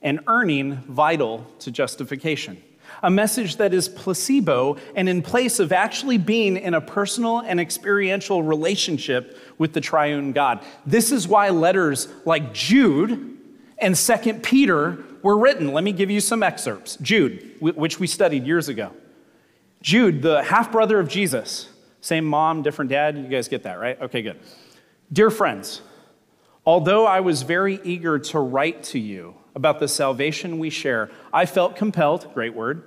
and 0.01 0.19
earning 0.27 0.75
vital 0.75 1.47
to 1.59 1.71
justification. 1.71 2.61
A 3.03 3.09
message 3.09 3.57
that 3.57 3.73
is 3.73 3.89
placebo 3.89 4.77
and 4.95 5.09
in 5.09 5.21
place 5.21 5.59
of 5.59 5.71
actually 5.71 6.17
being 6.17 6.57
in 6.57 6.73
a 6.73 6.81
personal 6.81 7.39
and 7.39 7.59
experiential 7.59 8.43
relationship 8.43 9.37
with 9.57 9.73
the 9.73 9.81
triune 9.81 10.31
God. 10.31 10.63
This 10.85 11.11
is 11.11 11.27
why 11.27 11.49
letters 11.49 12.07
like 12.25 12.53
Jude 12.53 13.37
and 13.77 13.95
2 13.95 14.33
Peter 14.35 15.03
were 15.23 15.37
written. 15.37 15.73
Let 15.73 15.83
me 15.83 15.91
give 15.91 16.09
you 16.09 16.21
some 16.21 16.43
excerpts. 16.43 16.97
Jude, 17.01 17.55
which 17.59 17.99
we 17.99 18.07
studied 18.07 18.45
years 18.45 18.69
ago. 18.69 18.91
Jude, 19.81 20.21
the 20.21 20.43
half 20.43 20.71
brother 20.71 20.99
of 20.99 21.07
Jesus, 21.07 21.67
same 22.01 22.25
mom, 22.25 22.61
different 22.61 22.89
dad. 22.89 23.17
You 23.17 23.27
guys 23.27 23.47
get 23.47 23.63
that, 23.63 23.79
right? 23.79 23.99
Okay, 24.01 24.21
good. 24.21 24.39
Dear 25.11 25.29
friends, 25.29 25.81
although 26.65 27.05
I 27.05 27.19
was 27.19 27.41
very 27.41 27.79
eager 27.83 28.19
to 28.19 28.39
write 28.39 28.83
to 28.83 28.99
you 28.99 29.35
about 29.55 29.79
the 29.79 29.87
salvation 29.87 30.59
we 30.59 30.69
share, 30.69 31.09
I 31.33 31.45
felt 31.45 31.75
compelled, 31.75 32.33
great 32.33 32.53
word, 32.53 32.83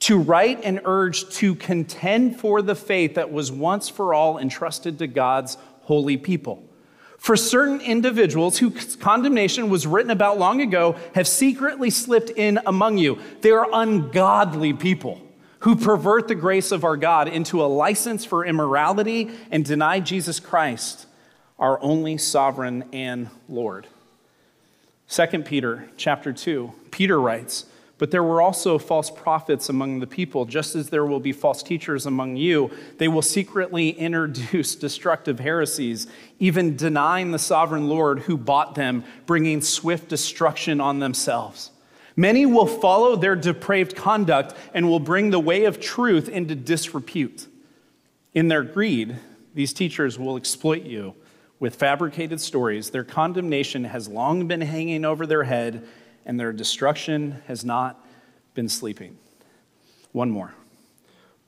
to 0.00 0.18
write 0.18 0.60
and 0.62 0.80
urge 0.84 1.28
to 1.36 1.54
contend 1.54 2.38
for 2.38 2.62
the 2.62 2.74
faith 2.74 3.14
that 3.14 3.32
was 3.32 3.50
once 3.50 3.88
for 3.88 4.14
all 4.14 4.38
entrusted 4.38 4.98
to 4.98 5.06
God's 5.06 5.56
holy 5.82 6.16
people. 6.16 6.62
For 7.18 7.36
certain 7.36 7.80
individuals 7.80 8.58
whose 8.58 8.94
condemnation 8.96 9.70
was 9.70 9.86
written 9.86 10.10
about 10.10 10.38
long 10.38 10.60
ago 10.60 10.96
have 11.14 11.26
secretly 11.26 11.90
slipped 11.90 12.30
in 12.30 12.60
among 12.66 12.98
you. 12.98 13.18
They 13.40 13.50
are 13.50 13.66
ungodly 13.72 14.74
people 14.74 15.20
who 15.60 15.74
pervert 15.74 16.28
the 16.28 16.34
grace 16.34 16.70
of 16.70 16.84
our 16.84 16.96
God 16.96 17.28
into 17.28 17.64
a 17.64 17.66
license 17.66 18.24
for 18.24 18.44
immorality 18.44 19.30
and 19.50 19.64
deny 19.64 19.98
Jesus 20.00 20.38
Christ, 20.38 21.06
our 21.58 21.80
only 21.82 22.18
sovereign 22.18 22.84
and 22.92 23.30
Lord. 23.48 23.86
2 25.08 25.26
Peter 25.44 25.88
chapter 25.96 26.32
2, 26.32 26.72
Peter 26.90 27.20
writes, 27.20 27.66
but 27.98 28.10
there 28.10 28.22
were 28.22 28.42
also 28.42 28.76
false 28.78 29.10
prophets 29.10 29.68
among 29.70 30.00
the 30.00 30.06
people, 30.06 30.44
just 30.44 30.74
as 30.74 30.90
there 30.90 31.06
will 31.06 31.20
be 31.20 31.32
false 31.32 31.62
teachers 31.62 32.04
among 32.04 32.36
you. 32.36 32.70
They 32.98 33.08
will 33.08 33.22
secretly 33.22 33.90
introduce 33.90 34.74
destructive 34.76 35.40
heresies, 35.40 36.06
even 36.38 36.76
denying 36.76 37.30
the 37.30 37.38
sovereign 37.38 37.88
Lord 37.88 38.20
who 38.20 38.36
bought 38.36 38.74
them, 38.74 39.04
bringing 39.24 39.62
swift 39.62 40.08
destruction 40.08 40.80
on 40.80 40.98
themselves. 40.98 41.70
Many 42.16 42.44
will 42.44 42.66
follow 42.66 43.16
their 43.16 43.36
depraved 43.36 43.96
conduct 43.96 44.54
and 44.74 44.88
will 44.88 45.00
bring 45.00 45.30
the 45.30 45.40
way 45.40 45.64
of 45.64 45.80
truth 45.80 46.28
into 46.28 46.54
disrepute. 46.54 47.46
In 48.34 48.48
their 48.48 48.62
greed, 48.62 49.16
these 49.54 49.72
teachers 49.72 50.18
will 50.18 50.36
exploit 50.36 50.82
you 50.82 51.14
with 51.58 51.76
fabricated 51.76 52.40
stories. 52.40 52.90
Their 52.90 53.04
condemnation 53.04 53.84
has 53.84 54.08
long 54.08 54.46
been 54.46 54.60
hanging 54.60 55.04
over 55.04 55.26
their 55.26 55.44
head 55.44 55.86
and 56.24 56.38
their 56.38 56.52
destruction 56.52 57.42
has 57.46 57.64
not 57.64 58.04
been 58.54 58.68
sleeping. 58.68 59.16
One 60.12 60.30
more. 60.30 60.54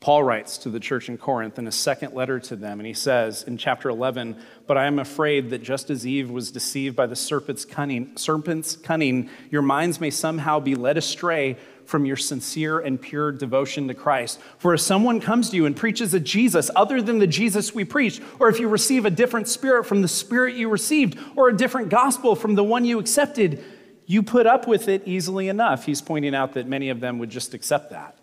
Paul 0.00 0.22
writes 0.22 0.58
to 0.58 0.70
the 0.70 0.78
church 0.78 1.08
in 1.08 1.18
Corinth 1.18 1.58
in 1.58 1.66
a 1.66 1.72
second 1.72 2.14
letter 2.14 2.38
to 2.38 2.54
them, 2.54 2.78
and 2.78 2.86
he 2.86 2.94
says 2.94 3.42
in 3.42 3.58
chapter 3.58 3.88
11, 3.88 4.36
But 4.68 4.76
I 4.78 4.86
am 4.86 5.00
afraid 5.00 5.50
that 5.50 5.62
just 5.62 5.90
as 5.90 6.06
Eve 6.06 6.30
was 6.30 6.52
deceived 6.52 6.94
by 6.94 7.06
the 7.06 7.16
serpent's 7.16 7.64
cunning, 7.64 8.16
serpent's 8.16 8.76
cunning, 8.76 9.28
your 9.50 9.62
minds 9.62 10.00
may 10.00 10.10
somehow 10.10 10.60
be 10.60 10.76
led 10.76 10.96
astray 10.96 11.56
from 11.88 12.04
your 12.04 12.16
sincere 12.16 12.80
and 12.80 13.00
pure 13.00 13.32
devotion 13.32 13.88
to 13.88 13.94
Christ. 13.94 14.38
For 14.58 14.74
if 14.74 14.80
someone 14.80 15.20
comes 15.20 15.48
to 15.48 15.56
you 15.56 15.64
and 15.64 15.74
preaches 15.74 16.12
a 16.12 16.20
Jesus 16.20 16.70
other 16.76 17.00
than 17.00 17.18
the 17.18 17.26
Jesus 17.26 17.74
we 17.74 17.82
preach, 17.82 18.20
or 18.38 18.50
if 18.50 18.60
you 18.60 18.68
receive 18.68 19.06
a 19.06 19.10
different 19.10 19.48
spirit 19.48 19.84
from 19.84 20.02
the 20.02 20.08
spirit 20.08 20.54
you 20.54 20.68
received, 20.68 21.18
or 21.34 21.48
a 21.48 21.56
different 21.56 21.88
gospel 21.88 22.36
from 22.36 22.56
the 22.56 22.62
one 22.62 22.84
you 22.84 22.98
accepted, 22.98 23.64
you 24.04 24.22
put 24.22 24.46
up 24.46 24.68
with 24.68 24.86
it 24.86 25.08
easily 25.08 25.48
enough. 25.48 25.86
He's 25.86 26.02
pointing 26.02 26.34
out 26.34 26.52
that 26.52 26.66
many 26.66 26.90
of 26.90 27.00
them 27.00 27.18
would 27.20 27.30
just 27.30 27.54
accept 27.54 27.88
that. 27.88 28.18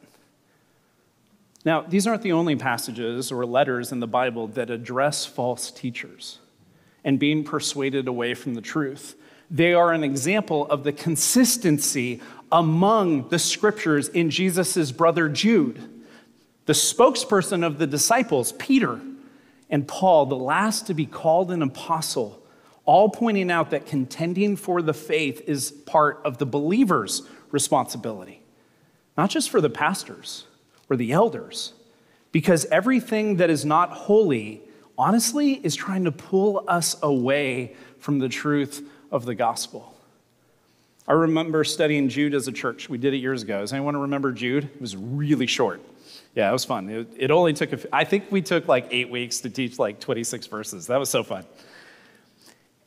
Now, 1.65 1.82
these 1.82 2.06
aren't 2.06 2.21
the 2.21 2.34
only 2.34 2.56
passages 2.56 3.32
or 3.32 3.47
letters 3.47 3.91
in 3.91 3.99
the 3.99 4.06
Bible 4.06 4.45
that 4.49 4.69
address 4.69 5.25
false 5.25 5.71
teachers 5.71 6.38
and 7.04 7.17
being 7.17 7.43
persuaded 7.43 8.08
away 8.08 8.36
from 8.36 8.54
the 8.54 8.62
truth. 8.62 9.15
They 9.49 9.73
are 9.73 9.93
an 9.93 10.04
example 10.04 10.65
of 10.67 10.84
the 10.84 10.91
consistency 10.91 12.21
among 12.51 13.29
the 13.29 13.39
scriptures 13.39 14.08
in 14.10 14.29
Jesus' 14.29 14.91
brother 14.91 15.29
Jude, 15.29 15.81
the 16.65 16.73
spokesperson 16.73 17.65
of 17.65 17.77
the 17.77 17.88
disciples, 17.88 18.51
Peter, 18.53 18.99
and 19.69 19.88
Paul, 19.88 20.25
the 20.25 20.36
last 20.36 20.88
to 20.88 20.93
be 20.93 21.05
called 21.05 21.51
an 21.51 21.62
apostle 21.62 22.41
all 22.86 23.10
pointing 23.10 23.49
out 23.49 23.71
that 23.71 23.86
contending 23.86 24.55
for 24.55 24.81
the 24.81 24.93
faith 24.93 25.41
is 25.47 25.71
part 25.71 26.21
of 26.23 26.38
the 26.38 26.45
believer's 26.45 27.23
responsibility, 27.51 28.41
not 29.17 29.29
just 29.29 29.49
for 29.49 29.60
the 29.60 29.69
pastors 29.69 30.45
or 30.89 30.95
the 30.95 31.12
elders, 31.12 31.73
because 32.31 32.65
everything 32.65 33.38
that 33.38 33.49
is 33.49 33.65
not 33.65 33.89
holy, 33.91 34.62
honestly, 34.97 35.53
is 35.53 35.75
trying 35.75 36.03
to 36.03 36.12
pull 36.12 36.63
us 36.67 36.95
away 37.01 37.75
from 37.97 38.19
the 38.19 38.29
truth 38.29 38.88
of 39.12 39.25
the 39.25 39.36
gospel. 39.36 39.94
I 41.08 41.13
remember 41.13 41.63
studying 41.63 42.10
Jude 42.10 42.34
as 42.34 42.48
a 42.48 42.52
church. 42.52 42.89
We 42.89 42.98
did 42.98 43.13
it 43.13 43.18
years 43.18 43.44
ago. 43.44 43.60
Does 43.60 43.74
anyone 43.74 43.96
remember 43.96 44.32
Jude? 44.32 44.63
It 44.63 44.82
was 44.82 44.98
really 44.98 45.46
short. 45.46 45.82
Yeah, 46.34 46.50
it 46.50 46.54
was 46.54 46.65
fun. 46.65 46.89
It, 46.89 47.08
it 47.15 47.32
only 47.32 47.54
took, 47.54 47.74
a, 47.74 47.80
I 47.96 48.04
think 48.04 48.32
we 48.32 48.41
took 48.41 48.68
like 48.68 48.88
eight 48.91 49.10
weeks 49.10 49.39
to 49.41 49.50
teach 49.50 49.78
like 49.78 50.00
26 50.00 50.48
verses. 50.48 50.88
That 50.88 50.98
was 50.98 51.10
so 51.10 51.24
fun. 51.24 51.46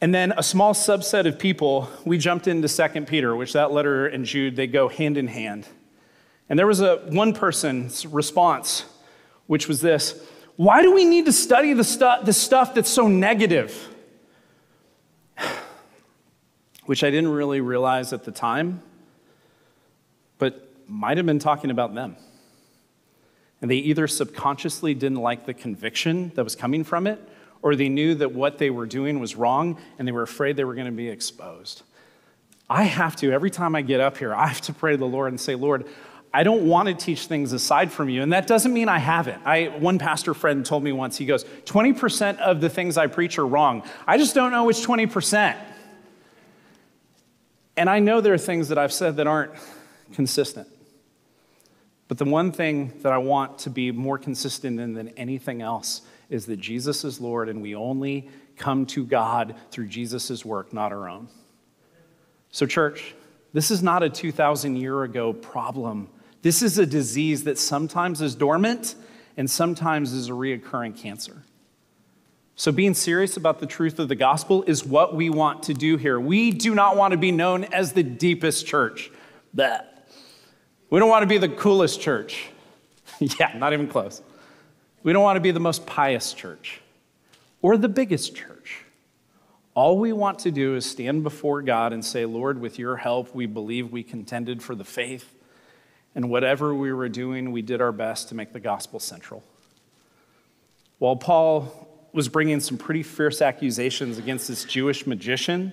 And 0.01 0.15
then 0.15 0.33
a 0.37 0.43
small 0.43 0.75
subset 0.75 1.27
of 1.27 1.39
people, 1.39 1.89
we 2.05 2.19
jumped 2.19 2.47
into 2.47 2.69
2 2.69 3.03
Peter, 3.03 3.35
which 3.35 3.53
that 3.53 3.73
letter 3.73 4.07
and 4.07 4.25
Jude, 4.25 4.57
they 4.57 4.67
go 4.67 4.89
hand 4.89 5.17
in 5.17 5.29
hand. 5.29 5.67
And 6.49 6.59
there 6.59 6.67
was 6.67 6.81
a 6.81 6.97
one 7.09 7.33
person's 7.33 8.05
response, 8.07 8.85
which 9.47 9.69
was 9.69 9.81
this 9.81 10.21
Why 10.57 10.83
do 10.83 10.93
we 10.93 11.05
need 11.05 11.27
to 11.27 11.33
study 11.33 11.73
the, 11.73 11.85
stu- 11.85 12.25
the 12.25 12.33
stuff 12.33 12.75
that's 12.75 12.91
so 12.91 13.07
negative? 13.07 13.95
Which 16.89 17.05
I 17.05 17.11
didn't 17.11 17.33
really 17.33 17.61
realize 17.61 18.15
at 18.15 18.25
the 18.25 18.33
time, 18.33 18.81
but 20.39 20.67
might 20.89 21.19
have 21.19 21.27
been 21.27 21.39
talking 21.39 21.71
about 21.71 21.95
them. 21.95 22.17
And 23.61 23.71
they 23.71 23.77
either 23.77 24.09
subconsciously 24.09 24.95
didn't 24.95 25.19
like 25.19 25.45
the 25.45 25.53
conviction 25.53 26.33
that 26.35 26.45
was 26.45 26.57
coming 26.57 26.85
from 26.85 27.07
it, 27.07 27.21
or 27.61 27.77
they 27.77 27.91
knew 27.91 28.15
that 28.15 28.33
what 28.33 28.57
they 28.57 28.71
were 28.71 28.87
doing 28.87 29.21
was 29.21 29.37
wrong 29.37 29.77
and 29.99 30.09
they 30.09 30.13
were 30.13 30.23
afraid 30.23 30.57
they 30.57 30.65
were 30.65 30.73
going 30.73 30.87
to 30.87 30.91
be 30.91 31.11
exposed. 31.11 31.83
I 32.71 32.85
have 32.85 33.17
to, 33.17 33.33
every 33.33 33.51
time 33.51 33.75
I 33.75 33.83
get 33.83 34.01
up 34.01 34.17
here, 34.17 34.35
I 34.35 34.47
have 34.47 34.63
to 34.63 34.73
pray 34.73 34.93
to 34.93 34.97
the 34.97 35.05
Lord 35.05 35.29
and 35.29 35.39
say, 35.39 35.57
Lord, 35.57 35.85
I 36.33 36.43
don't 36.43 36.67
want 36.67 36.89
to 36.89 36.95
teach 36.95 37.27
things 37.27 37.53
aside 37.53 37.93
from 37.93 38.09
you. 38.09 38.23
And 38.23 38.33
that 38.33 38.47
doesn't 38.47 38.73
mean 38.73 38.89
I 38.89 38.99
haven't. 38.99 39.43
I, 39.45 39.67
one 39.67 39.99
pastor 39.99 40.33
friend 40.33 40.65
told 40.65 40.83
me 40.83 40.93
once, 40.93 41.19
he 41.19 41.27
goes, 41.27 41.45
20% 41.67 42.39
of 42.39 42.63
the 42.63 42.71
things 42.71 42.97
I 42.97 43.09
preach 43.09 43.39
are 43.39 43.47
wrong. 43.47 43.83
I 44.07 44.17
just 44.17 44.35
don't 44.35 44.53
know 44.53 44.65
which 44.65 44.79
20%. 44.79 45.55
And 47.79 47.89
I 47.89 48.01
know 48.01 48.21
there 48.21 48.35
are 48.35 48.39
things 48.39 48.71
that 48.71 48.77
I've 48.77 48.93
said 48.93 49.17
that 49.19 49.29
aren't 49.29 49.53
consistent. 50.13 50.67
But 52.09 52.19
the 52.19 52.25
one 52.25 52.51
thing 52.51 52.93
that 53.03 53.13
I 53.13 53.19
want 53.19 53.61
to 53.61 53.71
be 53.71 53.93
more 53.93 54.19
consistent 54.19 54.81
in 54.81 54.95
than 54.95 55.11
anything 55.11 55.63
else 55.63 56.03
is 56.29 56.47
that 56.47 56.57
Jesus 56.57 57.05
is 57.05 57.21
Lord 57.21 57.49
and 57.49 57.63
we 57.63 57.77
only 57.77 58.31
come 58.57 58.85
to 58.87 59.07
God 59.07 59.55
through 59.71 59.87
Jesus' 59.87 60.45
work, 60.45 60.73
not 60.73 60.91
our 60.91 61.09
own. 61.09 61.29
So, 62.51 62.67
church, 62.67 63.15
this 63.53 63.71
is 63.71 63.81
not 63.81 64.03
a 64.03 64.11
2,000 64.11 64.75
year 64.75 65.05
ago 65.05 65.33
problem. 65.33 66.09
This 66.43 66.63
is 66.63 66.79
a 66.79 66.87
disease 66.87 67.45
that 67.45 67.59
sometimes 67.59 68.21
is 68.21 68.35
dormant 68.35 68.97
and 69.37 69.49
sometimes 69.49 70.13
is 70.13 70.29
a 70.29 70.33
reoccurring 70.33 70.97
cancer. 70.97 71.45
So, 72.59 72.73
being 72.73 72.93
serious 72.93 73.37
about 73.37 73.61
the 73.61 73.67
truth 73.67 74.01
of 74.01 74.09
the 74.09 74.17
gospel 74.17 74.65
is 74.65 74.85
what 74.85 75.15
we 75.15 75.31
want 75.31 75.63
to 75.63 75.75
do 75.75 75.97
here. 75.97 76.19
We 76.19 76.51
do 76.51 76.75
not 76.75 76.97
want 76.97 77.13
to 77.13 77.17
be 77.17 77.31
known 77.31 77.63
as 77.63 77.93
the 77.93 78.03
deepest 78.03 78.67
church. 78.67 79.13
Blech. 79.57 79.85
We 80.91 80.99
don't 80.99 81.09
want 81.09 81.23
to 81.23 81.29
be 81.29 81.39
the 81.39 81.49
coolest 81.49 82.01
church. 82.01 82.49
yeah, 83.21 83.57
not 83.57 83.75
even 83.75 83.87
close. 83.87 84.23
We 85.05 85.13
don't 85.13 85.23
want 85.23 85.37
to 85.37 85.41
be 85.41 85.53
the 85.53 85.61
most 85.61 85.87
pious 85.87 86.33
church 86.33 86.81
or 87.63 87.77
the 87.77 87.89
biggest 87.89 88.35
church. 88.35 88.81
All 89.75 89.97
we 89.97 90.13
want 90.13 90.41
to 90.41 90.51
do 90.51 90.75
is 90.75 90.85
stand 90.85 91.23
before 91.23 91.63
God 91.63 91.93
and 91.93 92.05
say, 92.05 92.25
Lord, 92.25 92.61
with 92.61 92.77
your 92.77 92.97
help, 92.97 93.37
we 93.37 93.47
believe 93.47 93.93
we 93.93 94.03
contended 94.03 94.65
for 94.65 94.75
the 94.75 94.85
faith. 94.85 95.33
And 96.17 96.29
whatever 96.29 96.75
we 96.75 96.93
were 96.93 97.09
doing, 97.09 97.53
we 97.53 97.63
did 97.63 97.81
our 97.81 97.93
best 97.93 98.31
to 98.31 98.35
make 98.35 98.53
the 98.53 98.59
gospel 98.59 98.99
central. 98.99 99.45
While 100.99 101.15
Paul 101.15 101.88
was 102.13 102.29
bringing 102.29 102.61
some 102.61 102.79
pretty 102.79 103.03
fierce 103.03 103.43
accusations 103.43 104.19
against 104.19 104.49
this 104.49 104.65
Jewish 104.65 105.07
magician, 105.07 105.73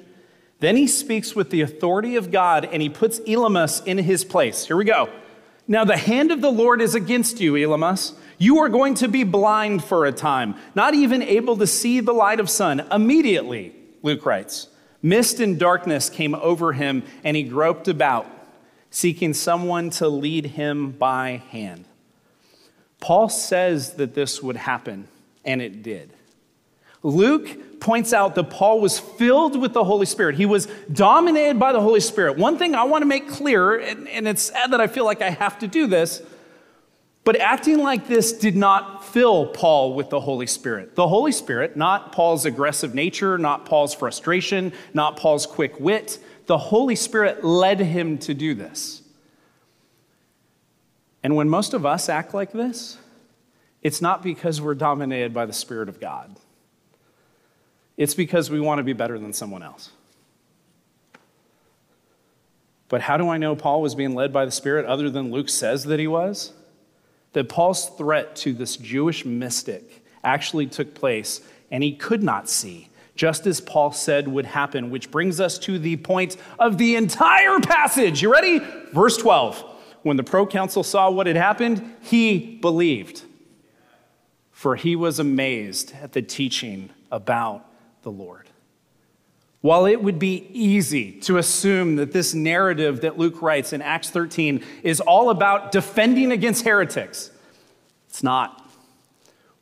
then 0.60 0.76
he 0.76 0.88
speaks 0.88 1.36
with 1.36 1.50
the 1.50 1.62
authority 1.62 2.16
of 2.16 2.32
God 2.32 2.66
and 2.66 2.82
he 2.82 2.90
puts 2.90 3.20
Elymas 3.22 3.86
in 3.86 3.98
his 3.98 4.24
place. 4.24 4.66
Here 4.66 4.78
we 4.78 4.86
go. 4.86 5.10
Now, 5.68 5.84
the 5.84 5.98
hand 5.98 6.32
of 6.32 6.42
the 6.42 6.52
Lord 6.52 6.82
is 6.82 6.94
against 6.94 7.40
you, 7.40 7.54
Elymas. 7.54 8.14
You 8.38 8.60
are 8.60 8.70
going 8.70 8.96
to 8.96 9.08
be 9.08 9.24
blind 9.24 9.84
for 9.84 10.06
a 10.06 10.12
time, 10.12 10.56
not 10.76 10.94
even 10.94 11.24
able 11.24 11.58
to 11.58 11.66
see 11.66 12.02
the 12.02 12.14
light 12.14 12.40
of 12.40 12.50
sun. 12.50 12.82
Immediately, 12.92 13.74
Luke 14.04 14.26
writes, 14.26 14.68
mist 15.02 15.40
and 15.40 15.60
darkness 15.60 16.10
came 16.10 16.36
over 16.36 16.74
him, 16.74 17.04
and 17.24 17.36
he 17.36 17.44
groped 17.44 17.88
about, 17.88 18.28
seeking 18.92 19.34
someone 19.34 19.90
to 19.92 20.08
lead 20.08 20.46
him 20.46 20.92
by 20.92 21.42
hand. 21.50 21.86
Paul 23.00 23.30
says 23.30 23.94
that 23.94 24.14
this 24.14 24.44
would 24.44 24.58
happen, 24.58 25.08
and 25.44 25.62
it 25.62 25.82
did. 25.82 26.12
Luke 27.06 27.80
points 27.80 28.14
out 28.14 28.34
that 28.34 28.50
Paul 28.50 28.82
was 28.82 29.00
filled 29.00 29.60
with 29.60 29.74
the 29.74 29.84
Holy 29.84 30.08
Spirit. 30.08 30.36
He 30.36 30.48
was 30.48 30.66
dominated 30.92 31.60
by 31.60 31.72
the 31.72 31.80
Holy 31.80 32.00
Spirit. 32.00 32.36
One 32.38 32.58
thing 32.58 32.74
I 32.74 32.84
want 32.84 33.04
to 33.04 33.06
make 33.06 33.30
clear, 33.30 33.78
and, 33.78 34.08
and 34.08 34.28
it's 34.28 34.44
sad 34.44 34.72
that 34.72 34.82
I 34.82 34.88
feel 34.88 35.06
like 35.06 35.22
I 35.22 35.30
have 35.30 35.60
to 35.60 35.68
do 35.68 35.86
this, 35.86 36.24
but 37.24 37.40
acting 37.40 37.80
like 37.80 38.08
this 38.08 38.34
did 38.34 38.56
not 38.56 39.06
fill 39.06 39.48
Paul 39.48 39.94
with 39.94 40.10
the 40.10 40.20
Holy 40.20 40.48
Spirit. 40.48 40.96
The 40.96 41.08
Holy 41.08 41.32
Spirit, 41.32 41.78
not 41.78 42.12
Paul's 42.12 42.46
aggressive 42.46 42.96
nature, 42.96 43.38
not 43.38 43.66
Paul's 43.66 43.94
frustration, 43.94 44.74
not 44.94 45.18
Paul's 45.18 45.46
quick 45.46 45.80
wit, 45.80 46.20
the 46.48 46.58
Holy 46.58 46.96
Spirit 46.96 47.44
led 47.44 47.80
him 47.80 48.18
to 48.20 48.34
do 48.34 48.54
this. 48.56 49.02
And 51.24 51.36
when 51.36 51.50
most 51.50 51.74
of 51.74 51.86
us 51.86 52.10
act 52.10 52.34
like 52.34 52.52
this, 52.52 52.98
it's 53.82 54.02
not 54.02 54.24
because 54.24 54.62
we're 54.62 54.76
dominated 54.76 55.34
by 55.34 55.46
the 55.46 55.54
Spirit 55.54 55.90
of 55.90 56.00
God. 56.00 56.36
It's 57.98 58.14
because 58.14 58.50
we 58.50 58.60
want 58.60 58.80
to 58.80 58.84
be 58.84 58.94
better 58.94 59.18
than 59.18 59.34
someone 59.34 59.64
else. 59.64 59.92
But 62.88 63.02
how 63.02 63.18
do 63.18 63.30
I 63.30 63.38
know 63.38 63.56
Paul 63.56 63.82
was 63.82 63.96
being 63.96 64.14
led 64.14 64.32
by 64.32 64.46
the 64.46 64.52
Spirit 64.52 64.86
other 64.86 65.10
than 65.10 65.32
Luke 65.32 65.50
says 65.50 65.86
that 65.86 66.00
he 66.00 66.08
was? 66.08 66.54
that 67.36 67.50
Paul's 67.50 67.90
threat 67.90 68.38
to 68.38 68.54
this 68.54 68.78
Jewish 68.78 69.26
mystic 69.26 70.06
actually 70.24 70.68
took 70.68 70.96
place 70.96 71.42
and 71.70 71.84
he 71.84 71.94
could 71.94 72.24
not 72.24 72.50
see, 72.50 72.88
just 73.14 73.46
as 73.46 73.60
Paul 73.60 73.92
said 73.92 74.30
would 74.30 74.46
happen, 74.46 74.90
which 74.90 75.12
brings 75.12 75.42
us 75.42 75.60
to 75.60 75.78
the 75.78 75.98
point 75.98 76.38
of 76.58 76.78
the 76.78 76.96
entire 76.96 77.60
passage. 77.60 78.22
You 78.22 78.32
ready? 78.32 78.60
Verse 78.94 79.18
12. 79.18 79.64
When 80.04 80.16
the 80.16 80.24
proconsul 80.24 80.84
saw 80.84 81.10
what 81.10 81.28
had 81.28 81.36
happened, 81.36 81.96
he 82.02 82.56
believed, 82.62 83.24
for 84.52 84.78
he 84.78 84.96
was 84.96 85.20
amazed 85.20 85.94
at 86.02 86.14
the 86.14 86.22
teaching 86.22 86.90
about 87.12 87.66
the 88.06 88.12
Lord. 88.12 88.50
While 89.62 89.88
it 89.88 90.02
would 90.02 90.20
be 90.20 90.48
easy 90.54 91.14
to 91.22 91.40
assume 91.40 91.96
that 91.96 92.12
this 92.12 92.36
narrative 92.36 93.02
that 93.02 93.18
Luke 93.18 93.42
writes 93.42 93.74
in 93.74 93.82
Acts 93.82 94.12
13 94.12 94.64
is 94.84 95.02
all 95.02 95.32
about 95.32 95.72
defending 95.72 96.32
against 96.32 96.64
heretics, 96.64 97.32
it's 98.08 98.22
not. 98.22 98.62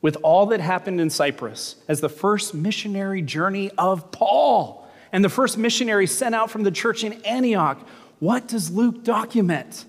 With 0.01 0.17
all 0.23 0.47
that 0.47 0.59
happened 0.59 0.99
in 0.99 1.09
Cyprus 1.09 1.77
as 1.87 2.01
the 2.01 2.09
first 2.09 2.53
missionary 2.53 3.21
journey 3.21 3.71
of 3.77 4.11
Paul 4.11 4.85
and 5.13 5.23
the 5.23 5.29
first 5.29 5.57
missionary 5.57 6.05
sent 6.05 6.35
out 6.35 6.51
from 6.51 6.63
the 6.63 6.71
church 6.71 7.05
in 7.05 7.13
Antioch, 7.23 7.79
what 8.19 8.49
does 8.49 8.69
Luke 8.69 9.05
document? 9.05 9.85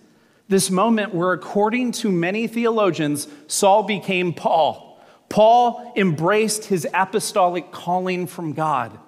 This 0.49 0.71
moment 0.71 1.13
where, 1.13 1.33
according 1.33 1.91
to 1.93 2.13
many 2.13 2.47
theologians, 2.47 3.27
Saul 3.49 3.83
became 3.83 4.33
Paul. 4.33 4.94
Paul 5.29 5.93
embraced 5.97 6.67
his 6.67 6.87
apostolic 6.93 7.73
calling 7.73 8.27
from 8.27 8.53
God. 8.53 8.99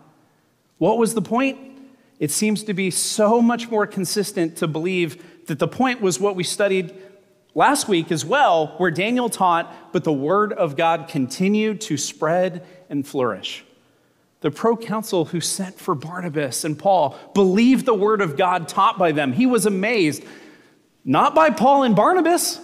What 0.78 0.98
was 0.98 1.14
the 1.14 1.22
point? 1.22 1.58
It 2.18 2.30
seems 2.30 2.64
to 2.64 2.74
be 2.74 2.90
so 2.90 3.42
much 3.42 3.70
more 3.70 3.86
consistent 3.86 4.56
to 4.56 4.66
believe 4.66 5.46
that 5.46 5.58
the 5.58 5.68
point 5.68 6.00
was 6.00 6.18
what 6.18 6.34
we 6.34 6.44
studied 6.44 6.94
last 7.54 7.88
week 7.88 8.10
as 8.10 8.24
well, 8.24 8.74
where 8.78 8.90
Daniel 8.90 9.28
taught, 9.28 9.92
but 9.92 10.04
the 10.04 10.12
word 10.12 10.52
of 10.52 10.76
God 10.76 11.08
continued 11.08 11.80
to 11.82 11.96
spread 11.96 12.66
and 12.90 13.06
flourish. 13.06 13.64
The 14.40 14.50
proconsul 14.50 15.26
who 15.26 15.40
sent 15.40 15.78
for 15.78 15.94
Barnabas 15.94 16.64
and 16.64 16.78
Paul 16.78 17.18
believed 17.34 17.86
the 17.86 17.94
word 17.94 18.20
of 18.20 18.36
God 18.36 18.68
taught 18.68 18.98
by 18.98 19.12
them. 19.12 19.32
He 19.32 19.46
was 19.46 19.66
amazed, 19.66 20.22
not 21.04 21.34
by 21.34 21.50
Paul 21.50 21.84
and 21.84 21.96
Barnabas. 21.96 22.60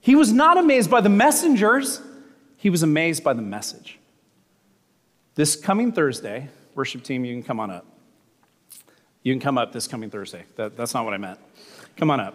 He 0.00 0.14
was 0.14 0.32
not 0.32 0.58
amazed 0.58 0.90
by 0.90 1.00
the 1.00 1.08
messengers, 1.08 2.00
he 2.58 2.68
was 2.68 2.82
amazed 2.82 3.24
by 3.24 3.32
the 3.32 3.42
message. 3.42 3.98
This 5.36 5.56
coming 5.56 5.92
Thursday, 5.92 6.48
Worship 6.74 7.02
team, 7.02 7.24
you 7.24 7.34
can 7.34 7.42
come 7.42 7.58
on 7.58 7.70
up. 7.70 7.86
You 9.22 9.32
can 9.32 9.40
come 9.40 9.56
up 9.56 9.72
this 9.72 9.88
coming 9.88 10.10
Thursday. 10.10 10.44
That, 10.56 10.76
that's 10.76 10.94
not 10.94 11.04
what 11.04 11.14
I 11.14 11.16
meant. 11.16 11.38
Come 11.96 12.10
on 12.10 12.20
up. 12.20 12.34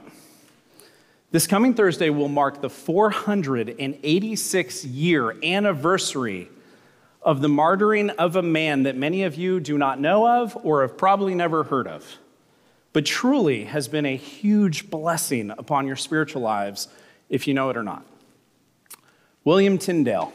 This 1.32 1.48
coming 1.48 1.74
Thursday 1.74 2.10
will 2.10 2.28
mark 2.28 2.62
the 2.62 2.70
486 2.70 4.86
year 4.86 5.36
anniversary 5.44 6.50
of 7.22 7.42
the 7.42 7.48
martyring 7.48 8.14
of 8.16 8.36
a 8.36 8.42
man 8.42 8.84
that 8.84 8.96
many 8.96 9.24
of 9.24 9.36
you 9.36 9.60
do 9.60 9.78
not 9.78 10.00
know 10.00 10.44
of 10.44 10.58
or 10.64 10.82
have 10.82 10.98
probably 10.98 11.36
never 11.36 11.64
heard 11.64 11.88
of, 11.88 12.18
but 12.92 13.06
truly 13.06 13.66
has 13.66 13.88
been 13.88 14.06
a 14.06 14.16
huge 14.16 14.90
blessing 14.90 15.52
upon 15.52 15.88
your 15.88 15.96
spiritual 15.96 16.42
lives 16.42 16.88
if 17.30 17.48
you 17.48 17.54
know 17.54 17.70
it 17.70 17.78
or 17.78 17.84
not. 17.84 18.06
William 19.46 19.78
Tyndale 19.78 20.34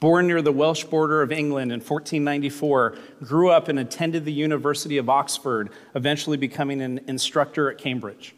Born 0.00 0.28
near 0.28 0.40
the 0.40 0.50
Welsh 0.50 0.84
border 0.84 1.20
of 1.20 1.30
England 1.30 1.70
in 1.70 1.80
1494, 1.80 2.96
grew 3.22 3.50
up 3.50 3.68
and 3.68 3.78
attended 3.78 4.24
the 4.24 4.32
University 4.32 4.96
of 4.96 5.10
Oxford, 5.10 5.68
eventually 5.94 6.38
becoming 6.38 6.80
an 6.80 7.00
instructor 7.06 7.70
at 7.70 7.76
Cambridge. 7.76 8.34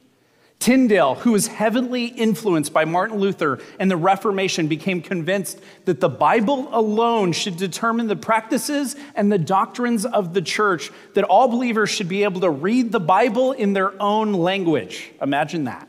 Tyndale, 0.59 1.15
who 1.15 1.33
was 1.33 1.47
heavily 1.47 2.07
influenced 2.07 2.73
by 2.73 2.85
Martin 2.85 3.19
Luther 3.19 3.61
and 3.79 3.89
the 3.89 3.97
Reformation, 3.97 4.67
became 4.67 5.01
convinced 5.01 5.61
that 5.85 6.01
the 6.01 6.09
Bible 6.09 6.69
alone 6.73 7.33
should 7.33 7.57
determine 7.57 8.09
the 8.09 8.17
practices 8.17 8.97
and 9.15 9.31
the 9.31 9.39
doctrines 9.39 10.05
of 10.05 10.35
the 10.35 10.43
church, 10.43 10.91
that 11.15 11.25
all 11.25 11.47
believers 11.47 11.91
should 11.91 12.09
be 12.09 12.25
able 12.25 12.41
to 12.41 12.51
read 12.51 12.91
the 12.91 13.01
Bible 13.01 13.53
in 13.53 13.73
their 13.73 14.01
own 14.03 14.33
language. 14.33 15.13
Imagine 15.21 15.65
that. 15.65 15.89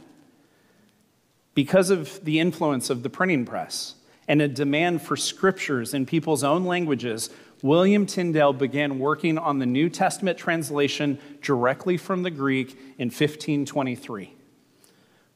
Because 1.53 1.89
of 1.89 2.23
the 2.23 2.39
influence 2.39 2.89
of 2.89 3.03
the 3.03 3.09
printing 3.09 3.45
press, 3.45 3.95
and 4.27 4.41
a 4.41 4.47
demand 4.47 5.01
for 5.01 5.15
scriptures 5.15 5.93
in 5.93 6.05
people's 6.05 6.43
own 6.43 6.65
languages, 6.65 7.29
William 7.61 8.05
Tyndale 8.05 8.53
began 8.53 8.99
working 8.99 9.37
on 9.37 9.59
the 9.59 9.65
New 9.65 9.89
Testament 9.89 10.37
translation 10.37 11.19
directly 11.41 11.97
from 11.97 12.23
the 12.23 12.31
Greek 12.31 12.71
in 12.97 13.07
1523. 13.07 14.33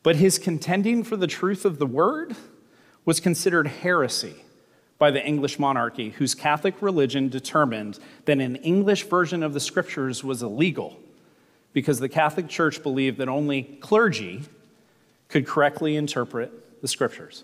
But 0.03 0.15
his 0.15 0.39
contending 0.39 1.03
for 1.03 1.17
the 1.17 1.27
truth 1.27 1.65
of 1.65 1.79
the 1.79 1.85
word 1.85 2.35
was 3.05 3.19
considered 3.19 3.67
heresy 3.67 4.35
by 4.97 5.11
the 5.11 5.25
English 5.25 5.59
monarchy, 5.59 6.09
whose 6.11 6.33
Catholic 6.33 6.81
religion 6.81 7.29
determined 7.29 7.99
that 8.25 8.39
an 8.39 8.55
English 8.57 9.03
version 9.03 9.43
of 9.43 9.53
the 9.53 9.59
scriptures 9.59 10.23
was 10.23 10.41
illegal 10.41 10.97
because 11.71 11.99
the 11.99 12.09
Catholic 12.09 12.47
Church 12.47 12.81
believed 12.81 13.17
that 13.19 13.29
only 13.29 13.63
clergy 13.79 14.43
could 15.29 15.45
correctly 15.45 15.95
interpret 15.95 16.81
the 16.81 16.87
scriptures. 16.87 17.43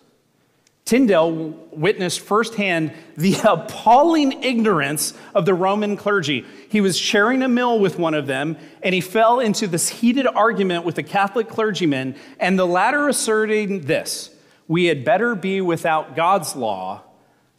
Tyndale 0.86 1.32
witnessed 1.72 2.20
firsthand 2.20 2.94
the 3.16 3.36
appalling 3.44 4.44
ignorance 4.44 5.14
of 5.34 5.46
the 5.46 5.54
Roman 5.54 5.96
clergy. 5.96 6.46
He 6.70 6.82
was 6.82 6.98
sharing 6.98 7.42
a 7.42 7.48
meal 7.48 7.80
with 7.80 7.98
one 7.98 8.14
of 8.14 8.28
them, 8.28 8.58
and 8.82 8.94
he 8.94 9.02
fell 9.02 9.40
into 9.40 9.68
this 9.68 9.88
heated 9.88 10.28
argument 10.28 10.84
with 10.84 10.98
a 10.98 11.04
Catholic 11.04 11.48
clergyman, 11.48 12.16
and 12.40 12.60
the 12.60 12.68
latter 12.68 13.08
asserting 13.08 13.82
this 13.82 14.30
We 14.68 14.86
had 14.86 15.06
better 15.06 15.36
be 15.36 15.62
without 15.62 16.16
God's 16.16 16.56
law 16.56 17.04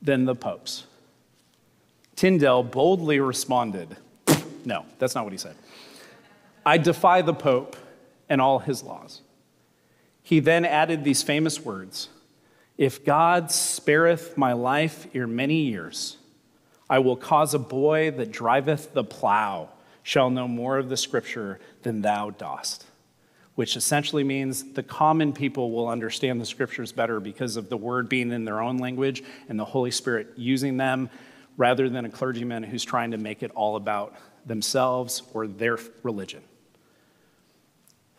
than 0.03 0.27
the 0.27 0.35
Pope's. 0.35 0.87
Tyndale 2.17 2.63
boldly 2.63 3.21
responded, 3.21 3.97
No, 4.65 4.85
that's 4.99 5.15
not 5.15 5.25
what 5.25 5.33
he 5.33 5.39
said. 5.39 5.57
I 6.65 6.79
defy 6.79 7.23
the 7.23 7.35
Pope 7.35 7.77
and 8.29 8.41
all 8.41 8.59
his 8.59 8.83
laws. 8.83 9.23
He 10.25 10.41
then 10.41 10.65
added 10.65 11.05
these 11.05 11.23
famous 11.23 11.61
words 11.61 12.09
If 12.77 13.05
God 13.05 13.53
spareth 13.53 14.37
my 14.37 14.55
life 14.55 15.07
ere 15.15 15.29
many 15.29 15.67
years, 15.67 16.17
I 16.91 16.99
will 16.99 17.17
cause 17.17 17.55
a 17.55 17.59
boy 17.59 18.11
that 18.13 18.33
driveth 18.33 18.95
the 18.95 19.05
plow 19.05 19.69
shall 20.03 20.31
know 20.31 20.49
more 20.49 20.79
of 20.79 20.89
the 20.89 20.97
scripture 20.97 21.61
than 21.83 22.01
thou 22.01 22.31
dost. 22.31 22.87
Which 23.55 23.77
essentially 23.77 24.25
means 24.25 24.73
the 24.73 24.83
common 24.83 25.33
people 25.33 25.71
will 25.71 25.89
understand 25.89 26.41
the 26.41 26.47
scriptures 26.47 26.91
better 26.91 27.21
because 27.21 27.57
of 27.57 27.69
the 27.69 27.77
word 27.77 28.09
being 28.09 28.33
in 28.33 28.45
their 28.45 28.61
own 28.61 28.79
language 28.79 29.23
and 29.49 29.61
the 29.61 29.65
Holy 29.65 29.91
Spirit 29.91 30.33
using 30.37 30.79
them 30.79 31.11
rather 31.57 31.89
than 31.89 32.07
a 32.07 32.11
clergyman 32.11 32.63
who's 32.63 32.85
trying 32.85 33.13
to 33.13 33.19
make 33.19 33.43
it 33.43 33.51
all 33.55 33.77
about 33.77 34.15
themselves 34.47 35.23
or 35.35 35.47
their 35.47 35.79
religion. 36.03 36.43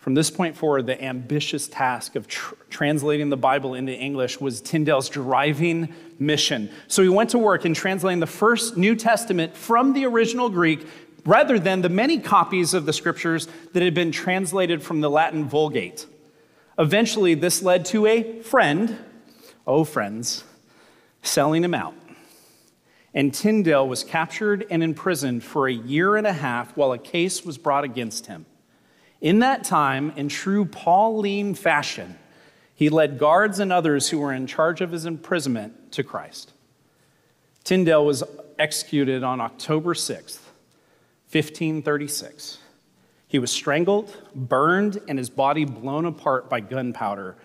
From 0.05 0.13
this 0.13 0.29
point 0.29 0.55
forward, 0.55 0.85
the 0.85 1.03
ambitious 1.03 1.67
task 1.67 2.15
of 2.15 2.27
tr- 2.27 2.53
translating 2.69 3.31
the 3.31 3.37
Bible 3.37 3.73
into 3.73 3.91
English 3.91 4.39
was 4.39 4.61
Tyndale's 4.61 5.09
driving 5.09 5.91
mission. 6.19 6.69
So 6.87 7.01
he 7.01 7.09
went 7.09 7.31
to 7.31 7.39
work 7.39 7.65
in 7.65 7.73
translating 7.73 8.19
the 8.19 8.27
first 8.27 8.77
New 8.77 8.95
Testament 8.95 9.57
from 9.57 9.93
the 9.93 10.05
original 10.05 10.47
Greek 10.47 10.85
rather 11.25 11.57
than 11.57 11.81
the 11.81 11.89
many 11.89 12.19
copies 12.19 12.75
of 12.75 12.85
the 12.85 12.93
scriptures 12.93 13.47
that 13.73 13.81
had 13.81 13.95
been 13.95 14.11
translated 14.11 14.83
from 14.83 15.01
the 15.01 15.09
Latin 15.09 15.45
Vulgate. 15.45 16.05
Eventually, 16.77 17.33
this 17.33 17.63
led 17.63 17.83
to 17.85 18.05
a 18.05 18.41
friend, 18.43 18.99
oh, 19.65 19.83
friends, 19.83 20.43
selling 21.23 21.63
him 21.63 21.73
out. 21.73 21.95
And 23.15 23.33
Tyndale 23.33 23.87
was 23.87 24.03
captured 24.03 24.67
and 24.69 24.83
imprisoned 24.83 25.43
for 25.43 25.67
a 25.67 25.73
year 25.73 26.15
and 26.15 26.27
a 26.27 26.33
half 26.33 26.77
while 26.77 26.93
a 26.93 26.99
case 26.99 27.43
was 27.43 27.57
brought 27.57 27.83
against 27.83 28.27
him. 28.27 28.45
In 29.21 29.39
that 29.39 29.63
time, 29.63 30.13
in 30.15 30.29
true 30.29 30.65
Pauline 30.65 31.55
fashion, 31.55 32.17
he 32.75 32.89
led 32.89 33.17
guards 33.17 33.59
and 33.59 33.71
others 33.71 34.09
who 34.09 34.19
were 34.19 34.33
in 34.33 34.47
charge 34.47 34.81
of 34.81 34.91
his 34.91 35.05
imprisonment 35.05 35.93
to 35.93 36.03
Christ. 36.03 36.51
Tyndale 37.63 38.05
was 38.05 38.23
executed 38.59 39.23
on 39.23 39.39
October 39.39 39.93
6th, 39.93 40.39
1536. 41.31 42.59
He 43.27 43.39
was 43.39 43.51
strangled, 43.51 44.15
burned, 44.35 45.01
and 45.07 45.17
his 45.17 45.29
body 45.29 45.65
blown 45.65 46.05
apart 46.05 46.49
by 46.49 46.59
gunpowder. 46.59 47.35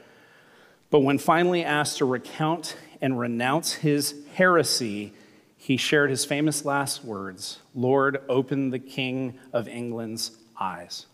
But 0.91 1.01
when 1.01 1.19
finally 1.19 1.65
asked 1.65 1.99
to 1.99 2.05
recount 2.05 2.77
and 3.01 3.19
renounce 3.19 3.73
his 3.73 4.15
heresy, 4.35 5.15
he 5.57 5.77
shared 5.77 6.11
his 6.11 6.25
famous 6.25 6.65
last 6.65 7.05
words 7.05 7.61
Lord, 7.75 8.23
open 8.29 8.71
the 8.71 8.79
King 8.79 9.39
of 9.53 9.69
England's 9.69 10.33
eyes. 10.59 11.07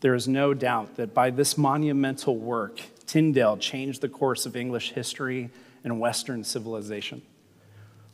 There 0.00 0.14
is 0.14 0.26
no 0.26 0.54
doubt 0.54 0.96
that 0.96 1.12
by 1.12 1.30
this 1.30 1.58
monumental 1.58 2.36
work, 2.36 2.80
Tyndale 3.06 3.58
changed 3.58 4.00
the 4.00 4.08
course 4.08 4.46
of 4.46 4.56
English 4.56 4.92
history 4.92 5.50
and 5.84 6.00
Western 6.00 6.42
civilization. 6.42 7.22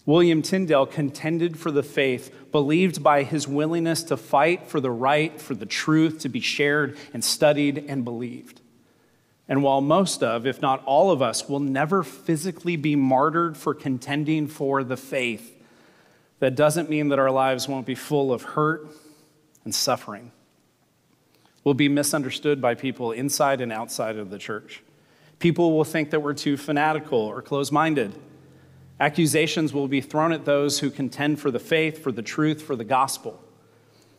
William 0.05 0.41
Tyndale 0.41 0.87
contended 0.87 1.59
for 1.59 1.71
the 1.71 1.83
faith, 1.83 2.33
believed 2.53 3.03
by 3.03 3.25
his 3.25 3.49
willingness 3.49 4.05
to 4.05 4.17
fight 4.17 4.67
for 4.67 4.81
the 4.81 4.91
right, 4.91 5.41
for 5.41 5.55
the 5.55 5.67
truth 5.67 6.21
to 6.21 6.29
be 6.29 6.41
shared 6.41 6.97
and 7.13 7.25
studied 7.25 7.85
and 7.89 8.05
believed. 8.05 8.61
And 9.49 9.63
while 9.63 9.81
most 9.81 10.23
of, 10.23 10.47
if 10.47 10.61
not 10.61 10.85
all 10.87 11.11
of 11.11 11.23
us, 11.23 11.49
will 11.49 11.61
never 11.61 12.03
physically 12.03 12.77
be 12.77 12.97
martyred 12.97 13.57
for 13.57 13.75
contending 13.75 14.47
for 14.49 14.83
the 14.83 14.97
faith, 14.97 15.53
that 16.39 16.55
doesn't 16.55 16.91
mean 16.91 17.09
that 17.09 17.19
our 17.19 17.31
lives 17.31 17.69
won't 17.69 17.87
be 17.87 17.95
full 17.95 18.33
of 18.33 18.43
hurt 18.43 18.89
and 19.65 19.75
suffering 19.75 20.33
will 21.67 21.75
be 21.75 21.89
misunderstood 21.89 22.61
by 22.63 22.77
people 22.77 23.11
inside 23.11 23.61
and 23.61 23.73
outside 23.73 24.17
of 24.17 24.31
the 24.31 24.39
church. 24.39 24.85
People 25.41 25.77
will 25.77 25.83
think 25.83 26.11
that 26.11 26.21
we're 26.21 26.33
too 26.33 26.57
fanatical 26.57 27.19
or 27.19 27.43
close 27.43 27.73
minded. 27.73 28.15
Accusations 29.01 29.73
will 29.73 29.89
be 29.89 30.01
thrown 30.01 30.31
at 30.31 30.45
those 30.45 30.79
who 30.79 30.91
contend 30.91 31.41
for 31.41 31.51
the 31.51 31.59
faith, 31.59 31.99
for 31.99 32.13
the 32.13 32.23
truth, 32.23 32.63
for 32.63 32.77
the 32.77 32.85
gospel. 32.85 33.43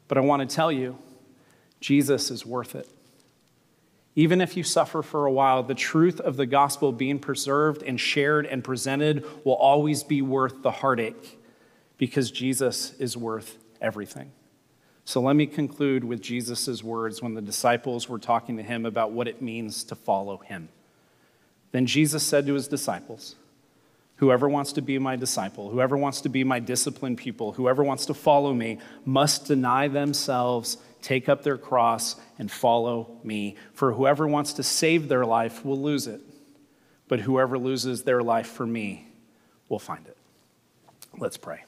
But 0.10 0.18
I 0.18 0.22
want 0.22 0.48
to 0.48 0.54
tell 0.54 0.74
you, 0.74 0.98
Jesus 1.80 2.32
is 2.32 2.46
worth 2.46 2.76
it. 2.76 2.90
Even 4.14 4.42
if 4.42 4.58
you 4.58 4.64
suffer 4.64 5.02
for 5.02 5.26
a 5.26 5.32
while, 5.32 5.64
the 5.64 5.74
truth 5.74 6.20
of 6.20 6.36
the 6.36 6.46
gospel 6.46 6.92
being 6.92 7.18
preserved 7.18 7.82
and 7.82 7.98
shared 7.98 8.46
and 8.46 8.62
presented 8.62 9.26
will 9.46 9.56
always 9.56 10.04
be 10.04 10.22
worth 10.22 10.64
the 10.64 10.72
heartache 10.72 11.40
because 11.98 12.30
Jesus 12.30 12.92
is 13.00 13.16
worth 13.16 13.58
everything. 13.80 14.34
So 15.08 15.22
let 15.22 15.38
me 15.38 15.48
conclude 15.48 16.04
with 16.04 16.22
Jesus' 16.22 16.84
words 16.84 17.22
when 17.22 17.34
the 17.34 17.42
disciples 17.42 18.10
were 18.10 18.20
talking 18.20 18.58
to 18.58 18.62
him 18.62 18.86
about 18.86 19.14
what 19.14 19.30
it 19.30 19.42
means 19.42 19.86
to 19.86 19.96
follow 19.96 20.36
him. 20.40 20.68
Then 21.72 21.86
Jesus 21.86 22.24
said 22.24 22.46
to 22.46 22.54
his 22.56 22.68
disciples, 22.68 23.38
Whoever 24.18 24.50
wants 24.50 24.74
to 24.74 24.82
be 24.82 25.00
my 25.00 25.16
disciple, 25.16 25.70
whoever 25.70 25.96
wants 25.96 26.20
to 26.22 26.30
be 26.30 26.44
my 26.44 26.60
disciplined 26.60 27.20
people, 27.20 27.54
whoever 27.54 27.86
wants 27.86 28.06
to 28.08 28.14
follow 28.14 28.54
me, 28.54 28.80
must 29.06 29.46
deny 29.46 29.88
themselves, 29.88 30.76
take 31.02 31.30
up 31.30 31.42
their 31.42 31.58
cross, 31.58 32.18
and 32.38 32.52
follow 32.52 33.18
me. 33.24 33.56
For 33.72 33.94
whoever 33.94 34.28
wants 34.28 34.52
to 34.54 34.64
save 34.64 35.08
their 35.08 35.26
life 35.26 35.64
will 35.64 35.82
lose 35.82 36.08
it, 36.08 36.20
but 37.08 37.22
whoever 37.22 37.58
loses 37.58 38.04
their 38.04 38.22
life 38.22 38.48
for 38.48 38.68
me 38.68 39.08
will 39.70 39.80
find 39.80 40.06
it. 40.06 40.18
Let's 41.18 41.38
pray. 41.38 41.64